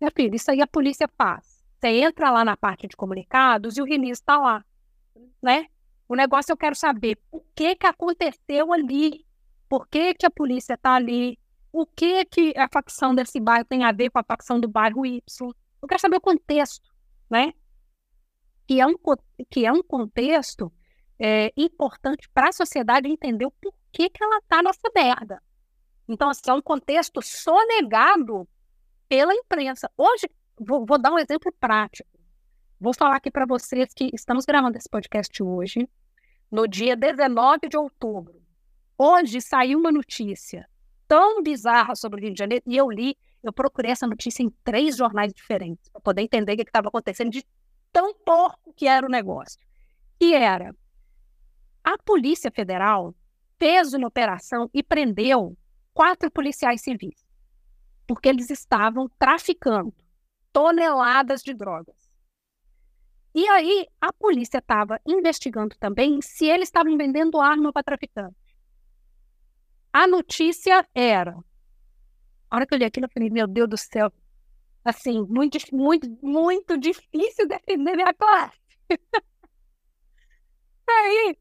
meu 0.00 0.10
filho, 0.14 0.34
isso 0.34 0.50
aí 0.50 0.60
a 0.60 0.66
polícia 0.66 1.08
faz. 1.16 1.64
Você 1.78 1.88
entra 1.88 2.30
lá 2.30 2.44
na 2.44 2.56
parte 2.56 2.86
de 2.86 2.96
comunicados 2.96 3.76
e 3.76 3.82
o 3.82 3.84
release 3.84 4.20
está 4.20 4.36
lá, 4.38 4.64
né? 5.42 5.66
O 6.08 6.16
negócio 6.16 6.52
eu 6.52 6.56
quero 6.56 6.74
saber 6.74 7.18
o 7.30 7.40
que 7.54 7.76
que 7.76 7.86
aconteceu 7.86 8.72
ali, 8.72 9.24
por 9.68 9.86
que 9.88 10.14
que 10.14 10.26
a 10.26 10.30
polícia 10.30 10.74
está 10.74 10.94
ali, 10.94 11.38
o 11.72 11.86
que 11.86 12.24
que 12.24 12.54
a 12.56 12.68
facção 12.72 13.14
desse 13.14 13.38
bairro 13.38 13.64
tem 13.64 13.84
a 13.84 13.92
ver 13.92 14.10
com 14.10 14.18
a 14.18 14.24
facção 14.24 14.58
do 14.58 14.68
bairro 14.68 15.04
Y. 15.04 15.20
Eu 15.80 15.88
quero 15.88 16.00
saber 16.00 16.16
o 16.16 16.20
contexto, 16.20 16.90
né? 17.30 17.52
Que 18.66 18.80
é 18.80 18.86
um, 18.86 18.94
que 19.50 19.66
é 19.66 19.72
um 19.72 19.82
contexto 19.82 20.72
é, 21.18 21.52
importante 21.56 22.28
para 22.30 22.48
a 22.48 22.52
sociedade 22.52 23.08
entender 23.08 23.46
o 23.46 23.50
porquê 23.50 24.08
que 24.08 24.22
ela 24.22 24.38
está 24.38 24.62
nessa 24.62 24.90
merda. 24.94 25.42
Então, 26.08 26.30
assim, 26.30 26.42
é 26.48 26.54
um 26.54 26.62
contexto 26.62 27.20
sonegado 27.20 28.48
pela 29.08 29.34
imprensa. 29.34 29.90
Hoje, 29.96 30.28
vou, 30.58 30.86
vou 30.86 30.98
dar 30.98 31.12
um 31.12 31.18
exemplo 31.18 31.52
prático. 31.60 32.08
Vou 32.80 32.94
falar 32.94 33.16
aqui 33.16 33.30
para 33.30 33.44
vocês 33.44 33.92
que 33.92 34.10
estamos 34.14 34.46
gravando 34.46 34.78
esse 34.78 34.88
podcast 34.88 35.42
hoje, 35.42 35.88
no 36.50 36.66
dia 36.66 36.96
19 36.96 37.68
de 37.68 37.76
outubro. 37.76 38.40
Hoje 38.96 39.40
saiu 39.40 39.78
uma 39.78 39.92
notícia 39.92 40.68
tão 41.06 41.42
bizarra 41.42 41.94
sobre 41.94 42.20
o 42.20 42.22
Rio 42.22 42.32
de 42.32 42.38
Janeiro, 42.38 42.64
e 42.66 42.76
eu 42.76 42.90
li, 42.90 43.16
eu 43.42 43.52
procurei 43.52 43.90
essa 43.90 44.06
notícia 44.06 44.42
em 44.42 44.50
três 44.64 44.96
jornais 44.96 45.32
diferentes, 45.32 45.88
para 45.90 46.00
poder 46.00 46.22
entender 46.22 46.54
o 46.54 46.56
que 46.56 46.62
estava 46.62 46.88
acontecendo, 46.88 47.30
de 47.30 47.44
tão 47.92 48.14
porco 48.14 48.72
que 48.74 48.86
era 48.86 49.06
o 49.06 49.10
negócio. 49.10 49.58
Que 50.18 50.34
era, 50.34 50.74
a 51.82 51.98
Polícia 51.98 52.50
Federal 52.50 53.14
fez 53.58 53.92
uma 53.92 54.08
operação 54.08 54.70
e 54.72 54.82
prendeu 54.82 55.56
quatro 55.98 56.30
policiais 56.30 56.80
civis, 56.80 57.26
porque 58.06 58.28
eles 58.28 58.50
estavam 58.50 59.10
traficando 59.18 59.92
toneladas 60.52 61.42
de 61.42 61.52
drogas. 61.52 61.96
E 63.34 63.44
aí 63.48 63.84
a 64.00 64.12
polícia 64.12 64.58
estava 64.58 65.00
investigando 65.04 65.76
também 65.76 66.22
se 66.22 66.46
eles 66.46 66.68
estavam 66.68 66.96
vendendo 66.96 67.40
arma 67.40 67.72
para 67.72 67.82
traficantes. 67.82 68.40
A 69.92 70.06
notícia 70.06 70.88
era. 70.94 71.36
A 72.48 72.56
hora 72.56 72.64
que 72.64 72.74
eu 72.74 72.78
li 72.78 72.84
aquilo, 72.84 73.06
eu 73.06 73.10
falei, 73.10 73.28
meu 73.28 73.48
Deus 73.48 73.68
do 73.68 73.76
céu. 73.76 74.12
Assim, 74.84 75.26
muito, 75.28 75.58
muito, 75.72 76.08
muito 76.22 76.78
difícil 76.78 77.48
defender 77.48 77.96
minha 77.96 78.14
classe. 78.14 78.56
Aí, 80.88 81.36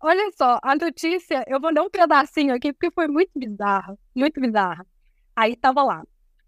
olha 0.00 0.30
só, 0.36 0.58
a 0.62 0.74
notícia, 0.74 1.44
eu 1.46 1.60
vou 1.60 1.72
dar 1.72 1.82
um 1.82 1.90
pedacinho 1.90 2.54
aqui, 2.54 2.72
porque 2.72 2.90
foi 2.90 3.08
muito 3.08 3.30
bizarra, 3.34 3.98
muito 4.14 4.40
bizarra. 4.40 4.86
Aí 5.34 5.52
estava 5.52 5.82
lá. 5.82 6.02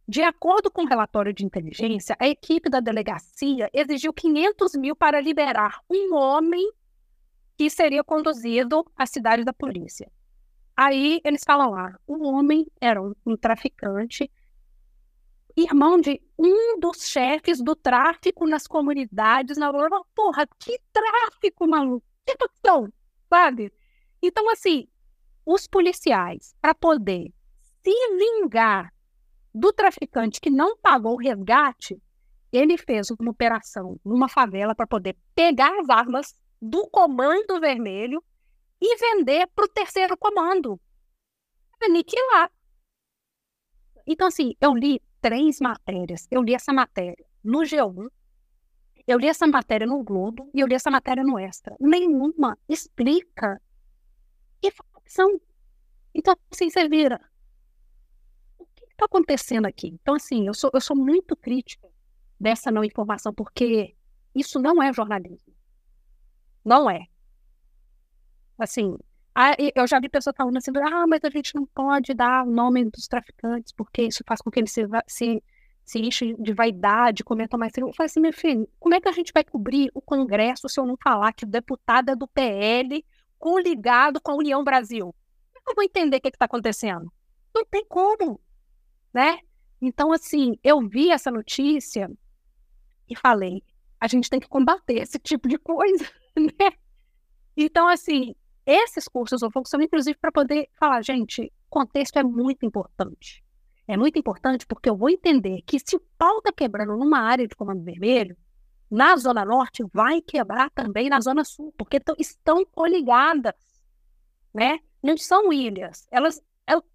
De 0.07 0.22
acordo 0.22 0.70
com 0.70 0.82
o 0.82 0.88
relatório 0.88 1.32
de 1.32 1.44
inteligência, 1.44 2.16
a 2.18 2.28
equipe 2.28 2.68
da 2.68 2.80
delegacia 2.80 3.70
exigiu 3.72 4.12
500 4.12 4.74
mil 4.74 4.96
para 4.96 5.20
liberar 5.20 5.80
um 5.88 6.14
homem 6.14 6.68
que 7.57 7.70
seria 7.70 8.03
conduzido 8.03 8.84
à 8.96 9.07
cidade 9.07 9.44
da 9.44 9.53
polícia. 9.53 10.11
Aí 10.76 11.20
eles 11.24 11.42
falam 11.46 11.70
lá, 11.70 11.94
o 12.07 12.26
homem 12.26 12.66
era 12.80 13.01
um, 13.01 13.14
um 13.24 13.36
traficante, 13.36 14.30
irmão 15.57 16.01
de 16.01 16.20
um 16.38 16.80
dos 16.80 17.07
chefes 17.09 17.61
do 17.61 17.76
tráfico 17.76 18.46
nas 18.46 18.66
comunidades 18.66 19.59
na 19.59 19.66
Aurora. 19.66 20.01
Porra, 20.14 20.46
que 20.59 20.80
tráfico, 20.92 21.68
maluco! 21.68 22.05
Que 22.24 22.36
questão, 22.36 22.90
sabe? 23.30 23.72
Então, 24.20 24.50
assim, 24.50 24.86
os 25.46 25.66
policiais, 25.66 26.54
para 26.60 26.74
poder 26.74 27.32
se 27.82 28.16
vingar 28.16 28.92
do 29.54 29.72
traficante 29.72 30.40
que 30.40 30.50
não 30.50 30.76
pagou 30.76 31.14
o 31.14 31.18
resgate, 31.18 32.00
ele 32.52 32.76
fez 32.76 33.10
uma 33.10 33.30
operação 33.30 33.98
numa 34.04 34.28
favela 34.28 34.74
para 34.74 34.86
poder 34.86 35.16
pegar 35.34 35.72
as 35.80 35.88
armas 35.88 36.34
do 36.60 36.86
Comando 36.90 37.60
Vermelho 37.60 38.22
e 38.80 38.96
vender 38.96 39.46
para 39.54 39.64
o 39.64 39.68
terceiro 39.68 40.16
comando. 40.18 40.80
Aniquilar. 41.82 42.50
Então, 44.06 44.26
assim, 44.26 44.54
eu 44.60 44.74
li 44.74 45.00
três 45.20 45.60
matérias. 45.60 46.26
Eu 46.30 46.42
li 46.42 46.54
essa 46.54 46.72
matéria 46.72 47.24
no 47.42 47.60
G1, 47.60 48.10
eu 49.11 49.18
li 49.18 49.28
essa 49.28 49.46
matéria 49.46 49.86
no 49.86 50.02
Globo 50.02 50.50
e 50.54 50.61
eu 50.61 50.66
li 50.66 50.74
essa 50.74 50.90
matéria 50.90 51.22
no 51.22 51.38
Extra. 51.38 51.76
Nenhuma 51.80 52.58
explica 52.68 53.61
que 54.61 54.72
são. 55.06 55.40
Então, 56.14 56.36
assim, 56.50 56.70
você 56.70 56.88
vira 56.88 57.20
está 59.00 59.06
acontecendo 59.06 59.66
aqui? 59.66 59.88
Então, 59.88 60.14
assim, 60.14 60.46
eu 60.46 60.54
sou, 60.54 60.70
eu 60.74 60.80
sou 60.80 60.94
muito 60.94 61.34
crítica 61.34 61.88
dessa 62.38 62.70
não 62.70 62.84
informação, 62.84 63.32
porque 63.32 63.96
isso 64.34 64.58
não 64.61 64.82
é 64.82 64.92
jornalismo. 64.92 65.52
Não 66.64 66.90
é. 66.90 67.06
Assim, 68.58 68.96
eu 69.74 69.86
já 69.86 69.98
vi 69.98 70.08
pessoas 70.08 70.36
falando 70.36 70.58
assim, 70.58 70.70
ah, 70.76 71.06
mas 71.06 71.20
a 71.24 71.30
gente 71.30 71.54
não 71.54 71.64
pode 71.66 72.12
dar 72.12 72.46
o 72.46 72.50
nome 72.50 72.84
dos 72.90 73.08
traficantes, 73.08 73.72
porque 73.72 74.02
isso 74.02 74.22
faz 74.26 74.42
com 74.42 74.50
que 74.50 74.61
eles 74.61 74.72
se, 74.72 74.82
se, 75.06 75.42
se 75.91 75.99
enchem 75.99 76.36
de 76.41 76.53
vaidade, 76.53 77.24
cometam 77.24 77.59
mais... 77.59 77.72
Eu 77.76 77.93
falei 77.95 78.07
assim, 78.07 78.20
meu 78.20 78.32
filho, 78.32 78.68
como 78.78 78.95
é 78.95 79.01
que 79.01 79.09
a 79.09 79.12
gente 79.12 79.32
vai 79.32 79.45
cobrir 79.45 79.91
o 79.95 80.01
Congresso 80.01 80.68
se 80.68 80.78
eu 80.78 80.86
não 80.86 80.97
falar 80.97 81.32
que 81.32 81.45
é 81.45 82.16
do 82.16 82.28
PL 82.28 83.05
coligado 83.38 84.20
com 84.20 84.32
a 84.32 84.36
União 84.36 84.62
Brasil? 84.62 85.14
Como 85.53 85.59
é 85.59 85.61
que 85.64 85.70
eu 85.70 85.74
vou 85.74 85.84
entender 85.84 86.16
o 86.18 86.20
que 86.20 86.28
está 86.28 86.45
acontecendo? 86.45 87.12
Não 87.55 87.64
tem 87.64 87.84
como 87.86 88.41
né? 89.12 89.38
Então, 89.80 90.12
assim, 90.12 90.57
eu 90.62 90.80
vi 90.80 91.11
essa 91.11 91.30
notícia 91.30 92.11
e 93.09 93.16
falei, 93.16 93.62
a 93.99 94.07
gente 94.07 94.30
tem 94.30 94.41
que 94.41 94.49
combater 94.49 94.99
esse 94.99 95.18
tipo 95.18 95.49
de 95.49 95.59
coisa, 95.59 96.05
né? 96.36 96.72
Então, 97.57 97.88
assim, 97.88 98.34
esses 98.64 99.09
cursos 99.09 99.43
ou 99.43 99.51
são 99.64 99.82
inclusive 99.82 100.18
para 100.18 100.32
poder 100.32 100.68
falar, 100.78 101.03
gente, 101.03 101.53
contexto 101.68 102.18
é 102.18 102.22
muito 102.22 102.64
importante. 102.64 103.43
É 103.93 103.97
muito 103.97 104.18
importante 104.18 104.66
porque 104.66 104.88
eu 104.88 104.97
vou 104.97 105.11
entender 105.11 105.62
que 105.62 105.78
se 105.80 105.97
o 105.97 106.01
pau 106.16 106.38
está 106.38 106.53
quebrando 106.53 106.97
numa 106.97 107.18
área 107.20 107.49
de 107.49 107.57
comando 107.57 107.82
vermelho, 107.82 108.36
na 108.88 109.16
Zona 109.16 109.45
Norte 109.45 109.84
vai 109.93 110.20
quebrar 110.20 110.70
também 110.70 111.09
na 111.09 111.20
Zona 111.20 111.45
Sul, 111.45 111.74
porque 111.76 112.01
estão 112.18 112.64
coligadas, 112.66 113.55
né? 114.55 114.78
Não 115.03 115.16
são 115.16 115.53
ilhas, 115.53 116.07
elas, 116.11 116.41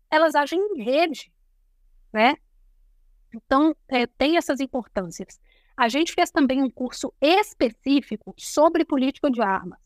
elas 0.09 0.35
agem 0.35 0.59
em 0.59 0.83
rede 0.83 1.31
né? 2.13 2.37
Então, 3.33 3.75
é, 3.89 4.07
tem 4.07 4.37
essas 4.37 4.61
importâncias. 4.61 5.37
A 5.75 5.89
gente 5.89 6.13
fez 6.13 6.31
também 6.31 6.63
um 6.63 6.69
curso 6.69 7.13
específico 7.19 8.33
sobre 8.37 8.85
política 8.85 9.29
de 9.29 9.41
armas, 9.41 9.77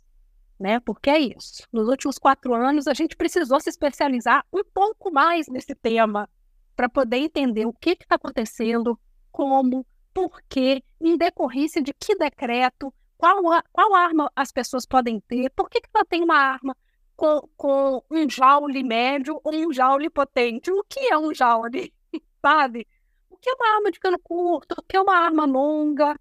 né? 0.59 0.79
Porque 0.81 1.09
é 1.09 1.17
isso. 1.17 1.63
Nos 1.73 1.87
últimos 1.87 2.19
quatro 2.19 2.53
anos, 2.53 2.85
a 2.85 2.93
gente 2.93 3.17
precisou 3.17 3.59
se 3.59 3.71
especializar 3.71 4.45
um 4.53 4.63
pouco 4.63 5.11
mais 5.11 5.47
nesse 5.47 5.73
tema 5.73 6.29
para 6.79 6.87
poder 6.87 7.17
entender 7.17 7.65
o 7.65 7.73
que 7.73 7.89
está 7.89 8.15
acontecendo, 8.15 8.97
como, 9.29 9.85
por 10.13 10.41
quê, 10.47 10.81
em 11.01 11.17
decorrência 11.17 11.81
de 11.81 11.93
que 11.93 12.15
decreto, 12.15 12.93
qual, 13.17 13.43
qual 13.73 13.93
arma 13.93 14.31
as 14.33 14.49
pessoas 14.49 14.85
podem 14.85 15.19
ter, 15.19 15.49
por 15.49 15.69
que, 15.69 15.81
que 15.81 15.89
ela 15.93 16.05
tem 16.05 16.23
uma 16.23 16.37
arma 16.37 16.73
com, 17.17 17.41
com 17.57 18.01
um 18.09 18.29
joule 18.29 18.81
médio 18.81 19.41
ou 19.43 19.53
um 19.53 19.73
joule 19.73 20.09
potente. 20.09 20.71
O 20.71 20.81
que 20.87 21.01
é 21.11 21.17
um 21.17 21.33
joule? 21.33 21.93
sabe? 22.41 22.87
O 23.29 23.35
que 23.35 23.49
é 23.49 23.53
uma 23.55 23.75
arma 23.75 23.91
de 23.91 23.99
cano 23.99 24.17
curto? 24.17 24.75
O 24.79 24.81
que 24.81 24.95
é 24.95 25.01
uma 25.01 25.17
arma 25.17 25.43
longa? 25.43 26.17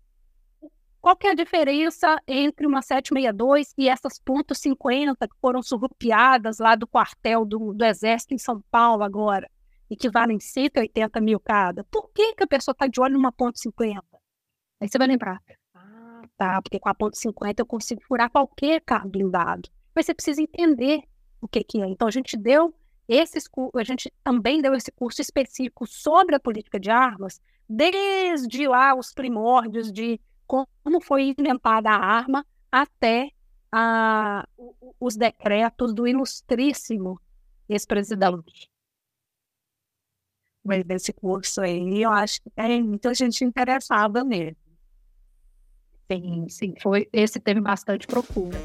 Qual 1.00 1.14
que 1.14 1.28
é 1.28 1.30
a 1.30 1.34
diferença 1.34 2.20
entre 2.26 2.66
uma 2.66 2.82
762 2.82 3.74
e 3.78 3.88
essas 3.88 4.18
pontos 4.18 4.58
.50 4.58 5.14
que 5.20 5.36
foram 5.40 5.62
surrupiadas 5.62 6.58
lá 6.58 6.74
do 6.74 6.88
quartel 6.88 7.44
do, 7.44 7.72
do 7.72 7.84
Exército 7.84 8.34
em 8.34 8.38
São 8.38 8.60
Paulo 8.72 9.04
agora 9.04 9.48
e 9.90 9.96
que 9.96 10.10
valem 10.10 10.38
180 10.38 11.20
mil 11.20 11.40
cada? 11.40 11.84
Por 11.84 12.10
que, 12.10 12.34
que 12.34 12.44
a 12.44 12.46
pessoa 12.46 12.72
está 12.72 12.86
de 12.86 13.00
olho 13.00 13.14
numa 13.14 13.32
ponto 13.32 13.58
.50? 13.58 14.02
Aí 14.80 14.88
você 14.88 14.98
vai 14.98 15.08
lembrar, 15.08 15.42
ah, 15.74 16.22
tá, 16.36 16.62
porque 16.62 16.78
com 16.78 16.88
a 16.88 16.94
ponto 16.94 17.16
.50 17.16 17.54
eu 17.58 17.66
consigo 17.66 18.02
furar 18.06 18.30
qualquer 18.30 18.80
carro 18.82 19.08
blindado. 19.08 19.68
Mas 19.94 20.06
você 20.06 20.14
precisa 20.14 20.42
entender 20.42 21.02
o 21.40 21.48
que, 21.48 21.64
que 21.64 21.82
é. 21.82 21.86
Então 21.86 22.06
a 22.06 22.10
gente 22.10 22.36
deu 22.36 22.74
esses, 23.08 23.48
a 23.74 23.84
gente 23.84 24.12
também 24.22 24.60
deu 24.60 24.74
esse 24.74 24.92
curso 24.92 25.22
específico 25.22 25.86
sobre 25.86 26.36
a 26.36 26.40
política 26.40 26.78
de 26.78 26.90
armas, 26.90 27.40
desde 27.68 28.68
lá 28.68 28.94
os 28.94 29.12
primórdios 29.12 29.90
de 29.90 30.20
como 30.46 31.00
foi 31.02 31.34
inventada 31.36 31.90
a 31.90 31.96
arma 31.96 32.46
até 32.72 33.30
a, 33.70 34.46
os 34.98 35.16
decretos 35.16 35.92
do 35.92 36.06
ilustríssimo 36.06 37.20
ex-presidente. 37.68 38.70
Mas 40.68 40.84
desse 40.84 41.14
curso 41.14 41.62
aí, 41.62 42.02
eu 42.02 42.12
acho 42.12 42.42
que 42.42 42.50
tem 42.50 42.82
muita 42.82 43.14
gente 43.14 43.42
interessada 43.42 44.22
nele. 44.22 44.54
Sim, 46.12 46.46
sim, 46.50 46.74
foi, 46.82 47.08
esse 47.10 47.40
teve 47.40 47.58
bastante 47.58 48.06
procura. 48.06 48.58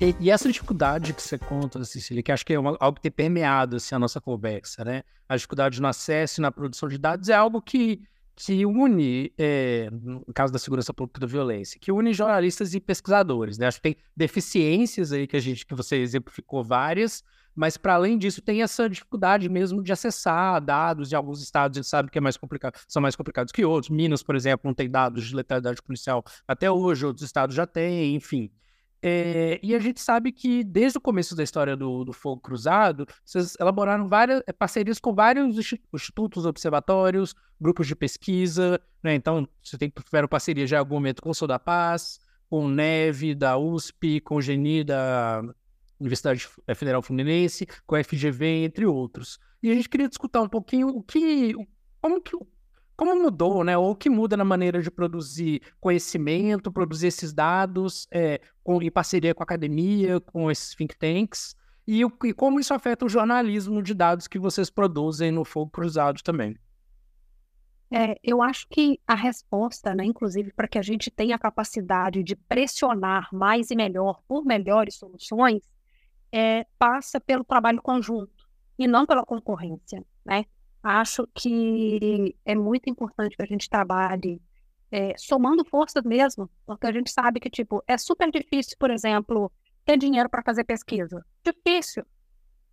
E, 0.00 0.16
e, 0.18 0.30
essa 0.30 0.50
dificuldade 0.50 1.12
que 1.12 1.22
você 1.22 1.36
conta, 1.36 1.84
Cecília, 1.84 2.22
que 2.22 2.32
acho 2.32 2.46
que 2.46 2.54
é 2.54 2.58
uma, 2.58 2.74
algo 2.80 2.96
que 2.96 3.02
tem 3.02 3.10
permeado 3.10 3.76
assim, 3.76 3.94
a 3.94 3.98
nossa 3.98 4.18
conversa, 4.18 4.82
né? 4.82 5.02
A 5.28 5.36
dificuldade 5.36 5.78
no 5.78 5.86
acesso 5.86 6.40
e 6.40 6.42
na 6.42 6.50
produção 6.50 6.88
de 6.88 6.96
dados 6.96 7.28
é 7.28 7.34
algo 7.34 7.60
que, 7.60 8.00
que 8.34 8.64
une, 8.64 9.30
é, 9.36 9.90
no 9.92 10.24
caso 10.34 10.50
da 10.50 10.58
segurança 10.58 10.94
pública 10.94 11.20
da 11.20 11.26
violência, 11.26 11.78
que 11.78 11.92
une 11.92 12.14
jornalistas 12.14 12.72
e 12.72 12.80
pesquisadores, 12.80 13.58
né? 13.58 13.66
Acho 13.66 13.76
que 13.76 13.82
tem 13.82 13.96
deficiências 14.16 15.12
aí 15.12 15.26
que 15.26 15.36
a 15.36 15.40
gente, 15.40 15.66
que 15.66 15.74
você 15.74 15.96
exemplificou 15.96 16.64
várias, 16.64 17.22
mas 17.54 17.76
para 17.76 17.92
além 17.92 18.16
disso 18.16 18.40
tem 18.40 18.62
essa 18.62 18.88
dificuldade 18.88 19.50
mesmo 19.50 19.82
de 19.82 19.92
acessar 19.92 20.64
dados 20.64 21.10
de 21.10 21.14
alguns 21.14 21.42
estados, 21.42 21.76
a 21.76 21.82
gente 21.82 21.90
sabe 21.90 22.10
que 22.10 22.16
é 22.16 22.22
mais 22.22 22.38
complicado, 22.38 22.80
são 22.88 23.02
mais 23.02 23.14
complicados 23.14 23.52
que 23.52 23.66
outros. 23.66 23.90
Minas, 23.90 24.22
por 24.22 24.34
exemplo, 24.34 24.62
não 24.66 24.74
tem 24.74 24.90
dados 24.90 25.26
de 25.26 25.36
letalidade 25.36 25.82
policial 25.82 26.24
até 26.48 26.70
hoje, 26.70 27.04
outros 27.04 27.26
estados 27.26 27.54
já 27.54 27.66
têm, 27.66 28.14
enfim. 28.14 28.50
É, 29.02 29.58
e 29.62 29.74
a 29.74 29.78
gente 29.78 30.00
sabe 30.00 30.30
que 30.30 30.62
desde 30.62 30.98
o 30.98 31.00
começo 31.00 31.34
da 31.34 31.42
história 31.42 31.74
do, 31.74 32.04
do 32.04 32.12
Fogo 32.12 32.40
Cruzado, 32.40 33.06
vocês 33.24 33.56
elaboraram 33.58 34.06
várias 34.06 34.42
é, 34.46 34.52
parcerias 34.52 34.98
com 34.98 35.14
vários 35.14 35.56
institutos, 35.92 36.44
observatórios, 36.44 37.34
grupos 37.60 37.86
de 37.86 37.96
pesquisa, 37.96 38.80
né? 39.02 39.14
Então, 39.14 39.48
você 39.62 39.78
tem, 39.78 39.90
tiveram 39.90 40.28
parceria 40.28 40.66
já 40.66 40.76
em 40.76 40.80
algum 40.80 40.96
momento 40.96 41.22
com 41.22 41.30
o 41.30 41.34
Sou 41.34 41.48
da 41.48 41.58
Paz, 41.58 42.20
com 42.48 42.66
o 42.66 42.68
Neve 42.68 43.34
da 43.34 43.56
USP, 43.56 44.20
com 44.20 44.36
o 44.36 44.42
Geni 44.42 44.84
da 44.84 45.42
Universidade 45.98 46.46
Federal 46.74 47.02
Fluminense, 47.02 47.66
com 47.86 47.94
a 47.94 48.04
FGV, 48.04 48.64
entre 48.64 48.84
outros. 48.84 49.38
E 49.62 49.70
a 49.70 49.74
gente 49.74 49.88
queria 49.88 50.08
discutir 50.08 50.38
um 50.38 50.48
pouquinho 50.48 50.88
o 50.88 51.02
que, 51.02 51.54
como 52.00 52.20
que 52.20 52.36
como 53.00 53.16
mudou, 53.16 53.64
né? 53.64 53.78
Ou 53.78 53.92
o 53.92 53.96
que 53.96 54.10
muda 54.10 54.36
na 54.36 54.44
maneira 54.44 54.82
de 54.82 54.90
produzir 54.90 55.62
conhecimento, 55.80 56.70
produzir 56.70 57.06
esses 57.06 57.32
dados 57.32 58.06
é, 58.10 58.42
com, 58.62 58.82
em 58.82 58.90
parceria 58.90 59.34
com 59.34 59.42
a 59.42 59.44
academia, 59.44 60.20
com 60.20 60.50
esses 60.50 60.74
think 60.74 60.94
tanks, 60.98 61.56
e, 61.86 62.04
o, 62.04 62.12
e 62.24 62.34
como 62.34 62.60
isso 62.60 62.74
afeta 62.74 63.06
o 63.06 63.08
jornalismo 63.08 63.82
de 63.82 63.94
dados 63.94 64.28
que 64.28 64.38
vocês 64.38 64.68
produzem 64.68 65.30
no 65.30 65.46
Fogo 65.46 65.70
Cruzado 65.70 66.22
também. 66.22 66.58
É, 67.90 68.16
eu 68.22 68.42
acho 68.42 68.68
que 68.68 69.00
a 69.06 69.14
resposta, 69.14 69.94
né, 69.94 70.04
inclusive, 70.04 70.52
para 70.52 70.68
que 70.68 70.78
a 70.78 70.82
gente 70.82 71.10
tenha 71.10 71.36
a 71.36 71.38
capacidade 71.38 72.22
de 72.22 72.36
pressionar 72.36 73.30
mais 73.32 73.70
e 73.70 73.76
melhor 73.76 74.20
por 74.28 74.44
melhores 74.44 74.96
soluções, 74.96 75.62
é, 76.30 76.66
passa 76.78 77.18
pelo 77.18 77.44
trabalho 77.44 77.80
conjunto 77.80 78.46
e 78.78 78.86
não 78.86 79.06
pela 79.06 79.24
concorrência, 79.24 80.04
né? 80.22 80.44
Acho 80.82 81.28
que 81.34 82.34
é 82.44 82.54
muito 82.54 82.88
importante 82.88 83.36
que 83.36 83.42
a 83.42 83.46
gente 83.46 83.68
trabalhe 83.68 84.40
é, 84.90 85.14
somando 85.16 85.64
forças 85.64 86.02
mesmo, 86.04 86.50
porque 86.66 86.86
a 86.86 86.92
gente 86.92 87.10
sabe 87.10 87.38
que, 87.38 87.50
tipo, 87.50 87.82
é 87.86 87.98
super 87.98 88.30
difícil, 88.30 88.76
por 88.78 88.90
exemplo, 88.90 89.52
ter 89.84 89.98
dinheiro 89.98 90.28
para 90.28 90.42
fazer 90.42 90.64
pesquisa. 90.64 91.24
Difícil. 91.44 92.04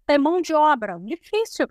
Ter 0.06 0.18
mão 0.18 0.42
de 0.42 0.54
obra. 0.54 0.98
Difícil. 1.00 1.68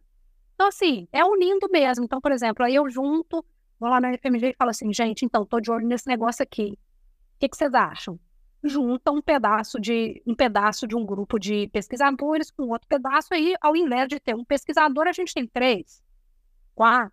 Então, 0.54 0.68
assim, 0.68 1.08
é 1.10 1.24
unindo 1.24 1.68
mesmo. 1.70 2.04
Então, 2.04 2.20
por 2.20 2.32
exemplo, 2.32 2.64
aí 2.64 2.74
eu 2.74 2.88
junto, 2.88 3.44
vou 3.80 3.88
lá 3.88 3.98
na 3.98 4.12
FMG 4.16 4.50
e 4.50 4.56
falo 4.56 4.70
assim, 4.70 4.92
gente, 4.92 5.24
então, 5.24 5.44
tô 5.46 5.58
de 5.58 5.70
olho 5.70 5.86
nesse 5.86 6.06
negócio 6.06 6.42
aqui. 6.42 6.78
O 7.34 7.38
que, 7.38 7.48
que 7.48 7.56
vocês 7.56 7.72
acham? 7.72 8.20
Junta 8.62 9.10
um 9.10 9.22
pedaço 9.22 9.80
de 9.80 10.22
um 10.26 10.34
pedaço 10.34 10.86
de 10.86 10.96
um 10.96 11.04
grupo 11.04 11.38
de 11.38 11.68
pesquisadores 11.68 12.50
com 12.50 12.68
outro 12.68 12.88
pedaço 12.88 13.32
aí, 13.32 13.54
ao 13.60 13.76
invés 13.76 14.08
de 14.08 14.18
ter 14.18 14.34
um 14.34 14.44
pesquisador, 14.44 15.06
a 15.06 15.12
gente 15.12 15.32
tem 15.32 15.46
três 15.46 16.02
quatro, 16.76 17.12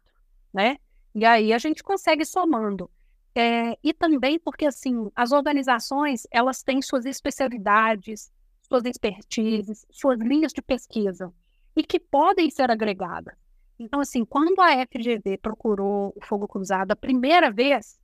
né? 0.54 0.78
E 1.16 1.26
aí 1.26 1.52
a 1.54 1.58
gente 1.58 1.82
consegue 1.82 2.26
somando. 2.26 2.92
É, 3.36 3.78
e 3.84 3.94
também 3.94 4.38
porque, 4.38 4.66
assim, 4.66 5.10
as 5.16 5.32
organizações, 5.32 6.28
elas 6.30 6.62
têm 6.62 6.82
suas 6.84 7.06
especialidades, 7.06 8.32
suas 8.68 8.86
expertises, 8.86 9.86
suas 9.90 10.20
linhas 10.20 10.54
de 10.54 10.62
pesquisa, 10.62 11.34
e 11.76 11.84
que 11.84 12.00
podem 12.00 12.52
ser 12.52 12.70
agregadas. 12.70 13.36
Então, 13.80 14.00
assim, 14.00 14.24
quando 14.24 14.60
a 14.62 14.86
FGV 14.86 15.40
procurou 15.40 16.14
o 16.16 16.26
Fogo 16.26 16.48
Cruzado 16.48 16.92
a 16.92 16.96
primeira 16.96 17.52
vez, 17.52 18.00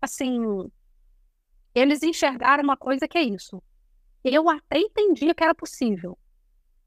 assim, 0.00 0.40
eles 1.74 2.02
enxergaram 2.02 2.64
uma 2.64 2.76
coisa 2.76 3.06
que 3.06 3.18
é 3.18 3.22
isso. 3.22 3.62
Eu 4.24 4.48
até 4.48 4.78
entendia 4.78 5.34
que 5.34 5.44
era 5.44 5.54
possível, 5.54 6.18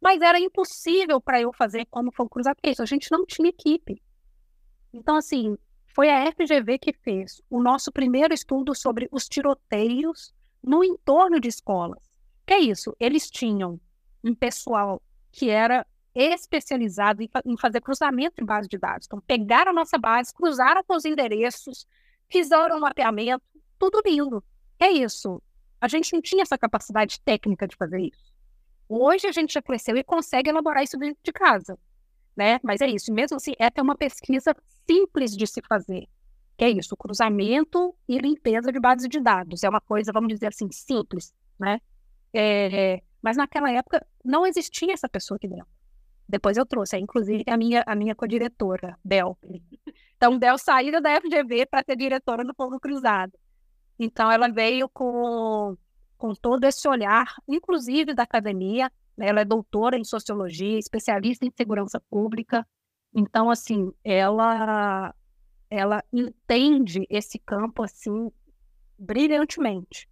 mas 0.03 0.21
era 0.21 0.37
impossível 0.37 1.21
para 1.21 1.39
eu 1.39 1.53
fazer 1.53 1.85
como 1.85 2.11
cruzado, 2.11 2.57
porque 2.57 2.71
isso, 2.71 2.83
a 2.83 2.85
gente 2.85 3.09
não 3.09 3.25
tinha 3.25 3.47
equipe. 3.47 4.03
Então, 4.91 5.15
assim, 5.15 5.57
foi 5.95 6.09
a 6.09 6.29
FGV 6.29 6.77
que 6.77 6.91
fez 6.91 7.41
o 7.49 7.63
nosso 7.63 7.89
primeiro 7.89 8.33
estudo 8.33 8.75
sobre 8.75 9.07
os 9.13 9.29
tiroteios 9.29 10.33
no 10.61 10.83
entorno 10.83 11.39
de 11.39 11.47
escolas. 11.47 12.03
Que 12.45 12.53
é 12.53 12.59
isso? 12.59 12.93
Eles 12.99 13.31
tinham 13.31 13.79
um 14.21 14.35
pessoal 14.35 15.01
que 15.31 15.49
era 15.49 15.87
especializado 16.13 17.23
em, 17.23 17.57
fazer 17.57 17.79
cruzamento 17.79 18.43
em 18.43 18.45
base 18.45 18.67
de 18.67 18.77
dados. 18.77 19.07
Então, 19.07 19.21
pegaram 19.21 19.71
a 19.71 19.73
nossa 19.73 19.97
base, 19.97 20.33
cruzaram 20.33 20.83
com 20.83 20.97
os 20.97 21.05
endereços, 21.05 21.87
fizeram 22.29 22.75
um 22.75 22.81
mapeamento, 22.81 23.41
tudo 23.79 24.01
lindo. 24.05 24.43
É 24.77 24.89
isso. 24.91 25.41
A 25.79 25.87
gente 25.87 26.11
não 26.11 26.21
tinha 26.21 26.41
essa 26.41 26.57
capacidade 26.57 27.21
técnica 27.21 27.65
de 27.65 27.77
fazer 27.77 28.01
isso. 28.01 28.32
Hoje 28.87 29.27
a 29.27 29.31
gente 29.31 29.53
já 29.53 29.61
cresceu 29.61 29.95
e 29.97 30.03
consegue 30.03 30.49
elaborar 30.49 30.83
isso 30.83 30.97
dentro 30.97 31.19
de 31.23 31.31
casa, 31.31 31.77
né? 32.35 32.59
Mas 32.63 32.81
é 32.81 32.87
isso, 32.87 33.13
mesmo 33.13 33.37
assim, 33.37 33.53
é 33.57 33.65
até 33.65 33.81
uma 33.81 33.95
pesquisa 33.95 34.55
simples 34.87 35.35
de 35.35 35.47
se 35.47 35.61
fazer, 35.67 36.07
que 36.57 36.65
é 36.65 36.69
isso, 36.69 36.95
cruzamento 36.95 37.95
e 38.07 38.17
limpeza 38.17 38.71
de 38.71 38.79
bases 38.79 39.07
de 39.07 39.19
dados. 39.19 39.63
É 39.63 39.69
uma 39.69 39.81
coisa, 39.81 40.11
vamos 40.11 40.29
dizer 40.29 40.47
assim, 40.47 40.69
simples, 40.71 41.33
né? 41.59 41.79
É, 42.33 43.01
mas 43.21 43.37
naquela 43.37 43.71
época 43.71 44.05
não 44.23 44.45
existia 44.45 44.93
essa 44.93 45.07
pessoa 45.07 45.37
aqui 45.37 45.47
dentro. 45.47 45.67
Depois 46.27 46.57
eu 46.57 46.65
trouxe, 46.65 46.97
inclusive, 46.97 47.43
a 47.47 47.57
minha, 47.57 47.83
a 47.85 47.95
minha 47.95 48.15
co-diretora, 48.15 48.97
Bel. 49.03 49.37
Então, 50.15 50.39
Bel 50.39 50.57
saiu 50.57 51.01
da 51.01 51.21
FGV 51.21 51.65
para 51.65 51.83
ser 51.83 51.95
diretora 51.95 52.43
do 52.43 52.53
Fogo 52.55 52.79
Cruzado. 52.79 53.33
Então, 53.99 54.31
ela 54.31 54.47
veio 54.47 54.89
com 54.89 55.77
com 56.23 56.33
todo 56.33 56.63
esse 56.63 56.87
olhar, 56.87 57.35
inclusive 57.45 58.13
da 58.13 58.23
academia. 58.23 58.89
Né? 59.17 59.27
Ela 59.27 59.41
é 59.41 59.45
doutora 59.45 59.97
em 59.97 60.05
sociologia, 60.05 60.79
especialista 60.79 61.45
em 61.45 61.51
segurança 61.51 61.99
pública. 62.09 62.65
Então, 63.13 63.49
assim, 63.49 63.91
ela 64.05 65.13
ela 65.69 66.01
entende 66.13 67.05
esse 67.09 67.37
campo 67.39 67.83
assim 67.83 68.31
brilhantemente. 68.97 70.07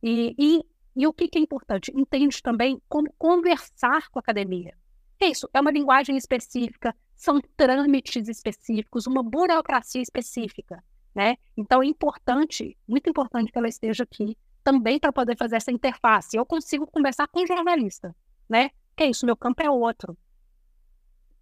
E, 0.00 0.36
e, 0.38 0.64
e 0.94 1.04
o 1.08 1.12
que, 1.12 1.26
que 1.26 1.38
é 1.38 1.42
importante? 1.42 1.90
Entende 1.96 2.40
também 2.40 2.80
como 2.88 3.12
conversar 3.18 4.08
com 4.08 4.20
a 4.20 4.22
academia. 4.22 4.78
É 5.18 5.26
isso, 5.26 5.50
é 5.52 5.60
uma 5.60 5.72
linguagem 5.72 6.16
específica, 6.16 6.94
são 7.16 7.40
trâmites 7.56 8.28
específicos, 8.28 9.08
uma 9.08 9.24
burocracia 9.24 10.00
específica, 10.00 10.80
né? 11.12 11.36
Então 11.56 11.82
é 11.82 11.86
importante, 11.86 12.78
muito 12.86 13.10
importante 13.10 13.50
que 13.50 13.58
ela 13.58 13.68
esteja 13.68 14.04
aqui 14.04 14.38
também 14.70 15.00
para 15.00 15.12
poder 15.12 15.36
fazer 15.36 15.56
essa 15.56 15.72
interface. 15.72 16.36
Eu 16.36 16.46
consigo 16.46 16.86
conversar 16.86 17.26
com 17.26 17.44
jornalista, 17.44 18.14
né? 18.48 18.70
Que 18.96 19.04
é 19.04 19.10
isso, 19.10 19.26
meu 19.26 19.36
campo 19.36 19.60
é 19.62 19.68
outro. 19.68 20.16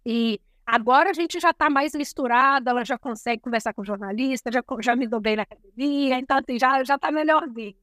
E 0.03 0.41
agora 0.65 1.11
a 1.11 1.13
gente 1.13 1.39
já 1.39 1.51
está 1.51 1.69
mais 1.69 1.93
misturada, 1.93 2.71
ela 2.71 2.83
já 2.83 2.97
consegue 2.97 3.43
conversar 3.43 3.73
com 3.73 3.83
jornalista, 3.83 4.51
já, 4.51 4.63
já 4.81 4.95
me 4.95 5.07
dou 5.07 5.21
bem 5.21 5.35
na 5.35 5.43
academia, 5.43 6.17
então 6.17 6.37
assim, 6.37 6.57
já 6.57 6.81
está 6.81 7.11
melhorzinho. 7.11 7.75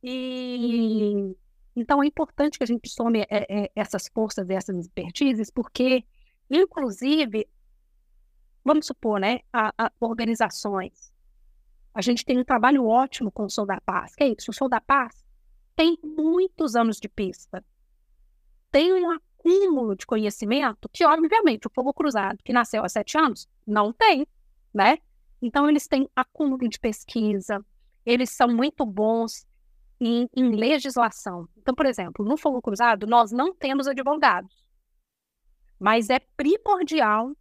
E 0.00 1.36
então 1.74 2.00
é 2.02 2.06
importante 2.06 2.56
que 2.56 2.64
a 2.64 2.66
gente 2.66 2.88
some 2.88 3.20
é, 3.20 3.26
é, 3.30 3.70
essas 3.74 4.08
forças, 4.08 4.48
essas 4.48 4.76
expertises, 4.76 5.50
porque, 5.50 6.04
inclusive, 6.48 7.48
vamos 8.64 8.86
supor, 8.86 9.18
né, 9.18 9.40
a, 9.52 9.72
a 9.76 9.90
organizações 10.00 11.07
a 11.98 12.00
gente 12.00 12.24
tem 12.24 12.38
um 12.38 12.44
trabalho 12.44 12.86
ótimo 12.86 13.28
com 13.28 13.46
o 13.46 13.50
Sou 13.50 13.66
da 13.66 13.80
Paz. 13.80 14.14
Que 14.14 14.22
é 14.22 14.28
isso? 14.28 14.52
O 14.52 14.54
Sou 14.54 14.68
da 14.68 14.80
Paz 14.80 15.12
tem 15.74 15.98
muitos 16.00 16.76
anos 16.76 17.00
de 17.00 17.08
pista. 17.08 17.64
Tem 18.70 18.92
um 18.92 19.10
acúmulo 19.10 19.96
de 19.96 20.06
conhecimento 20.06 20.88
que, 20.92 21.04
obviamente, 21.04 21.66
o 21.66 21.70
Fogo 21.74 21.92
Cruzado, 21.92 22.38
que 22.44 22.52
nasceu 22.52 22.84
há 22.84 22.88
sete 22.88 23.18
anos, 23.18 23.48
não 23.66 23.92
tem, 23.92 24.24
né? 24.72 24.98
Então, 25.42 25.68
eles 25.68 25.88
têm 25.88 26.08
acúmulo 26.14 26.68
de 26.68 26.78
pesquisa, 26.78 27.66
eles 28.06 28.30
são 28.30 28.46
muito 28.46 28.86
bons 28.86 29.44
em, 30.00 30.28
em 30.36 30.54
legislação. 30.54 31.48
Então, 31.56 31.74
por 31.74 31.84
exemplo, 31.84 32.24
no 32.24 32.36
Fogo 32.36 32.62
Cruzado, 32.62 33.08
nós 33.08 33.32
não 33.32 33.52
temos 33.52 33.88
advogados, 33.88 34.64
mas 35.80 36.10
é 36.10 36.20
primordial 36.36 37.36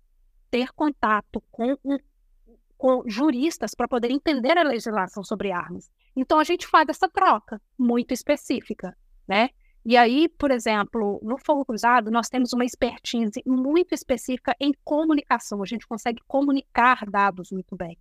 ter 0.49 0.73
contato 0.73 1.43
com 1.51 1.77
um 1.85 1.99
com 2.77 3.03
juristas 3.07 3.73
para 3.73 3.87
poder 3.87 4.11
entender 4.11 4.57
a 4.57 4.63
legislação 4.63 5.23
sobre 5.23 5.51
armas. 5.51 5.89
Então 6.15 6.39
a 6.39 6.43
gente 6.43 6.67
faz 6.67 6.87
essa 6.89 7.09
troca 7.09 7.61
muito 7.77 8.13
específica, 8.13 8.95
né? 9.27 9.49
E 9.85 9.95
aí, 9.95 10.27
por 10.27 10.51
exemplo, 10.51 11.19
no 11.23 11.37
Fogo 11.37 11.63
Cruzado, 11.63 12.11
nós 12.11 12.27
temos 12.27 12.51
uma 12.51 12.65
expertise 12.65 13.41
muito 13.45 13.93
específica 13.93 14.53
em 14.59 14.73
comunicação. 14.83 15.63
A 15.63 15.65
gente 15.65 15.87
consegue 15.87 16.21
comunicar 16.27 17.09
dados 17.09 17.51
muito 17.51 17.73
bem. 17.73 17.97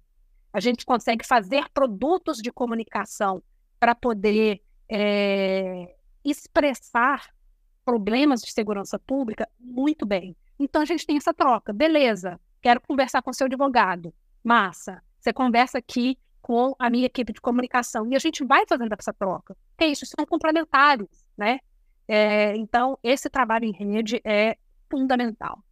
A 0.53 0.59
gente 0.59 0.85
consegue 0.85 1.24
fazer 1.24 1.68
produtos 1.72 2.39
de 2.39 2.51
comunicação 2.51 3.41
para 3.79 3.95
poder 3.95 4.61
é, 4.91 5.95
expressar 6.24 7.31
problemas 7.85 8.41
de 8.41 8.51
segurança 8.51 8.99
pública 8.99 9.49
muito 9.61 10.05
bem. 10.05 10.37
Então, 10.59 10.83
a 10.83 10.85
gente 10.85 11.07
tem 11.07 11.18
essa 11.18 11.33
troca. 11.33 11.72
Beleza, 11.72 12.41
quero 12.61 12.81
conversar 12.81 13.22
com 13.22 13.33
seu 13.33 13.47
advogado 13.47 14.12
Massa. 14.47 15.03
Você 15.18 15.32
conversa 15.32 15.78
aqui 15.78 16.16
com 16.40 16.72
a 16.78 16.88
minha 16.88 17.07
equipe 17.07 17.32
de 17.32 17.40
comunicação 17.40 18.07
e 18.09 18.14
a 18.14 18.18
gente 18.20 18.44
vai 18.44 18.64
fazendo 18.68 18.94
essa 18.97 19.12
troca. 19.12 19.57
É 19.76 19.88
isso, 19.88 20.07
são 20.07 20.24
complementares, 20.24 21.09
né? 21.36 21.59
É, 22.07 22.57
então, 22.57 22.97
esse 23.03 23.28
trabalho 23.28 23.64
em 23.64 23.72
rede 23.72 24.20
é 24.24 24.57
fundamental. 24.88 25.64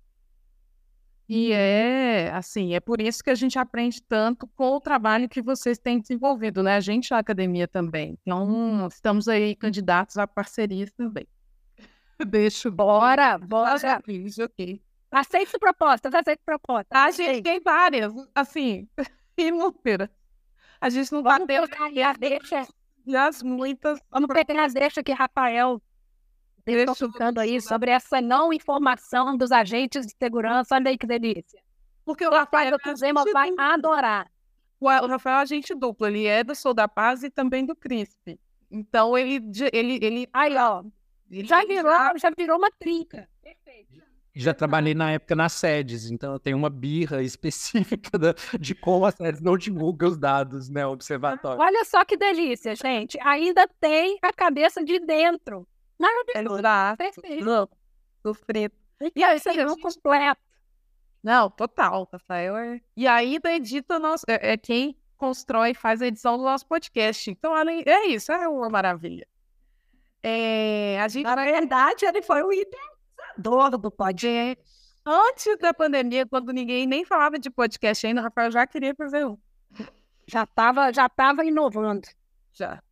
E 1.29 1.53
é 1.53 2.33
assim, 2.33 2.75
é 2.75 2.81
por 2.81 3.01
isso 3.01 3.23
que 3.23 3.31
a 3.31 3.35
gente 3.37 3.57
aprende 3.57 4.03
tanto 4.03 4.49
com 4.49 4.73
o 4.73 4.81
trabalho 4.81 5.29
que 5.29 5.41
vocês 5.41 5.79
têm 5.79 6.01
desenvolvido, 6.01 6.61
né? 6.61 6.75
A 6.75 6.81
gente 6.81 7.13
na 7.13 7.19
academia 7.19 7.69
também. 7.69 8.19
Então, 8.23 8.89
estamos 8.89 9.29
aí 9.29 9.55
candidatos 9.55 10.19
a 10.19 10.27
parcerias 10.27 10.91
também. 10.93 11.29
Deixa. 12.27 12.73
Bora, 12.73 13.39
bora. 13.39 14.03
ok. 14.43 14.83
Aceite 15.15 15.59
propostas, 15.59 16.13
aceite 16.13 16.43
propostas. 16.45 16.89
A 16.91 17.11
gente 17.11 17.43
tem 17.43 17.61
várias, 17.61 18.13
assim, 18.35 18.89
inúmeras. 19.39 20.09
A 20.81 20.91
gente 20.91 21.13
não 21.13 21.23
Vamos 21.23 21.47
bateu 21.47 21.65
as 21.65 22.19
deixa. 22.19 22.67
E 23.07 23.17
as 23.17 23.43
muitas. 23.43 24.01
Vamos 24.11 24.29
pegar 24.29 24.65
as 24.65 24.75
deixas 24.75 25.05
que 25.05 25.13
Rafael 25.13 25.81
Estou 26.67 26.95
ficando 26.95 27.41
aí 27.41 27.61
sobre 27.61 27.91
essa 27.91 28.21
não 28.23 28.53
informação 28.53 29.37
dos 29.37 29.53
agentes 29.53 30.07
de 30.07 30.15
segurança. 30.19 30.75
Olha 30.75 30.89
aí 30.89 30.97
que 30.97 31.07
delícia. 31.07 31.63
Porque 32.05 32.27
o 32.27 32.31
Rafael 32.31 32.77
Zema 32.97 33.23
vai 33.33 33.51
adorar. 33.59 34.31
O 34.81 34.89
Rafael 34.89 35.39
é 35.39 35.43
agente 35.43 35.75
duplo, 35.75 36.07
ele 36.07 36.27
é 36.27 36.43
do 36.43 36.55
Sou 36.55 36.75
da 36.75 36.89
Paz 36.89 37.23
e 37.23 37.31
também 37.31 37.65
do 37.65 37.77
CRISP. 37.77 38.39
Então 38.71 39.17
ele 39.17 39.41
ele 39.73 39.99
ele 40.03 40.29
aí 40.33 40.57
ó, 40.57 40.83
ele 41.31 41.47
já 41.47 41.65
virou, 41.65 41.91
já... 41.91 42.17
já 42.17 42.31
virou 42.37 42.59
uma 42.59 42.71
trinca. 42.79 43.29
Perfeito. 43.43 44.14
Já 44.37 44.53
trabalhei 44.53 44.95
na 44.95 45.13
época 45.13 45.37
nas 45.37 45.53
sedes, 45.53 46.11
então 46.11 46.33
eu 46.33 46.41
tenho 46.41 46.57
uma 46.57 46.69
birra 46.69 47.23
específica 47.25 48.19
da, 48.19 48.35
de 48.59 48.75
como 48.75 49.07
as 49.07 49.15
sedes 49.15 49.41
não 49.41 49.57
divulgam 49.57 50.09
os 50.09 50.19
dados, 50.19 50.69
né, 50.69 50.85
observatório. 50.85 51.61
Olha 51.61 51.85
só 51.85 52.05
que 52.05 52.17
delícia, 52.17 52.75
gente. 52.75 53.17
Ainda 53.21 53.69
tem 53.81 54.19
a 54.23 54.33
cabeça 54.33 54.85
de 54.85 54.99
dentro. 54.99 55.67
Maravilhoso. 55.99 56.63
Perfeito. 56.99 57.71
Sofrido. 58.23 58.75
E 59.15 59.23
aí, 59.23 59.39
você 59.39 59.53
viu 59.53 59.77
completo. 59.79 60.41
Não, 61.23 61.49
total, 61.49 62.09
Rafael. 62.13 62.57
É... 62.57 62.81
E 62.97 63.07
ainda 63.07 63.53
edita 63.53 63.99
nosso. 63.99 64.25
É, 64.29 64.53
é, 64.53 64.57
quem 64.57 64.97
constrói 65.17 65.71
e 65.71 65.75
faz 65.75 66.03
a 66.03 66.07
edição 66.07 66.37
do 66.37 66.45
nosso 66.45 66.67
podcast. 66.67 67.31
Então, 67.31 67.57
é 67.57 68.07
isso, 68.07 68.33
é 68.33 68.49
uma 68.49 68.69
maravilha. 68.69 69.27
É, 70.23 70.99
a 71.01 71.09
gente... 71.09 71.25
Na 71.25 71.37
verdade, 71.37 72.05
ele 72.05 72.23
foi 72.23 72.43
o 72.43 72.53
idealizador 73.39 73.71
do 73.79 73.91
podcast. 73.91 74.63
Antes 75.07 75.59
da 75.59 75.75
pandemia, 75.75 76.27
quando 76.27 76.53
ninguém 76.53 76.87
nem 76.87 77.05
falava 77.05 77.39
de 77.39 77.51
podcast 77.51 78.07
ainda, 78.07 78.21
o 78.21 78.25
Rafael 78.25 78.51
já 78.51 78.67
queria 78.67 78.95
fazer 78.95 79.27
um. 79.27 79.37
Já 80.27 80.45
estava 80.45 80.93
já 80.93 81.09
tava 81.09 81.45
inovando. 81.45 82.09
Já. 82.53 82.83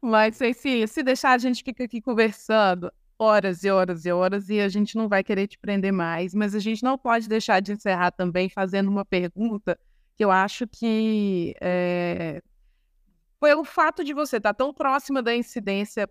Mas, 0.00 0.36
Ceci, 0.36 0.86
se 0.88 1.02
deixar, 1.02 1.32
a 1.32 1.38
gente 1.38 1.62
fica 1.62 1.84
aqui 1.84 2.00
conversando 2.00 2.92
horas 3.18 3.64
e 3.64 3.70
horas 3.70 4.04
e 4.04 4.12
horas 4.12 4.48
e 4.48 4.60
a 4.60 4.68
gente 4.68 4.96
não 4.96 5.08
vai 5.08 5.22
querer 5.22 5.46
te 5.46 5.58
prender 5.58 5.92
mais. 5.92 6.34
Mas 6.34 6.54
a 6.54 6.58
gente 6.58 6.82
não 6.82 6.98
pode 6.98 7.28
deixar 7.28 7.60
de 7.60 7.72
encerrar 7.72 8.10
também 8.10 8.48
fazendo 8.48 8.88
uma 8.88 9.04
pergunta 9.04 9.78
que 10.16 10.24
eu 10.24 10.30
acho 10.32 10.66
que 10.66 11.54
é, 11.60 12.42
pelo 13.40 13.64
fato 13.64 14.02
de 14.02 14.12
você 14.12 14.38
estar 14.38 14.54
tão 14.54 14.74
próxima 14.74 15.22
da 15.22 15.34
incidência 15.34 16.08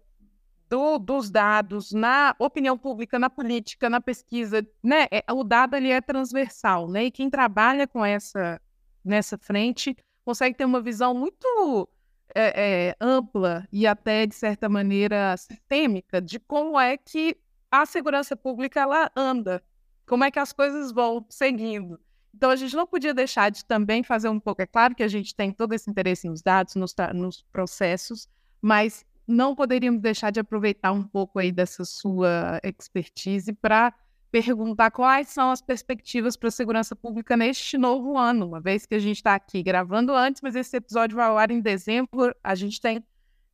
do, 0.70 0.98
dos 0.98 1.30
dados 1.30 1.92
na 1.92 2.36
opinião 2.40 2.78
pública, 2.78 3.18
na 3.18 3.30
política, 3.30 3.90
na 3.90 4.02
pesquisa, 4.02 4.66
né? 4.84 5.08
É, 5.12 5.24
o 5.32 5.44
dado 5.44 5.76
ali 5.76 5.92
é 5.92 6.02
transversal, 6.02 6.88
né? 6.88 7.06
E 7.06 7.12
quem 7.12 7.30
trabalha 7.30 7.88
com 7.88 8.04
essa 8.04 8.62
nessa 9.04 9.38
frente 9.38 9.96
consegue 10.26 10.58
ter 10.58 10.66
uma 10.66 10.82
visão 10.82 11.14
muito 11.14 11.88
é, 12.36 12.90
é, 12.90 12.96
ampla 13.00 13.68
e 13.72 13.88
até, 13.88 14.26
de 14.26 14.36
certa 14.36 14.68
maneira, 14.68 15.36
sistêmica 15.38 16.22
de 16.22 16.40
como 16.40 16.80
é 16.80 16.98
que 16.98 17.38
a 17.72 17.86
segurança 17.86 18.36
pública 18.36 18.82
ela 18.82 19.10
anda, 19.16 19.64
como 20.06 20.24
é 20.24 20.32
que 20.32 20.40
as 20.40 20.52
coisas 20.52 20.92
vão 20.92 21.26
seguindo. 21.30 22.00
Então, 22.34 22.50
a 22.52 22.56
gente 22.56 22.76
não 22.76 22.86
podia 22.86 23.14
deixar 23.14 23.50
de 23.50 23.66
também 23.66 24.04
fazer 24.04 24.30
um 24.30 24.40
pouco. 24.40 24.62
É 24.62 24.68
claro 24.68 24.94
que 24.94 25.02
a 25.02 25.08
gente 25.08 25.36
tem 25.36 25.52
todo 25.52 25.74
esse 25.74 25.90
interesse 25.90 26.28
nos 26.28 26.42
dados, 26.42 26.76
nos, 26.76 26.94
nos 27.16 27.42
processos, 27.52 28.30
mas 28.62 29.06
não 29.28 29.54
poderíamos 29.54 30.02
deixar 30.02 30.32
de 30.32 30.40
aproveitar 30.40 30.92
um 30.92 31.04
pouco 31.04 31.40
aí 31.40 31.52
dessa 31.52 31.84
sua 31.84 32.60
expertise 32.64 33.52
para 33.52 33.94
perguntar 34.32 34.92
quais 34.92 35.30
são 35.30 35.52
as 35.52 35.62
perspectivas 35.62 36.36
para 36.38 36.50
a 36.50 36.52
segurança 36.52 36.96
pública 36.96 37.36
neste 37.36 37.78
novo 37.78 38.18
ano, 38.18 38.48
uma 38.48 38.62
vez 38.62 38.86
que 38.86 38.96
a 38.96 39.00
gente 39.00 39.18
está 39.18 39.36
aqui 39.36 39.64
gravando 39.64 40.14
antes, 40.14 40.42
mas 40.42 40.56
esse 40.56 40.78
episódio 40.78 41.16
vai 41.16 41.28
ao 41.28 41.38
ar 41.38 41.52
em 41.52 41.62
dezembro. 41.62 42.36
A 42.44 42.56
gente 42.56 42.80
tem, 42.80 43.04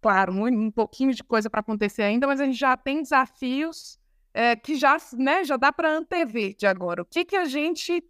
claro, 0.01 0.34
um, 0.34 0.45
um 0.47 0.71
pouquinho 0.71 1.13
de 1.13 1.24
coisa 1.24 1.49
para 1.49 1.61
acontecer 1.61 2.03
ainda, 2.03 2.28
mas 2.28 2.39
a 2.39 2.45
gente 2.45 2.57
já 2.57 2.76
tem 2.76 3.01
desafios 3.01 3.99
é, 4.34 4.55
que 4.55 4.76
já, 4.76 4.97
né, 5.13 5.43
já 5.43 5.57
dá 5.57 5.71
para 5.71 5.95
antever 5.95 6.55
de 6.55 6.65
agora. 6.65 7.03
O 7.03 7.05
que, 7.05 7.24
que 7.24 7.36
a 7.36 7.45
gente 7.45 8.03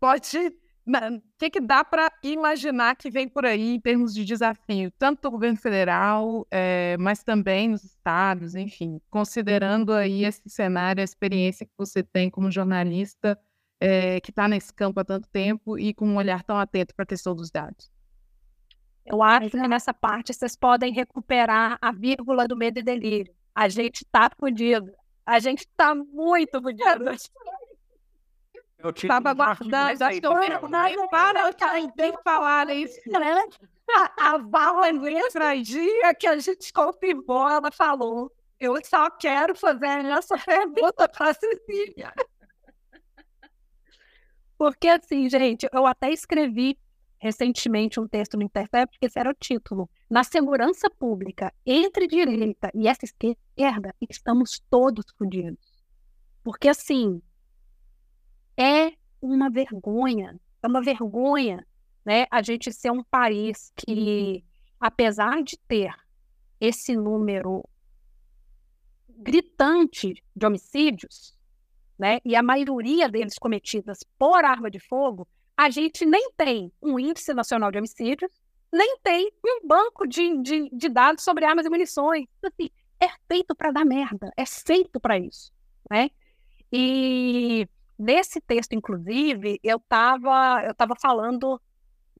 pode 0.00 0.52
o 0.84 1.22
que, 1.38 1.50
que 1.50 1.60
dá 1.60 1.84
para 1.84 2.12
imaginar 2.22 2.96
que 2.96 3.10
vem 3.10 3.28
por 3.28 3.46
aí 3.46 3.76
em 3.76 3.80
termos 3.80 4.12
de 4.12 4.24
desafio, 4.24 4.90
tanto 4.98 5.22
do 5.22 5.30
governo 5.30 5.56
federal, 5.56 6.46
é, 6.50 6.96
mas 6.98 7.22
também 7.22 7.68
nos 7.68 7.84
estados, 7.84 8.54
enfim, 8.54 9.00
considerando 9.08 9.92
aí 9.92 10.24
esse 10.24 10.42
cenário, 10.48 11.00
a 11.00 11.04
experiência 11.04 11.64
que 11.64 11.72
você 11.78 12.02
tem 12.02 12.28
como 12.28 12.50
jornalista, 12.50 13.38
é, 13.80 14.20
que 14.20 14.30
está 14.30 14.48
nesse 14.48 14.72
campo 14.72 15.00
há 15.00 15.04
tanto 15.04 15.28
tempo 15.28 15.78
e 15.78 15.94
com 15.94 16.06
um 16.06 16.16
olhar 16.16 16.42
tão 16.42 16.56
atento 16.56 16.94
para 16.94 17.04
a 17.04 17.06
questão 17.06 17.34
dos 17.34 17.50
dados? 17.50 17.90
Eu 19.04 19.22
acho 19.22 19.50
que 19.50 19.56
nessa 19.68 19.92
parte 19.92 20.32
vocês 20.32 20.56
podem 20.56 20.92
recuperar 20.92 21.78
a 21.80 21.90
vírgula 21.92 22.46
do 22.46 22.56
medo 22.56 22.78
e 22.78 22.82
delírio. 22.82 23.34
A 23.54 23.68
gente 23.68 24.02
está 24.02 24.30
fodido. 24.38 24.92
A 25.26 25.38
gente 25.38 25.60
está 25.60 25.94
muito 25.94 26.62
fodido. 26.62 27.04
Eu 28.82 28.90
estava 28.90 29.30
aguardando, 29.30 30.04
acho 30.04 30.20
que 30.20 30.26
eu 30.26 30.32
não 30.32 31.08
para 31.08 31.50
de 31.50 32.22
falar 32.24 32.68
isso. 32.70 33.00
A 34.18 34.38
Vala 34.38 34.90
nesse 34.92 35.62
dia 35.62 36.14
que 36.14 36.26
a 36.26 36.36
gente 36.38 36.72
confirmou, 36.72 37.48
ela 37.48 37.70
falou: 37.70 38.32
Eu 38.58 38.74
só 38.84 39.10
quero 39.10 39.54
fazer 39.54 40.04
essa 40.06 40.36
pergunta 40.38 41.08
para 41.08 41.30
a 41.30 41.34
Cecília. 41.34 42.12
Porque, 44.56 44.88
assim, 44.88 45.28
gente, 45.28 45.68
eu 45.72 45.86
até 45.86 46.10
escrevi 46.10 46.78
recentemente 47.18 48.00
um 48.00 48.08
texto 48.08 48.36
no 48.36 48.42
Intercept, 48.42 48.98
que 48.98 49.06
esse 49.06 49.18
era 49.18 49.30
o 49.30 49.34
título. 49.34 49.88
Na 50.10 50.24
segurança 50.24 50.90
pública, 50.90 51.52
entre 51.64 52.06
direita 52.06 52.70
e 52.74 52.88
essa 52.88 53.04
esquerda, 53.04 53.94
estamos 54.00 54.60
todos 54.70 55.04
fodidos. 55.16 55.84
Porque, 56.42 56.68
assim, 56.68 57.22
é 58.56 58.92
uma 59.20 59.50
vergonha, 59.50 60.38
é 60.62 60.66
uma 60.66 60.82
vergonha, 60.82 61.66
né, 62.04 62.26
a 62.30 62.42
gente 62.42 62.72
ser 62.72 62.90
um 62.90 63.02
país 63.04 63.72
que, 63.76 64.44
apesar 64.80 65.42
de 65.42 65.56
ter 65.68 65.94
esse 66.60 66.96
número 66.96 67.64
gritante 69.08 70.14
de 70.34 70.46
homicídios, 70.46 71.38
né, 71.98 72.18
e 72.24 72.34
a 72.34 72.42
maioria 72.42 73.08
deles 73.08 73.38
cometidas 73.38 74.00
por 74.18 74.44
arma 74.44 74.70
de 74.70 74.80
fogo, 74.80 75.28
a 75.56 75.70
gente 75.70 76.04
nem 76.04 76.32
tem 76.36 76.72
um 76.82 76.98
índice 76.98 77.32
nacional 77.32 77.70
de 77.70 77.78
homicídios, 77.78 78.30
nem 78.72 78.98
tem 79.02 79.30
um 79.44 79.66
banco 79.66 80.06
de, 80.06 80.42
de, 80.42 80.70
de 80.70 80.88
dados 80.88 81.22
sobre 81.22 81.44
armas 81.44 81.66
e 81.66 81.70
munições. 81.70 82.26
Assim, 82.42 82.70
é 82.98 83.08
feito 83.28 83.54
para 83.54 83.70
dar 83.70 83.84
merda, 83.84 84.32
é 84.36 84.46
feito 84.46 84.98
para 84.98 85.18
isso, 85.18 85.52
né? 85.90 86.10
E 86.72 87.68
Nesse 88.02 88.40
texto, 88.40 88.72
inclusive, 88.72 89.60
eu 89.62 89.76
estava 89.76 90.64
eu 90.66 90.74
tava 90.74 90.96
falando 91.00 91.62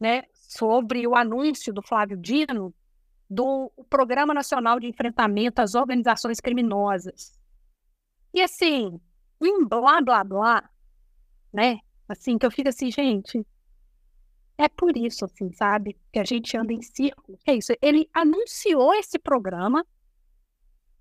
né, 0.01 0.23
sobre 0.33 1.05
o 1.09 1.17
anúncio 1.17 1.73
do 1.73 1.83
Flávio 1.83 2.17
Dino 2.17 2.73
do 3.29 3.69
Programa 3.91 4.33
Nacional 4.33 4.79
de 4.79 4.87
Enfrentamento 4.87 5.61
às 5.61 5.75
Organizações 5.75 6.39
Criminosas. 6.39 7.37
E 8.33 8.41
assim, 8.41 9.01
em 9.41 9.65
blá 9.67 10.01
blá 10.01 10.23
blá, 10.23 10.71
né? 11.53 11.81
Assim, 12.09 12.39
que 12.39 12.47
eu 12.47 12.51
fico 12.53 12.69
assim, 12.69 12.89
gente, 12.89 13.45
é 14.57 14.69
por 14.69 14.97
isso, 14.97 15.25
assim, 15.25 15.53
sabe? 15.53 15.99
Que 16.13 16.21
a 16.21 16.25
gente 16.25 16.57
anda 16.57 16.73
em 16.73 16.81
círculo. 16.81 17.37
É 17.45 17.55
isso. 17.55 17.73
Ele 17.83 18.09
anunciou 18.15 18.95
esse 18.95 19.19
programa 19.19 19.85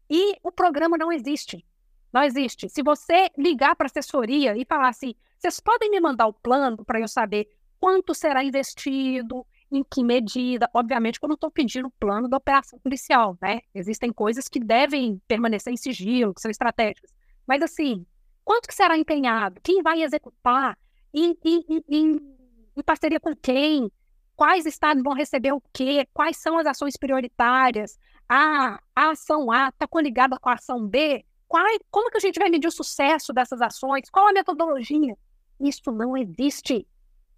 e 0.09 0.38
o 0.41 0.51
programa 0.51 0.97
não 0.97 1.11
existe. 1.11 1.63
Não 2.12 2.24
existe. 2.24 2.70
Se 2.70 2.84
você 2.84 3.30
ligar 3.38 3.76
para 3.76 3.86
a 3.86 3.89
assessoria 3.89 4.57
e 4.57 4.66
falar 4.66 4.89
assim, 4.89 5.16
vocês 5.38 5.59
podem 5.59 5.89
me 5.89 5.99
mandar 5.99 6.28
o 6.28 6.34
plano 6.34 6.84
para 6.86 6.99
eu 6.99 7.07
saber 7.07 7.47
quanto 7.80 8.14
será 8.14 8.43
investido, 8.43 9.45
em 9.72 9.84
que 9.84 10.03
medida. 10.03 10.70
Obviamente, 10.74 11.20
que 11.20 11.26
eu 11.26 11.34
estou 11.34 11.49
pedindo 11.49 11.88
o 11.88 11.91
plano 11.91 12.28
da 12.28 12.38
operação 12.38 12.78
policial, 12.80 13.38
né? 13.41 13.62
Existem 13.74 14.12
coisas 14.12 14.47
que 14.47 14.59
devem 14.59 15.22
permanecer 15.28 15.72
em 15.72 15.78
sigilo, 15.78 16.34
que 16.34 16.41
são 16.41 16.51
estratégicas. 16.51 17.09
Mas, 17.47 17.64
assim, 17.64 18.05
quanto 18.43 18.68
que 18.68 18.76
será 18.76 18.97
empenhado? 18.97 19.59
Quem 19.64 19.82
vai 19.82 20.03
executar? 20.03 20.78
Em, 21.14 21.38
em, 21.43 21.84
em, 21.89 22.36
Em 22.76 22.84
parceria 22.84 23.20
com 23.20 23.36
quem? 23.36 23.91
Quais 24.36 24.66
estados 24.66 25.03
vão 25.03 25.14
receber 25.14 25.53
o 25.53 25.62
quê? 25.74 26.07
Quais 26.14 26.38
são 26.38 26.57
as 26.57 26.66
ações 26.66 26.97
prioritárias? 26.97 27.97
Ah, 28.28 28.80
a 28.95 29.12
ação 29.12 29.51
A 29.51 29.70
está 29.70 29.88
coligada 29.88 30.38
com 30.39 30.49
a 30.49 30.53
ação 30.53 30.86
B? 30.88 31.26
Qual, 31.51 31.65
como 31.89 32.09
que 32.09 32.15
a 32.15 32.21
gente 32.21 32.39
vai 32.39 32.49
medir 32.49 32.69
o 32.69 32.71
sucesso 32.71 33.33
dessas 33.33 33.61
ações? 33.61 34.09
Qual 34.09 34.25
a 34.25 34.31
metodologia? 34.31 35.17
Isso 35.59 35.91
não 35.91 36.15
existe. 36.15 36.87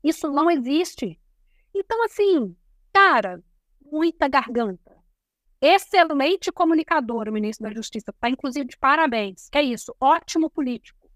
Isso 0.03 0.31
não 0.31 0.51
existe. 0.51 1.19
Então, 1.73 2.03
assim, 2.03 2.55
cara, 2.93 3.43
muita 3.83 4.27
garganta. 4.27 4.95
Excelente 5.59 6.51
comunicador, 6.51 7.27
o 7.27 7.31
ministro 7.31 7.67
da 7.67 7.73
Justiça. 7.73 8.11
Está, 8.11 8.29
inclusive, 8.29 8.67
de 8.67 8.77
parabéns. 8.77 9.49
Que 9.49 9.57
é 9.57 9.63
isso, 9.63 9.95
ótimo 9.99 10.47
político. 10.47 11.09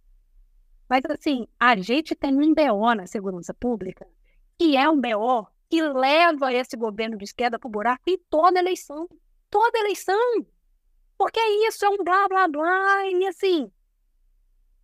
Mas, 0.90 1.04
assim, 1.08 1.48
a 1.60 1.76
gente 1.76 2.16
tem 2.16 2.34
um 2.36 2.52
BO 2.52 2.96
na 2.96 3.06
segurança 3.06 3.54
pública, 3.54 4.08
que 4.58 4.76
é 4.76 4.90
um 4.90 5.00
BO 5.00 5.48
que 5.70 5.84
leva 5.84 6.52
esse 6.52 6.76
governo 6.76 7.16
de 7.16 7.26
esquerda 7.26 7.60
para 7.60 7.68
o 7.68 7.72
buraco 7.72 8.02
em 8.08 8.18
toda 8.28 8.58
eleição. 8.58 9.08
Toda 9.52 9.78
eleição. 9.78 10.48
Porque 11.18 11.40
é 11.40 11.68
isso, 11.68 11.86
é 11.86 11.90
um 11.90 12.04
blá 12.04 12.28
blá 12.28 12.48
blá, 12.48 13.08
e 13.10 13.28
assim, 13.28 13.72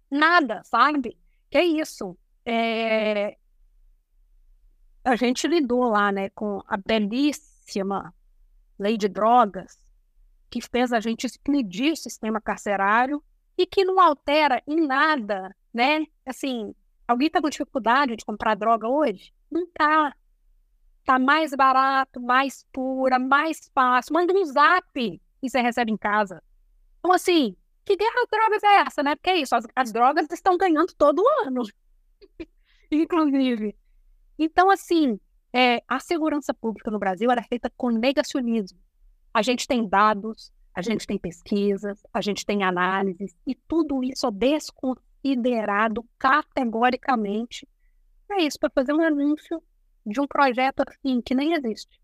nada, 0.10 0.64
sabe? 0.64 1.18
Que 1.50 1.60
é 1.60 1.66
isso. 1.66 2.18
É... 2.46 3.38
A 5.04 5.16
gente 5.16 5.48
lidou 5.48 5.90
lá, 5.90 6.12
né, 6.12 6.30
com 6.30 6.62
a 6.68 6.78
belíssima 6.78 8.14
lei 8.80 8.98
de 8.98 9.08
drogas, 9.08 9.78
que 10.50 10.62
fez 10.62 10.92
a 10.92 11.00
gente 11.00 11.26
explodir 11.26 11.94
o 11.94 11.98
sistema 11.98 12.42
carcerário 12.42 13.24
e 13.58 13.66
que 13.66 13.84
não 13.84 14.00
altera 14.00 14.62
em 14.66 14.86
nada, 14.88 15.56
né? 15.74 16.06
Assim, 16.26 16.74
alguém 17.08 17.28
está 17.28 17.42
com 17.42 17.50
dificuldade 17.50 18.16
de 18.16 18.26
comprar 18.26 18.56
droga 18.56 18.88
hoje? 18.88 19.34
Não 19.52 19.68
tá. 19.68 20.16
Tá 21.06 21.20
mais 21.20 21.54
barato, 21.54 22.22
mais 22.22 22.66
pura, 22.72 23.20
mais 23.20 23.70
fácil. 23.74 24.14
Manda 24.14 24.34
um 24.34 24.46
zap 24.46 25.22
e 25.44 25.50
você 25.50 25.62
recebe 25.62 25.92
em 25.92 25.98
casa. 25.98 26.42
Então, 27.00 27.12
assim, 27.12 27.56
que 27.84 27.98
guerra 27.98 28.24
de 28.24 28.30
drogas 28.32 28.64
é 28.64 28.76
essa, 28.88 29.04
né? 29.04 29.16
Porque 29.16 29.30
é 29.30 29.38
isso, 29.38 29.54
as, 29.54 29.66
as 29.76 29.92
drogas 29.92 30.26
estão 30.32 30.58
ganhando 30.58 30.94
todo 30.98 31.22
ano, 31.46 31.64
inclusive. 32.90 33.76
Então, 34.40 34.72
assim, 34.72 35.20
é, 35.52 35.84
a 35.88 36.00
segurança 36.00 36.54
pública 36.54 36.90
no 36.90 36.98
Brasil 36.98 37.30
era 37.30 37.42
é 37.42 37.44
feita 37.44 37.70
com 37.76 37.90
negacionismo. 37.90 38.80
A 39.34 39.42
gente 39.42 39.68
tem 39.68 39.88
dados, 39.88 40.52
a 40.74 40.82
gente 40.82 41.06
tem 41.06 41.18
pesquisas, 41.18 42.02
a 42.14 42.22
gente 42.22 42.46
tem 42.46 42.64
análises, 42.64 43.36
e 43.46 43.54
tudo 43.54 44.02
isso 44.04 44.26
é 44.26 44.32
desconsiderado 44.32 46.06
categoricamente. 46.18 47.68
É 48.32 48.44
isso, 48.44 48.58
para 48.58 48.70
fazer 48.70 48.94
um 48.94 49.02
anúncio 49.02 49.62
de 50.06 50.20
um 50.22 50.28
projeto 50.28 50.84
assim, 50.88 51.22
que 51.22 51.36
nem 51.36 51.54
existe. 51.54 52.00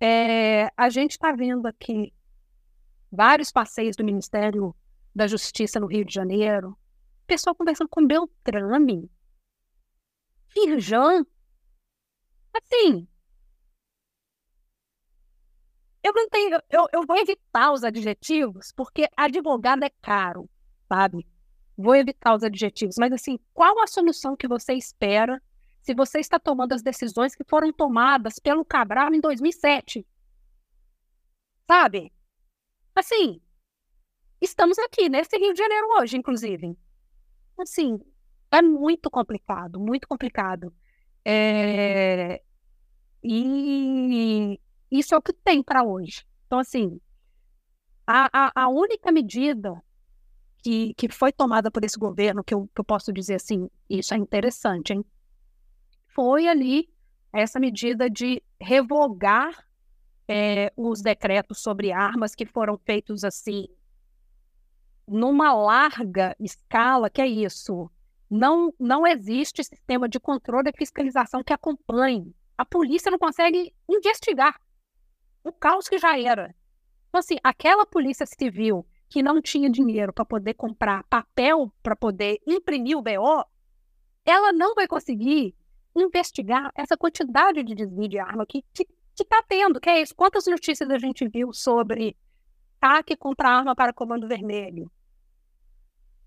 É, 0.00 0.70
a 0.76 0.88
gente 0.88 1.12
está 1.12 1.32
vendo 1.32 1.66
aqui 1.66 2.12
vários 3.10 3.50
passeios 3.50 3.96
do 3.96 4.04
Ministério 4.04 4.74
da 5.14 5.26
Justiça 5.26 5.80
no 5.80 5.86
Rio 5.86 6.04
de 6.04 6.14
Janeiro, 6.14 6.78
pessoal 7.26 7.54
conversando 7.54 7.88
com 7.88 8.06
Beltrame, 8.06 9.10
Firjan. 10.48 11.24
Assim, 12.52 13.08
eu 16.02 16.12
não 16.14 16.28
tenho, 16.28 16.58
eu, 16.70 16.86
eu 16.92 17.06
vou 17.06 17.16
evitar 17.16 17.72
os 17.72 17.84
adjetivos, 17.84 18.72
porque 18.72 19.08
advogado 19.16 19.84
é 19.84 19.90
caro, 20.02 20.48
sabe? 20.88 21.26
Vou 21.76 21.94
evitar 21.94 22.34
os 22.34 22.42
adjetivos, 22.42 22.96
mas 22.98 23.12
assim, 23.12 23.38
qual 23.52 23.80
a 23.80 23.86
solução 23.86 24.36
que 24.36 24.48
você 24.48 24.74
espera 24.74 25.40
se 25.80 25.94
você 25.94 26.18
está 26.18 26.38
tomando 26.38 26.72
as 26.72 26.82
decisões 26.82 27.34
que 27.34 27.44
foram 27.44 27.72
tomadas 27.72 28.38
pelo 28.38 28.64
Cabral 28.64 29.14
em 29.14 29.20
2007? 29.20 30.06
Sabe? 31.66 32.12
Assim, 32.94 33.40
estamos 34.40 34.78
aqui 34.78 35.08
nesse 35.08 35.36
Rio 35.36 35.52
de 35.52 35.58
Janeiro 35.58 35.86
hoje, 35.98 36.16
inclusive. 36.16 36.76
Assim, 37.58 37.98
é 38.50 38.60
muito 38.60 39.10
complicado, 39.10 39.78
muito 39.78 40.08
complicado. 40.08 40.74
É... 41.24 42.42
E 43.22 44.58
isso 44.90 45.14
é 45.14 45.18
o 45.18 45.22
que 45.22 45.32
tem 45.32 45.62
para 45.62 45.84
hoje. 45.84 46.26
Então, 46.46 46.58
assim, 46.58 47.00
a, 48.06 48.28
a, 48.32 48.64
a, 48.64 48.68
única 48.68 49.12
medida 49.12 49.80
que, 50.62 50.94
que 50.94 51.08
foi 51.08 51.30
tomada 51.32 51.70
por 51.70 51.84
esse 51.84 51.98
governo, 51.98 52.42
que 52.42 52.54
eu, 52.54 52.66
que 52.74 52.80
eu 52.80 52.84
posso 52.84 53.12
dizer 53.12 53.34
assim, 53.36 53.70
isso 53.88 54.14
é 54.14 54.16
interessante, 54.16 54.92
hein? 54.92 55.04
Foi 56.14 56.48
ali 56.48 56.88
essa 57.32 57.60
medida 57.60 58.10
de 58.10 58.42
revogar 58.60 59.64
é, 60.32 60.72
os 60.76 61.02
decretos 61.02 61.58
sobre 61.58 61.90
armas 61.90 62.36
que 62.36 62.46
foram 62.46 62.78
feitos 62.78 63.24
assim, 63.24 63.66
numa 65.04 65.52
larga 65.52 66.36
escala, 66.38 67.10
que 67.10 67.20
é 67.20 67.26
isso. 67.26 67.90
Não, 68.30 68.72
não 68.78 69.04
existe 69.04 69.64
sistema 69.64 70.08
de 70.08 70.20
controle 70.20 70.70
e 70.70 70.78
fiscalização 70.78 71.42
que 71.42 71.52
acompanhe. 71.52 72.32
A 72.56 72.64
polícia 72.64 73.10
não 73.10 73.18
consegue 73.18 73.74
investigar 73.88 74.60
o 75.42 75.50
caos 75.50 75.88
que 75.88 75.98
já 75.98 76.16
era. 76.16 76.54
Então, 77.08 77.18
assim, 77.18 77.38
aquela 77.42 77.84
polícia 77.84 78.24
civil 78.24 78.86
que 79.08 79.24
não 79.24 79.42
tinha 79.42 79.68
dinheiro 79.68 80.12
para 80.12 80.24
poder 80.24 80.54
comprar 80.54 81.02
papel 81.10 81.72
para 81.82 81.96
poder 81.96 82.38
imprimir 82.46 82.96
o 82.96 83.02
BO, 83.02 83.44
ela 84.24 84.52
não 84.52 84.76
vai 84.76 84.86
conseguir 84.86 85.56
investigar 85.96 86.70
essa 86.76 86.96
quantidade 86.96 87.64
de 87.64 87.74
desvio 87.74 88.08
de 88.08 88.20
arma 88.20 88.46
que, 88.46 88.62
que 88.72 88.86
que 89.20 89.24
está 89.24 89.42
tendo, 89.46 89.78
que 89.78 89.90
é 89.90 90.00
isso. 90.00 90.14
Quantas 90.14 90.46
notícias 90.46 90.88
a 90.88 90.98
gente 90.98 91.28
viu 91.28 91.52
sobre 91.52 92.16
ataque 92.80 93.14
contra 93.14 93.50
arma 93.50 93.76
para 93.76 93.92
comando 93.92 94.26
vermelho? 94.26 94.90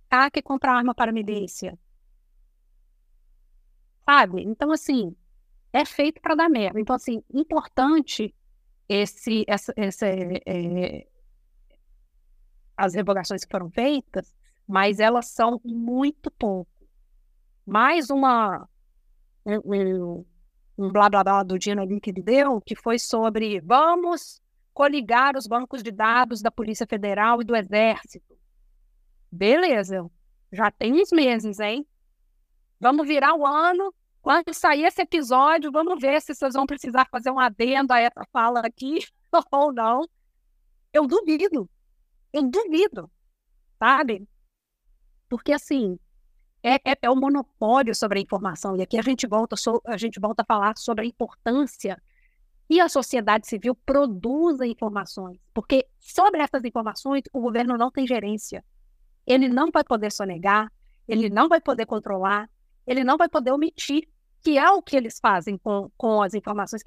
Ataque 0.07 0.43
contra 0.43 0.73
arma 0.73 0.93
para 0.93 1.11
milícia? 1.11 1.77
Sabe? 4.05 4.43
Então, 4.43 4.71
assim, 4.71 5.15
é 5.71 5.83
feito 5.85 6.21
para 6.21 6.35
dar 6.35 6.49
merda. 6.49 6.79
Então, 6.79 6.95
assim, 6.95 7.23
importante 7.33 8.35
esse, 8.87 9.43
essa, 9.47 9.73
essa 9.75 10.05
é, 10.05 11.07
as 12.77 12.93
revogações 12.93 13.43
que 13.43 13.51
foram 13.51 13.71
feitas, 13.71 14.35
mas 14.67 14.99
elas 14.99 15.29
são 15.29 15.59
muito 15.65 16.29
pouco. 16.29 16.69
Mais 17.65 18.11
uma, 18.11 18.69
um, 19.45 20.23
um 20.77 20.89
blá 20.89 21.09
blá 21.09 21.23
blá 21.23 21.43
do 21.43 21.57
Dino 21.57 21.81
ali 21.81 21.99
que 21.99 22.09
ele 22.09 22.21
deu, 22.21 22.61
que 22.61 22.75
foi 22.75 22.97
sobre 22.97 23.59
vamos 23.61 24.41
coligar 24.73 25.37
os 25.37 25.45
bancos 25.45 25.83
de 25.83 25.91
dados 25.91 26.41
da 26.41 26.49
Polícia 26.49 26.87
Federal 26.87 27.41
e 27.41 27.45
do 27.45 27.55
Exército. 27.55 28.37
Beleza, 29.31 30.09
já 30.51 30.71
tem 30.71 30.93
uns 30.93 31.11
meses, 31.11 31.59
hein? 31.59 31.85
Vamos 32.79 33.07
virar 33.07 33.35
o 33.35 33.45
ano. 33.45 33.93
Quando 34.21 34.53
sair 34.53 34.85
esse 34.85 35.01
episódio, 35.01 35.71
vamos 35.71 35.99
ver 35.99 36.21
se 36.21 36.33
vocês 36.33 36.53
vão 36.53 36.65
precisar 36.65 37.07
fazer 37.09 37.29
um 37.29 37.39
adendo 37.39 37.91
a 37.91 37.99
essa 37.99 38.25
fala 38.31 38.61
aqui 38.61 38.99
ou 39.51 39.73
não. 39.73 40.07
Eu 40.91 41.07
duvido. 41.07 41.69
Eu 42.31 42.43
duvido. 42.49 43.11
Sabe? 43.77 44.27
Porque 45.27 45.51
assim, 45.51 45.99
é, 46.63 46.75
é, 46.75 46.97
é, 47.01 47.09
o 47.09 47.15
monopólio 47.15 47.93
sobre 47.93 48.19
a 48.19 48.21
informação. 48.21 48.77
E 48.77 48.81
aqui 48.81 48.97
a 48.97 49.01
gente 49.01 49.27
volta, 49.27 49.55
so, 49.57 49.81
a 49.85 49.97
gente 49.97 50.19
volta 50.19 50.43
a 50.43 50.45
falar 50.45 50.77
sobre 50.77 51.03
a 51.03 51.07
importância 51.07 52.01
que 52.69 52.79
a 52.79 52.87
sociedade 52.87 53.45
civil 53.45 53.75
produza 53.75 54.65
informações. 54.65 55.37
Porque 55.53 55.85
sobre 55.99 56.41
essas 56.41 56.63
informações 56.63 57.23
o 57.33 57.41
governo 57.41 57.77
não 57.77 57.91
tem 57.91 58.07
gerência. 58.07 58.63
Ele 59.27 59.49
não 59.49 59.69
vai 59.71 59.83
poder 59.83 60.11
sonegar, 60.11 60.71
ele 61.07 61.29
não 61.29 61.49
vai 61.49 61.59
poder 61.59 61.85
controlar, 61.85 62.49
ele 62.87 63.03
não 63.03 63.17
vai 63.17 63.27
poder 63.27 63.51
omitir, 63.51 64.07
que 64.41 64.57
é 64.57 64.69
o 64.71 64.81
que 64.81 64.95
eles 64.95 65.19
fazem 65.19 65.57
com, 65.57 65.91
com 65.97 66.21
as 66.21 66.33
informações. 66.33 66.81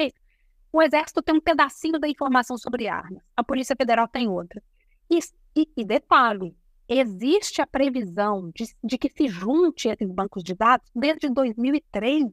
O 0.72 0.82
Exército 0.82 1.22
tem 1.22 1.34
um 1.34 1.40
pedacinho 1.40 1.98
da 1.98 2.08
informação 2.08 2.56
sobre 2.58 2.88
armas, 2.88 3.22
a 3.36 3.44
Polícia 3.44 3.76
Federal 3.76 4.08
tem 4.08 4.28
outra. 4.28 4.62
E, 5.10 5.18
e, 5.54 5.68
e 5.76 5.84
detalhe, 5.84 6.54
existe 6.88 7.60
a 7.60 7.66
previsão 7.66 8.50
de, 8.54 8.64
de 8.82 8.98
que 8.98 9.10
se 9.10 9.28
junte 9.28 9.88
esses 9.88 10.10
bancos 10.10 10.42
de 10.42 10.54
dados 10.54 10.88
desde 10.94 11.28
2003. 11.28 12.24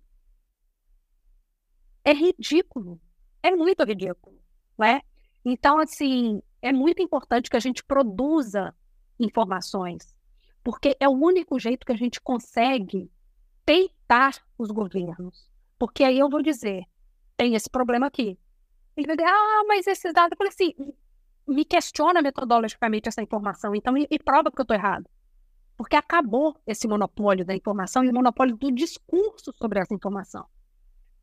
É 2.06 2.14
ridículo. 2.14 3.00
É 3.42 3.52
muito 3.52 3.84
ridículo. 3.84 4.38
Né? 4.78 5.02
Então, 5.44 5.80
assim, 5.80 6.42
é 6.62 6.72
muito 6.72 7.02
importante 7.02 7.50
que 7.50 7.58
a 7.58 7.60
gente 7.60 7.84
produza 7.84 8.74
informações, 9.20 10.16
porque 10.64 10.96
é 11.00 11.08
o 11.08 11.12
único 11.12 11.60
jeito 11.60 11.86
que 11.86 11.92
a 11.92 11.98
gente 11.98 12.22
consegue 12.22 13.12
peitar 13.66 14.44
os 14.58 14.72
governos. 14.72 15.50
Porque 15.78 16.04
aí 16.04 16.20
eu 16.20 16.30
vou 16.30 16.42
dizer, 16.42 16.84
tem 17.36 17.56
esse 17.56 17.70
problema 17.70 18.08
aqui. 18.08 18.38
Ele 18.96 19.08
vai 19.08 19.16
dizer, 19.16 19.30
ah, 19.30 19.64
mas 19.68 19.88
esses 19.88 20.14
dados... 20.14 20.32
Eu 20.32 20.38
falei 20.38 20.52
assim, 20.52 20.94
me 21.48 21.66
questiona 21.66 22.22
metodologicamente 22.22 23.10
essa 23.10 23.22
informação, 23.22 23.76
então 23.76 23.98
e, 23.98 24.08
e 24.10 24.20
prova 24.20 24.52
que 24.52 24.60
eu 24.60 24.64
estou 24.64 24.76
errado. 24.76 25.10
Porque 25.76 25.96
acabou 25.96 26.56
esse 26.66 26.88
monopólio 26.88 27.46
da 27.46 27.56
informação 27.56 28.04
e 28.04 28.10
o 28.10 28.14
monopólio 28.14 28.56
do 28.56 28.72
discurso 28.72 29.52
sobre 29.54 29.80
essa 29.80 29.94
informação. 29.94 30.46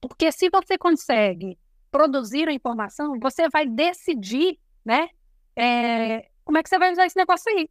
Porque 0.00 0.32
se 0.32 0.50
você 0.50 0.76
consegue 0.76 1.58
produzir 1.90 2.48
a 2.48 2.52
informação, 2.52 3.18
você 3.20 3.48
vai 3.48 3.66
decidir, 3.66 4.58
né? 4.84 5.08
É, 5.54 6.28
como 6.44 6.58
é 6.58 6.62
que 6.62 6.68
você 6.68 6.78
vai 6.78 6.92
usar 6.92 7.06
esse 7.06 7.16
negócio 7.16 7.50
aí? 7.52 7.68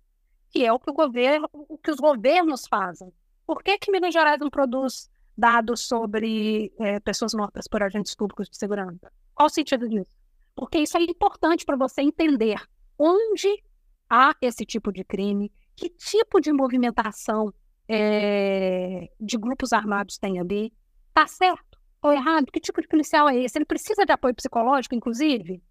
Que 0.51 0.65
é 0.65 0.71
o 0.71 0.79
que, 0.79 0.89
o 0.89 0.93
governo, 0.93 1.49
o 1.51 1.77
que 1.77 1.91
os 1.91 1.97
governos 1.97 2.65
fazem. 2.67 3.11
Por 3.45 3.63
que, 3.63 3.77
que 3.77 3.91
Minas 3.91 4.13
Gerais 4.13 4.39
não 4.39 4.49
produz 4.49 5.09
dados 5.37 5.87
sobre 5.87 6.71
é, 6.79 6.99
pessoas 6.99 7.33
mortas 7.33 7.67
por 7.67 7.81
agentes 7.81 8.15
públicos 8.15 8.49
de 8.49 8.57
segurança? 8.57 9.11
Qual 9.33 9.47
o 9.47 9.49
sentido 9.49 9.87
disso? 9.87 10.18
Porque 10.59 10.77
isso 10.77 10.97
é 10.97 11.01
importante 11.03 11.65
para 11.65 11.77
você 11.77 12.01
entender 12.01 12.61
onde 12.97 13.63
há 14.09 14.35
esse 14.41 14.65
tipo 14.65 14.91
de 14.91 15.05
crime, 15.05 15.49
que 15.73 15.87
tipo 15.87 16.41
de 16.41 16.51
movimentação 16.51 17.53
é, 17.87 19.09
de 19.17 19.37
grupos 19.37 19.71
armados 19.71 20.17
tem 20.17 20.37
ali, 20.37 20.73
tá 21.13 21.25
certo 21.25 21.79
ou 22.01 22.11
errado? 22.11 22.51
Que 22.51 22.59
tipo 22.59 22.81
de 22.81 22.89
policial 22.89 23.29
é 23.29 23.37
esse? 23.37 23.57
Ele 23.57 23.63
precisa 23.63 24.05
de 24.05 24.11
apoio 24.11 24.35
psicológico, 24.35 24.93
inclusive? 24.93 25.63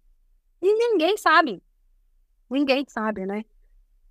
E 0.59 0.73
ninguém 0.73 1.15
sabe. 1.17 1.61
Ninguém 2.49 2.83
sabe, 2.87 3.27
né? 3.27 3.45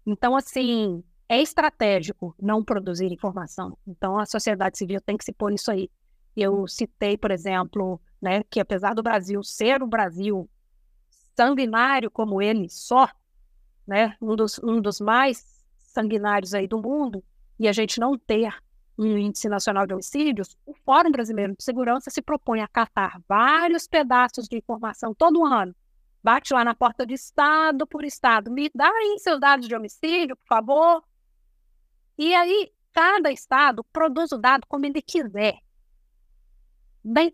Então, 0.06 0.36
assim, 0.36 1.02
é 1.28 1.42
estratégico 1.42 2.36
não 2.40 2.62
produzir 2.62 3.12
informação. 3.12 3.76
Então, 3.84 4.16
a 4.16 4.26
sociedade 4.26 4.78
civil 4.78 5.00
tem 5.00 5.16
que 5.16 5.24
se 5.24 5.32
pôr 5.32 5.50
nisso 5.50 5.72
aí. 5.72 5.90
Eu 6.36 6.68
citei, 6.68 7.18
por 7.18 7.32
exemplo, 7.32 8.00
né, 8.22 8.44
que 8.44 8.60
apesar 8.60 8.94
do 8.94 9.02
Brasil 9.02 9.42
ser 9.42 9.82
o 9.82 9.86
Brasil 9.88 10.48
sanguinário 11.38 12.10
como 12.10 12.42
ele 12.42 12.68
só, 12.68 13.08
né, 13.86 14.16
um 14.20 14.34
dos, 14.34 14.58
um 14.58 14.80
dos 14.80 15.00
mais 15.00 15.64
sanguinários 15.78 16.52
aí 16.52 16.66
do 16.66 16.82
mundo, 16.82 17.22
e 17.60 17.68
a 17.68 17.72
gente 17.72 18.00
não 18.00 18.18
ter 18.18 18.52
um 18.98 19.16
índice 19.16 19.48
nacional 19.48 19.86
de 19.86 19.94
homicídios, 19.94 20.56
o 20.66 20.74
Fórum 20.74 21.12
Brasileiro 21.12 21.54
de 21.56 21.62
Segurança 21.62 22.10
se 22.10 22.20
propõe 22.20 22.60
a 22.60 22.66
catar 22.66 23.20
vários 23.28 23.86
pedaços 23.86 24.48
de 24.48 24.56
informação 24.56 25.14
todo 25.14 25.46
ano. 25.46 25.72
Bate 26.20 26.52
lá 26.52 26.64
na 26.64 26.74
porta 26.74 27.06
de 27.06 27.14
estado 27.14 27.86
por 27.86 28.04
estado, 28.04 28.50
me 28.50 28.68
dá 28.74 28.90
aí 28.90 29.16
seus 29.20 29.38
dados 29.38 29.68
de 29.68 29.76
homicídio, 29.76 30.36
por 30.36 30.46
favor. 30.48 31.04
E 32.18 32.34
aí, 32.34 32.72
cada 32.92 33.30
estado 33.30 33.84
produz 33.92 34.32
o 34.32 34.38
dado 34.38 34.66
como 34.66 34.84
ele 34.86 35.00
quiser, 35.00 35.58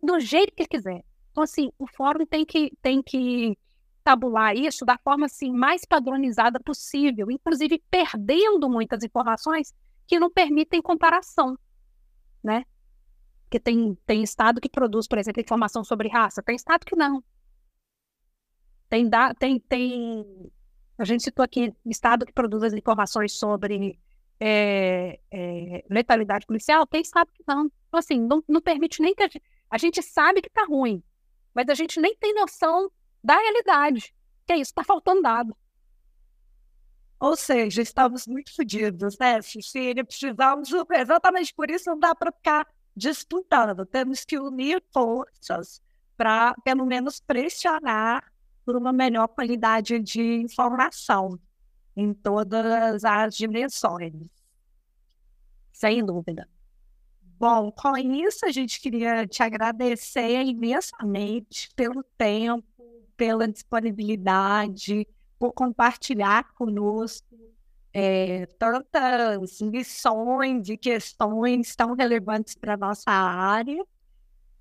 do 0.02 0.20
jeito 0.20 0.54
que 0.54 0.66
quiser. 0.66 1.02
Então, 1.30 1.42
assim, 1.42 1.72
o 1.78 1.86
fórum 1.86 2.26
tem 2.26 2.44
que, 2.44 2.70
tem 2.82 3.02
que 3.02 3.56
tabular 4.04 4.54
isso 4.54 4.84
da 4.84 4.98
forma 4.98 5.26
assim, 5.26 5.50
mais 5.50 5.84
padronizada 5.84 6.60
possível, 6.60 7.30
inclusive 7.30 7.82
perdendo 7.90 8.68
muitas 8.68 9.02
informações 9.02 9.74
que 10.06 10.20
não 10.20 10.30
permitem 10.30 10.82
comparação, 10.82 11.58
né? 12.42 12.64
Porque 13.44 13.58
tem, 13.58 13.96
tem 14.06 14.22
estado 14.22 14.60
que 14.60 14.68
produz, 14.68 15.08
por 15.08 15.16
exemplo, 15.16 15.40
informação 15.40 15.82
sobre 15.82 16.08
raça, 16.08 16.42
tem 16.42 16.54
estado 16.54 16.84
que 16.84 16.94
não. 16.94 17.24
Tem, 18.90 19.08
da, 19.08 19.32
tem, 19.32 19.58
tem 19.58 20.52
a 20.98 21.04
gente 21.04 21.24
citou 21.24 21.42
aqui 21.42 21.74
estado 21.86 22.26
que 22.26 22.32
produz 22.32 22.62
as 22.62 22.74
informações 22.74 23.32
sobre 23.32 23.98
é, 24.38 25.18
é, 25.30 25.84
letalidade 25.88 26.46
policial, 26.46 26.86
tem 26.86 27.00
estado 27.00 27.30
que 27.32 27.42
não. 27.48 27.70
Então, 27.88 27.98
assim, 27.98 28.20
não, 28.20 28.44
não 28.46 28.60
permite 28.60 29.00
nem 29.00 29.14
que 29.14 29.22
a 29.22 29.28
gente, 29.28 29.42
a 29.70 29.78
gente 29.78 30.02
sabe 30.02 30.42
que 30.42 30.48
está 30.48 30.64
ruim, 30.66 31.02
mas 31.54 31.68
a 31.70 31.74
gente 31.74 31.98
nem 32.00 32.14
tem 32.16 32.34
noção 32.34 32.90
da 33.24 33.36
realidade. 33.38 34.14
Que 34.46 34.52
é 34.52 34.56
isso, 34.56 34.70
está 34.70 34.84
faltando 34.84 35.22
dado. 35.22 35.56
Ou 37.18 37.36
seja, 37.36 37.80
estamos 37.80 38.26
muito 38.26 38.54
fodidos, 38.54 39.16
né, 39.18 39.40
Cecília? 39.40 40.04
Precisamos, 40.04 40.70
exatamente 40.92 41.54
por 41.54 41.70
isso 41.70 41.88
não 41.88 41.98
dá 41.98 42.14
para 42.14 42.30
ficar 42.30 42.68
disputando. 42.94 43.86
Temos 43.86 44.24
que 44.24 44.38
unir 44.38 44.84
forças 44.92 45.80
para, 46.16 46.54
pelo 46.62 46.84
menos, 46.84 47.20
pressionar 47.20 48.30
por 48.64 48.76
uma 48.76 48.92
melhor 48.92 49.28
qualidade 49.28 49.98
de 50.00 50.22
informação 50.42 51.38
em 51.96 52.12
todas 52.12 53.04
as 53.04 53.34
dimensões. 53.34 54.12
Sem 55.72 56.04
dúvida. 56.04 56.48
Bom, 57.38 57.70
com 57.72 57.96
isso 57.96 58.46
a 58.46 58.52
gente 58.52 58.80
queria 58.80 59.26
te 59.26 59.42
agradecer 59.42 60.42
imensamente 60.44 61.68
pelo 61.74 62.02
tempo, 62.16 62.64
pela 63.24 63.48
disponibilidade, 63.48 65.08
por 65.38 65.54
compartilhar 65.54 66.52
conosco 66.52 67.26
é, 67.90 68.44
tantas 68.58 69.62
lições 69.62 70.68
e 70.68 70.76
questões 70.76 71.74
tão 71.74 71.94
relevantes 71.94 72.54
para 72.54 72.74
a 72.74 72.76
nossa 72.76 73.10
área. 73.10 73.82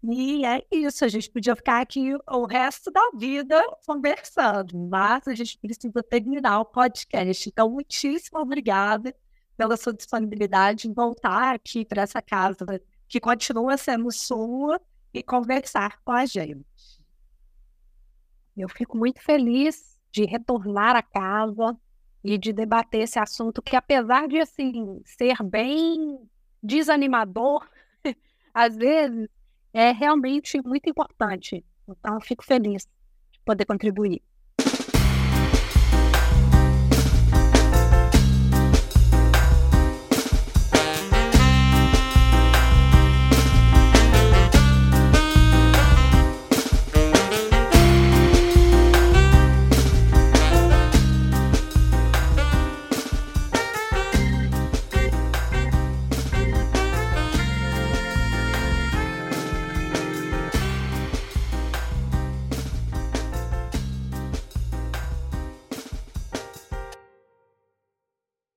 E 0.01 0.45
é 0.45 0.65
isso, 0.71 1.03
a 1.03 1.09
gente 1.09 1.29
podia 1.29 1.57
ficar 1.57 1.81
aqui 1.81 2.13
o 2.25 2.45
resto 2.45 2.89
da 2.89 3.11
vida 3.13 3.61
conversando, 3.85 4.77
mas 4.77 5.27
a 5.27 5.35
gente 5.35 5.57
precisa 5.57 6.01
terminar 6.01 6.61
o 6.61 6.65
podcast. 6.65 7.49
Então, 7.49 7.69
muitíssimo 7.69 8.39
obrigada 8.39 9.13
pela 9.57 9.75
sua 9.75 9.93
disponibilidade 9.93 10.87
em 10.87 10.93
voltar 10.93 11.55
aqui 11.55 11.83
para 11.83 12.03
essa 12.03 12.21
casa 12.21 12.65
que 13.09 13.19
continua 13.19 13.75
sendo 13.75 14.09
sua 14.09 14.79
e 15.13 15.21
conversar 15.21 15.99
com 16.05 16.13
a 16.13 16.25
gente. 16.25 16.65
Eu 18.55 18.69
fico 18.69 18.97
muito 18.97 19.21
feliz 19.21 19.99
de 20.11 20.25
retornar 20.25 20.95
à 20.95 21.01
casa 21.01 21.77
e 22.23 22.37
de 22.37 22.53
debater 22.53 23.01
esse 23.01 23.19
assunto 23.19 23.61
que, 23.61 23.75
apesar 23.75 24.27
de 24.27 24.39
assim 24.39 25.01
ser 25.03 25.41
bem 25.43 26.19
desanimador, 26.61 27.67
às 28.53 28.75
vezes 28.75 29.27
é 29.73 29.91
realmente 29.91 30.61
muito 30.61 30.89
importante. 30.89 31.65
Então, 31.87 32.21
fico 32.21 32.45
feliz 32.45 32.87
de 33.31 33.39
poder 33.43 33.65
contribuir. 33.65 34.21